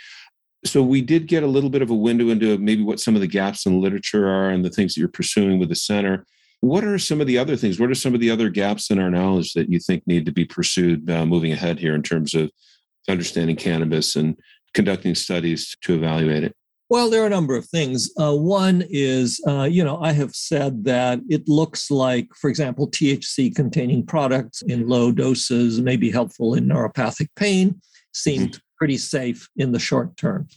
So 0.64 0.82
we 0.82 1.01
did 1.01 1.28
get 1.28 1.43
a 1.43 1.47
little 1.47 1.70
bit 1.70 1.82
of 1.82 1.89
a 1.89 1.95
window 1.95 2.30
into 2.30 2.57
maybe 2.57 2.84
what 2.84 2.99
some 2.99 3.16
of 3.16 3.22
the 3.22 3.28
gaps 3.28 3.66
in 3.66 3.82
literature 3.82 4.28
are 4.28 4.49
and 4.49 4.64
the 4.64 4.70
things 4.70 4.93
that 4.93 4.99
you're 5.01 5.09
pursuing 5.09 5.59
with 5.59 5.70
the 5.70 5.76
center. 5.76 6.26
What 6.62 6.84
are 6.84 6.99
some 6.99 7.22
of 7.22 7.28
the 7.28 7.38
other 7.38 7.55
things? 7.55 7.80
What 7.80 7.89
are 7.89 7.95
some 7.95 8.14
of 8.14 8.20
the 8.20 8.30
other 8.30 8.49
gaps 8.49 8.91
in 8.91 8.99
our 8.99 9.09
knowledge 9.09 9.53
that 9.53 9.70
you 9.70 9.80
think 9.80 10.05
need 10.05 10.26
to 10.28 10.32
be 10.32 10.45
pursued 10.45 11.09
uh, 11.09 11.26
moving 11.26 11.51
ahead 11.51 11.80
here 11.80 11.95
in 11.95 12.03
terms 12.03 12.36
of 12.36 12.51
understanding 13.09 13.55
cannabis 13.55 14.16
and 14.16 14.38
conducting 14.74 15.16
studies 15.16 15.76
to 15.82 15.95
evaluate 15.95 16.43
it? 16.43 16.55
Well, 16.91 17.09
there 17.09 17.24
are 17.24 17.28
a 17.28 17.30
number 17.30 17.55
of 17.55 17.66
things. 17.68 18.12
Uh, 18.20 18.36
one 18.36 18.84
is, 18.89 19.41
uh, 19.47 19.64
you 19.64 19.82
know, 19.82 20.01
I 20.01 20.12
have 20.12 20.36
said 20.36 20.84
that 20.84 21.22
it 21.30 21.47
looks 21.47 21.89
like, 21.89 22.28
for 22.36 22.49
example, 22.49 22.91
THC 22.91 23.55
containing 23.55 24.05
products 24.05 24.62
in 24.62 24.89
low 24.89 25.14
doses 25.14 25.80
may 25.80 25.95
be 25.95 26.12
helpful 26.12 26.53
in 26.53 26.68
neuropathic 26.68 27.30
pain, 27.38 27.80
seemed 28.14 28.51
mm-hmm. 28.51 28.59
pretty 28.78 28.97
safe 28.97 29.47
in 29.55 29.72
the 29.72 29.80
short 29.80 30.18
term. 30.18 30.49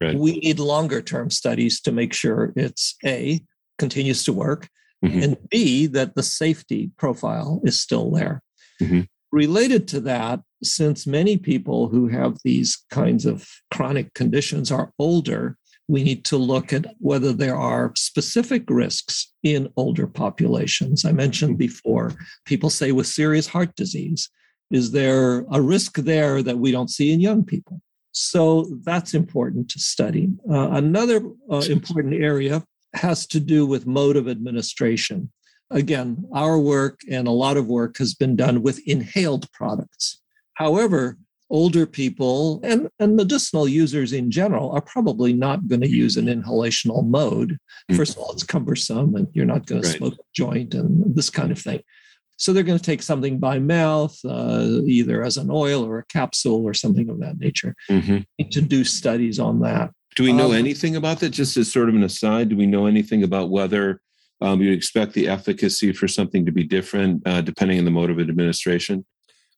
Right. 0.00 0.16
We 0.16 0.38
need 0.38 0.58
longer 0.58 1.02
term 1.02 1.28
studies 1.28 1.82
to 1.82 1.92
make 1.92 2.14
sure 2.14 2.54
it's 2.56 2.96
A, 3.04 3.42
continues 3.78 4.24
to 4.24 4.32
work, 4.32 4.66
mm-hmm. 5.04 5.22
and 5.22 5.36
B, 5.50 5.86
that 5.86 6.14
the 6.14 6.22
safety 6.22 6.90
profile 6.96 7.60
is 7.64 7.80
still 7.80 8.10
there. 8.10 8.42
Mm-hmm. 8.80 9.02
Related 9.32 9.86
to 9.88 10.00
that, 10.00 10.40
since 10.62 11.06
many 11.06 11.36
people 11.36 11.88
who 11.88 12.08
have 12.08 12.36
these 12.44 12.84
kinds 12.90 13.26
of 13.26 13.48
chronic 13.72 14.12
conditions 14.14 14.70
are 14.70 14.92
older, 14.98 15.56
we 15.88 16.04
need 16.04 16.24
to 16.24 16.36
look 16.36 16.72
at 16.72 16.86
whether 16.98 17.32
there 17.32 17.56
are 17.56 17.92
specific 17.96 18.64
risks 18.68 19.32
in 19.42 19.72
older 19.76 20.06
populations. 20.06 21.04
I 21.04 21.12
mentioned 21.12 21.52
mm-hmm. 21.52 21.58
before, 21.58 22.12
people 22.44 22.70
say 22.70 22.92
with 22.92 23.06
serious 23.06 23.46
heart 23.46 23.74
disease, 23.76 24.28
is 24.70 24.92
there 24.92 25.44
a 25.50 25.60
risk 25.60 25.96
there 25.96 26.42
that 26.42 26.58
we 26.58 26.70
don't 26.70 26.90
see 26.90 27.12
in 27.12 27.20
young 27.20 27.44
people? 27.44 27.80
So 28.12 28.66
that's 28.84 29.14
important 29.14 29.68
to 29.70 29.78
study. 29.78 30.28
Uh, 30.48 30.70
another 30.70 31.22
uh, 31.50 31.62
important 31.68 32.14
area 32.14 32.62
has 32.94 33.26
to 33.28 33.40
do 33.40 33.66
with 33.66 33.86
mode 33.86 34.16
of 34.16 34.28
administration. 34.28 35.30
Again, 35.70 36.24
our 36.34 36.58
work 36.58 37.00
and 37.08 37.28
a 37.28 37.32
lot 37.32 37.56
of 37.56 37.68
work 37.68 37.98
has 37.98 38.14
been 38.14 38.36
done 38.36 38.62
with 38.62 38.80
inhaled 38.86 39.50
products. 39.52 40.20
However, 40.54 41.16
older 41.48 41.84
people 41.84 42.60
and, 42.62 42.88
and 42.98 43.16
medicinal 43.16 43.68
users 43.68 44.12
in 44.12 44.30
general 44.30 44.70
are 44.70 44.80
probably 44.80 45.32
not 45.32 45.66
going 45.68 45.80
to 45.80 45.88
use 45.88 46.16
an 46.16 46.26
inhalational 46.26 47.06
mode. 47.06 47.58
First 47.94 48.16
of 48.16 48.22
all, 48.22 48.32
it's 48.32 48.44
cumbersome 48.44 49.16
and 49.16 49.26
you're 49.32 49.46
not 49.46 49.66
going 49.66 49.82
right. 49.82 49.90
to 49.90 49.98
smoke 49.98 50.14
a 50.14 50.22
joint 50.32 50.74
and 50.74 51.14
this 51.14 51.30
kind 51.30 51.50
of 51.50 51.58
thing. 51.58 51.82
So 52.36 52.52
they're 52.52 52.62
going 52.62 52.78
to 52.78 52.84
take 52.84 53.02
something 53.02 53.38
by 53.38 53.58
mouth, 53.58 54.18
uh, 54.24 54.80
either 54.86 55.22
as 55.22 55.36
an 55.36 55.50
oil 55.50 55.84
or 55.84 55.98
a 55.98 56.06
capsule 56.06 56.64
or 56.64 56.72
something 56.72 57.10
of 57.10 57.20
that 57.20 57.38
nature. 57.38 57.74
Mm-hmm. 57.90 58.48
To 58.50 58.60
do 58.62 58.82
studies 58.82 59.38
on 59.38 59.60
that. 59.60 59.90
Do 60.20 60.26
we 60.26 60.34
know 60.34 60.50
um, 60.50 60.56
anything 60.56 60.96
about 60.96 61.20
that? 61.20 61.30
Just 61.30 61.56
as 61.56 61.72
sort 61.72 61.88
of 61.88 61.94
an 61.94 62.02
aside, 62.02 62.50
do 62.50 62.56
we 62.56 62.66
know 62.66 62.84
anything 62.84 63.22
about 63.22 63.48
whether 63.48 64.02
um, 64.42 64.60
you 64.60 64.70
expect 64.70 65.14
the 65.14 65.26
efficacy 65.26 65.94
for 65.94 66.08
something 66.08 66.44
to 66.44 66.52
be 66.52 66.62
different 66.62 67.22
uh, 67.26 67.40
depending 67.40 67.78
on 67.78 67.86
the 67.86 67.90
mode 67.90 68.10
of 68.10 68.20
administration? 68.20 69.06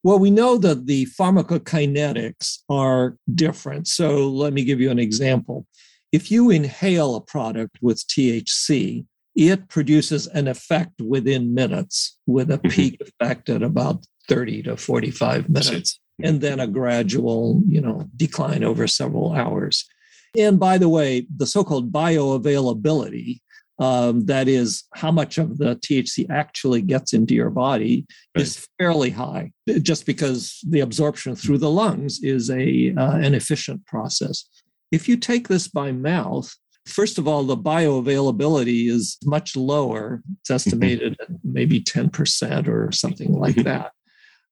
Well, 0.05 0.21
we 0.21 0.31
know 0.31 0.59
that 0.59 0.87
the 0.87 1.07
pharmacokinetics 1.07 2.59
are 2.69 3.17
different. 3.35 3.89
So 3.89 4.29
let 4.29 4.53
me 4.53 4.63
give 4.63 4.81
you 4.81 4.93
an 4.93 5.01
example. 5.01 5.67
If 6.13 6.31
you 6.31 6.51
inhale 6.51 7.17
a 7.17 7.21
product 7.21 7.79
with 7.83 8.07
THC, 8.07 9.05
it 9.35 9.69
produces 9.69 10.29
an 10.29 10.47
effect 10.47 11.01
within 11.01 11.55
minutes 11.55 12.19
with 12.29 12.53
a 12.53 12.59
mm-hmm. 12.59 12.69
peak 12.69 13.01
effect 13.01 13.49
at 13.49 13.65
about 13.65 14.07
30 14.29 14.63
to 14.63 14.77
45 14.77 15.49
minutes 15.49 15.99
and 16.23 16.41
then 16.41 16.61
a 16.61 16.69
gradual, 16.69 17.61
you 17.67 17.81
know, 17.81 18.09
decline 18.17 18.63
over 18.63 18.87
several 18.87 19.33
hours. 19.33 19.89
And 20.37 20.59
by 20.59 20.79
the 20.79 20.89
way, 20.89 21.27
the 21.37 21.47
so 21.47 21.63
called 21.65 21.93
bioavailability, 21.93 23.41
um, 23.79 24.27
that 24.27 24.49
is 24.49 24.85
how 24.95 25.11
much 25.11 25.39
of 25.39 25.59
the 25.59 25.77
THC 25.77 26.27
actually 26.31 26.83
gets 26.83 27.13
into 27.13 27.35
your 27.35 27.51
body, 27.51 28.07
right. 28.37 28.43
is 28.43 28.67
fairly 28.79 29.11
high, 29.11 29.53
just 29.83 30.07
because 30.07 30.61
the 30.69 30.81
absorption 30.81 31.35
through 31.35 31.59
the 31.59 31.71
lungs 31.71 32.23
is 32.23 32.51
a 32.51 32.95
uh, 32.97 33.17
an 33.17 33.35
efficient 33.35 33.85
process. 33.87 34.45
If 34.91 35.09
you 35.09 35.17
take 35.17 35.49
this 35.49 35.69
by 35.69 35.93
mouth, 35.93 36.55
First 36.87 37.19
of 37.19 37.29
all, 37.29 37.45
the 37.45 37.57
bioavailability 37.57 38.91
is 38.91 39.17
much 39.25 39.55
lower. 39.55 40.23
It's 40.41 40.51
mm-hmm. 40.51 40.55
estimated 40.55 41.17
at 41.21 41.29
maybe 41.45 41.81
10% 41.81 42.69
or 42.69 42.91
something 42.91 43.33
like 43.33 43.55
mm-hmm. 43.55 43.69
that. 43.69 43.93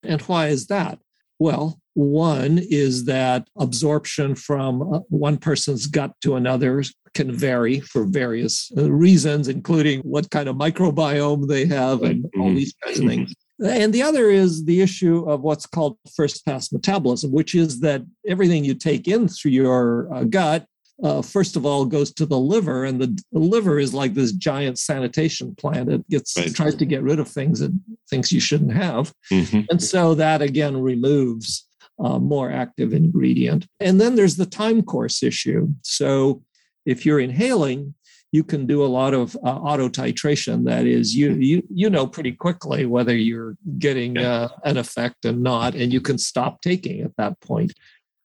And 0.02 0.20
why 0.22 0.48
is 0.48 0.68
that? 0.68 0.98
Well, 1.40 1.80
one 1.94 2.58
is 2.58 3.06
that 3.06 3.48
absorption 3.58 4.34
from 4.34 4.82
uh, 4.82 4.98
one 5.08 5.38
person's 5.38 5.86
gut 5.86 6.12
to 6.20 6.36
another 6.36 6.84
can 7.14 7.32
vary 7.32 7.80
for 7.80 8.04
various 8.04 8.70
uh, 8.76 8.92
reasons, 8.92 9.48
including 9.48 10.00
what 10.00 10.30
kind 10.30 10.50
of 10.50 10.56
microbiome 10.56 11.48
they 11.48 11.64
have 11.64 12.02
and 12.02 12.26
all 12.36 12.48
mm-hmm. 12.48 12.56
these 12.56 12.74
kinds 12.84 13.00
of 13.00 13.06
things. 13.06 13.34
And 13.64 13.92
the 13.92 14.02
other 14.02 14.30
is 14.30 14.66
the 14.66 14.82
issue 14.82 15.28
of 15.28 15.40
what's 15.40 15.66
called 15.66 15.96
first 16.14 16.44
pass 16.44 16.70
metabolism, 16.72 17.32
which 17.32 17.54
is 17.54 17.80
that 17.80 18.02
everything 18.28 18.62
you 18.62 18.74
take 18.74 19.08
in 19.08 19.26
through 19.26 19.52
your 19.52 20.12
uh, 20.14 20.24
gut 20.24 20.66
uh, 21.02 21.22
first 21.22 21.56
of 21.56 21.64
all 21.64 21.84
goes 21.86 22.12
to 22.12 22.26
the 22.26 22.38
liver, 22.38 22.84
and 22.84 23.00
the, 23.00 23.06
the, 23.32 23.38
liver 23.38 23.78
is 23.78 23.94
like 23.94 24.12
this 24.14 24.32
giant 24.32 24.78
sanitation 24.78 25.54
plant. 25.54 25.90
It 25.90 26.08
gets 26.10 26.36
right. 26.36 26.54
tries 26.54 26.74
to 26.76 26.84
get 26.84 27.02
rid 27.02 27.18
of 27.18 27.28
things 27.28 27.60
it 27.62 27.72
thinks 28.10 28.32
you 28.32 28.40
shouldn't 28.40 28.74
have, 28.74 29.12
mm-hmm. 29.32 29.62
and 29.70 29.82
so 29.82 30.14
that 30.14 30.42
again 30.42 30.80
removes 30.80 31.66
a 31.98 32.18
more 32.18 32.50
active 32.50 32.92
ingredient. 32.92 33.66
And 33.78 34.00
then 34.00 34.14
there's 34.14 34.36
the 34.36 34.46
time 34.46 34.82
course 34.82 35.22
issue. 35.22 35.68
So 35.82 36.42
if 36.86 37.04
you're 37.04 37.20
inhaling, 37.20 37.94
you 38.32 38.44
can 38.44 38.66
do 38.66 38.84
a 38.84 38.86
lot 38.86 39.12
of 39.12 39.36
uh, 39.44 39.48
auto 39.48 39.88
titration. 39.88 40.64
That 40.64 40.86
is, 40.86 41.14
you 41.14 41.34
you 41.34 41.62
you 41.68 41.90
know 41.90 42.06
pretty 42.06 42.32
quickly 42.32 42.86
whether 42.86 43.14
you're 43.14 43.56
getting 43.78 44.18
uh, 44.18 44.48
an 44.64 44.76
effect 44.76 45.24
or 45.24 45.32
not, 45.32 45.74
and 45.74 45.92
you 45.92 46.00
can 46.00 46.18
stop 46.18 46.60
taking 46.62 47.00
at 47.02 47.16
that 47.16 47.40
point. 47.40 47.72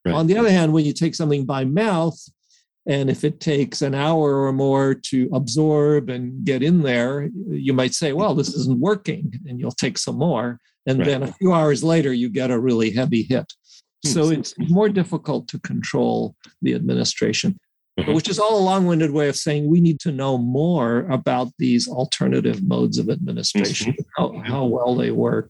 Right. 0.05 0.13
On 0.13 0.27
the 0.27 0.38
other 0.38 0.51
hand, 0.51 0.71
when 0.71 0.86
you 0.86 0.93
take 0.93 1.15
something 1.15 1.45
by 1.45 1.65
mouth, 1.65 2.19
and 2.88 3.09
if 3.09 3.23
it 3.23 3.39
takes 3.39 3.81
an 3.81 3.95
hour 3.95 4.43
or 4.43 4.53
more 4.53 4.93
to 4.93 5.29
absorb 5.33 6.09
and 6.09 6.45
get 6.45 6.61
in 6.61 6.83
there, 6.83 7.29
you 7.49 7.73
might 7.73 7.93
say, 7.93 8.13
well, 8.13 8.36
this 8.36 8.49
isn't 8.49 8.79
working, 8.79 9.33
and 9.47 9.59
you'll 9.59 9.71
take 9.71 9.97
some 9.97 10.17
more. 10.17 10.59
And 10.86 10.99
right. 10.99 11.07
then 11.07 11.23
a 11.23 11.31
few 11.33 11.51
hours 11.51 11.83
later, 11.83 12.13
you 12.13 12.29
get 12.29 12.51
a 12.51 12.59
really 12.59 12.91
heavy 12.91 13.23
hit. 13.23 13.51
Hmm. 14.03 14.09
So 14.09 14.29
it's 14.29 14.53
more 14.59 14.88
difficult 14.88 15.47
to 15.47 15.59
control 15.59 16.36
the 16.61 16.75
administration, 16.75 17.59
mm-hmm. 17.99 18.13
which 18.13 18.29
is 18.29 18.38
all 18.38 18.59
a 18.59 18.63
long 18.63 18.86
winded 18.86 19.11
way 19.11 19.29
of 19.29 19.36
saying 19.36 19.67
we 19.67 19.81
need 19.81 19.99
to 20.01 20.11
know 20.11 20.38
more 20.38 21.07
about 21.09 21.47
these 21.57 21.88
alternative 21.88 22.61
modes 22.61 22.99
of 22.99 23.09
administration, 23.09 23.93
mm-hmm. 23.93 24.41
how, 24.43 24.43
how 24.43 24.65
well 24.65 24.95
they 24.95 25.09
work. 25.09 25.49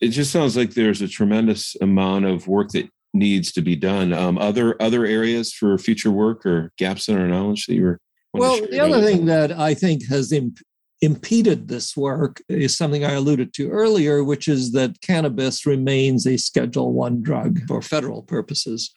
It 0.00 0.08
just 0.08 0.32
sounds 0.32 0.56
like 0.56 0.74
there's 0.74 1.02
a 1.02 1.08
tremendous 1.08 1.76
amount 1.80 2.24
of 2.24 2.48
work 2.48 2.70
that 2.70 2.88
needs 3.14 3.52
to 3.52 3.62
be 3.62 3.76
done. 3.76 4.12
Um, 4.12 4.38
other 4.38 4.80
other 4.80 5.04
areas 5.04 5.52
for 5.52 5.76
future 5.78 6.10
work 6.10 6.44
or 6.46 6.72
gaps 6.76 7.08
in 7.08 7.18
our 7.18 7.26
knowledge 7.26 7.66
that 7.66 7.74
you 7.74 7.82
were. 7.82 8.00
Well, 8.34 8.60
the 8.70 8.80
other 8.80 9.00
thing 9.00 9.26
that 9.26 9.52
I 9.52 9.74
think 9.74 10.06
has 10.08 10.32
imp- 10.32 10.60
impeded 11.00 11.68
this 11.68 11.96
work 11.96 12.42
is 12.48 12.76
something 12.76 13.04
I 13.04 13.12
alluded 13.12 13.54
to 13.54 13.70
earlier, 13.70 14.22
which 14.22 14.48
is 14.48 14.72
that 14.72 15.00
cannabis 15.00 15.64
remains 15.64 16.26
a 16.26 16.36
Schedule 16.36 16.92
One 16.92 17.22
drug 17.22 17.60
for 17.66 17.80
federal 17.80 18.22
purposes. 18.22 18.92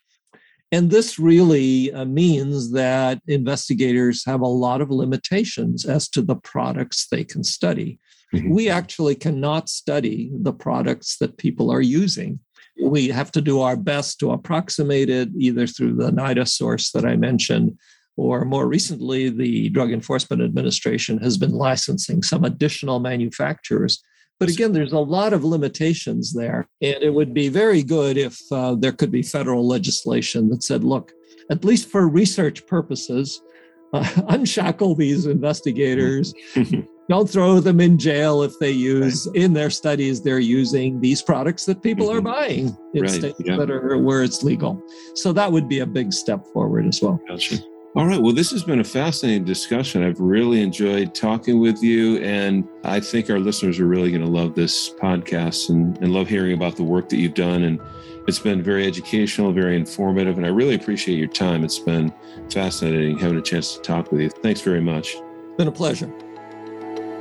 And 0.73 0.89
this 0.89 1.19
really 1.19 1.91
uh, 1.91 2.05
means 2.05 2.71
that 2.71 3.21
investigators 3.27 4.23
have 4.25 4.39
a 4.41 4.47
lot 4.47 4.79
of 4.79 4.89
limitations 4.89 5.85
as 5.85 6.07
to 6.09 6.21
the 6.21 6.35
products 6.35 7.07
they 7.07 7.25
can 7.25 7.43
study. 7.43 7.99
Mm-hmm. 8.33 8.49
We 8.49 8.69
actually 8.69 9.15
cannot 9.15 9.67
study 9.67 10.31
the 10.33 10.53
products 10.53 11.17
that 11.17 11.37
people 11.37 11.71
are 11.71 11.81
using 11.81 12.39
we 12.79 13.07
have 13.09 13.31
to 13.33 13.41
do 13.41 13.61
our 13.61 13.75
best 13.75 14.19
to 14.19 14.31
approximate 14.31 15.09
it 15.09 15.29
either 15.37 15.67
through 15.67 15.95
the 15.95 16.11
NIDA 16.11 16.47
source 16.47 16.91
that 16.91 17.05
I 17.05 17.15
mentioned, 17.15 17.77
or 18.17 18.45
more 18.45 18.67
recently, 18.67 19.29
the 19.29 19.69
Drug 19.69 19.91
Enforcement 19.91 20.41
Administration 20.41 21.17
has 21.19 21.37
been 21.37 21.51
licensing 21.51 22.21
some 22.21 22.43
additional 22.43 22.99
manufacturers. 22.99 24.01
But 24.39 24.49
again, 24.49 24.73
there's 24.73 24.91
a 24.91 24.99
lot 24.99 25.33
of 25.33 25.43
limitations 25.43 26.33
there. 26.33 26.67
And 26.81 27.03
it 27.03 27.13
would 27.13 27.33
be 27.33 27.47
very 27.47 27.83
good 27.83 28.17
if 28.17 28.39
uh, 28.51 28.75
there 28.75 28.91
could 28.91 29.11
be 29.11 29.21
federal 29.21 29.67
legislation 29.67 30.49
that 30.49 30.63
said, 30.63 30.83
look, 30.83 31.11
at 31.49 31.63
least 31.63 31.89
for 31.89 32.07
research 32.07 32.65
purposes, 32.65 33.41
uh, 33.93 34.21
unshackle 34.29 34.95
these 34.95 35.25
investigators, 35.25 36.33
don't 37.11 37.29
throw 37.29 37.59
them 37.59 37.81
in 37.81 37.97
jail 37.97 38.41
if 38.41 38.57
they 38.59 38.71
use 38.71 39.27
right. 39.27 39.35
in 39.43 39.51
their 39.51 39.69
studies 39.69 40.21
they're 40.21 40.39
using 40.39 40.99
these 41.01 41.21
products 41.21 41.65
that 41.65 41.81
people 41.81 42.07
mm-hmm. 42.07 42.19
are 42.19 42.21
buying 42.21 42.77
in 42.93 43.01
right. 43.01 43.11
states 43.11 43.41
yeah. 43.43 43.57
that 43.57 43.69
are 43.69 43.97
where 43.97 44.23
it's 44.23 44.43
legal 44.43 44.81
so 45.13 45.33
that 45.33 45.51
would 45.51 45.67
be 45.67 45.79
a 45.79 45.85
big 45.85 46.13
step 46.13 46.47
forward 46.47 46.87
as 46.87 47.01
well 47.01 47.19
gotcha. 47.27 47.57
all 47.97 48.05
right 48.05 48.21
well 48.21 48.33
this 48.33 48.49
has 48.49 48.63
been 48.63 48.79
a 48.79 48.83
fascinating 48.83 49.43
discussion 49.43 50.01
i've 50.03 50.21
really 50.21 50.61
enjoyed 50.61 51.13
talking 51.13 51.59
with 51.59 51.83
you 51.83 52.17
and 52.19 52.65
i 52.85 52.97
think 52.97 53.29
our 53.29 53.39
listeners 53.39 53.77
are 53.77 53.87
really 53.87 54.09
going 54.09 54.23
to 54.23 54.29
love 54.29 54.55
this 54.55 54.93
podcast 54.93 55.69
and, 55.69 55.97
and 55.97 56.13
love 56.13 56.29
hearing 56.29 56.53
about 56.53 56.77
the 56.77 56.83
work 56.83 57.09
that 57.09 57.17
you've 57.17 57.33
done 57.33 57.63
and 57.63 57.77
it's 58.25 58.39
been 58.39 58.63
very 58.63 58.87
educational 58.87 59.51
very 59.51 59.75
informative 59.75 60.37
and 60.37 60.45
i 60.45 60.49
really 60.49 60.75
appreciate 60.75 61.17
your 61.17 61.27
time 61.27 61.65
it's 61.65 61.79
been 61.79 62.13
fascinating 62.49 63.17
having 63.17 63.37
a 63.37 63.41
chance 63.41 63.75
to 63.75 63.81
talk 63.81 64.13
with 64.13 64.21
you 64.21 64.29
thanks 64.29 64.61
very 64.61 64.79
much 64.79 65.15
it's 65.15 65.57
been 65.57 65.67
a 65.67 65.71
pleasure 65.71 66.09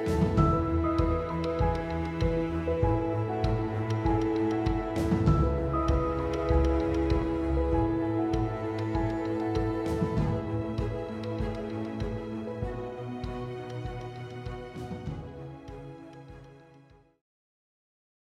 Thank 0.07 0.39
you. 0.39 0.50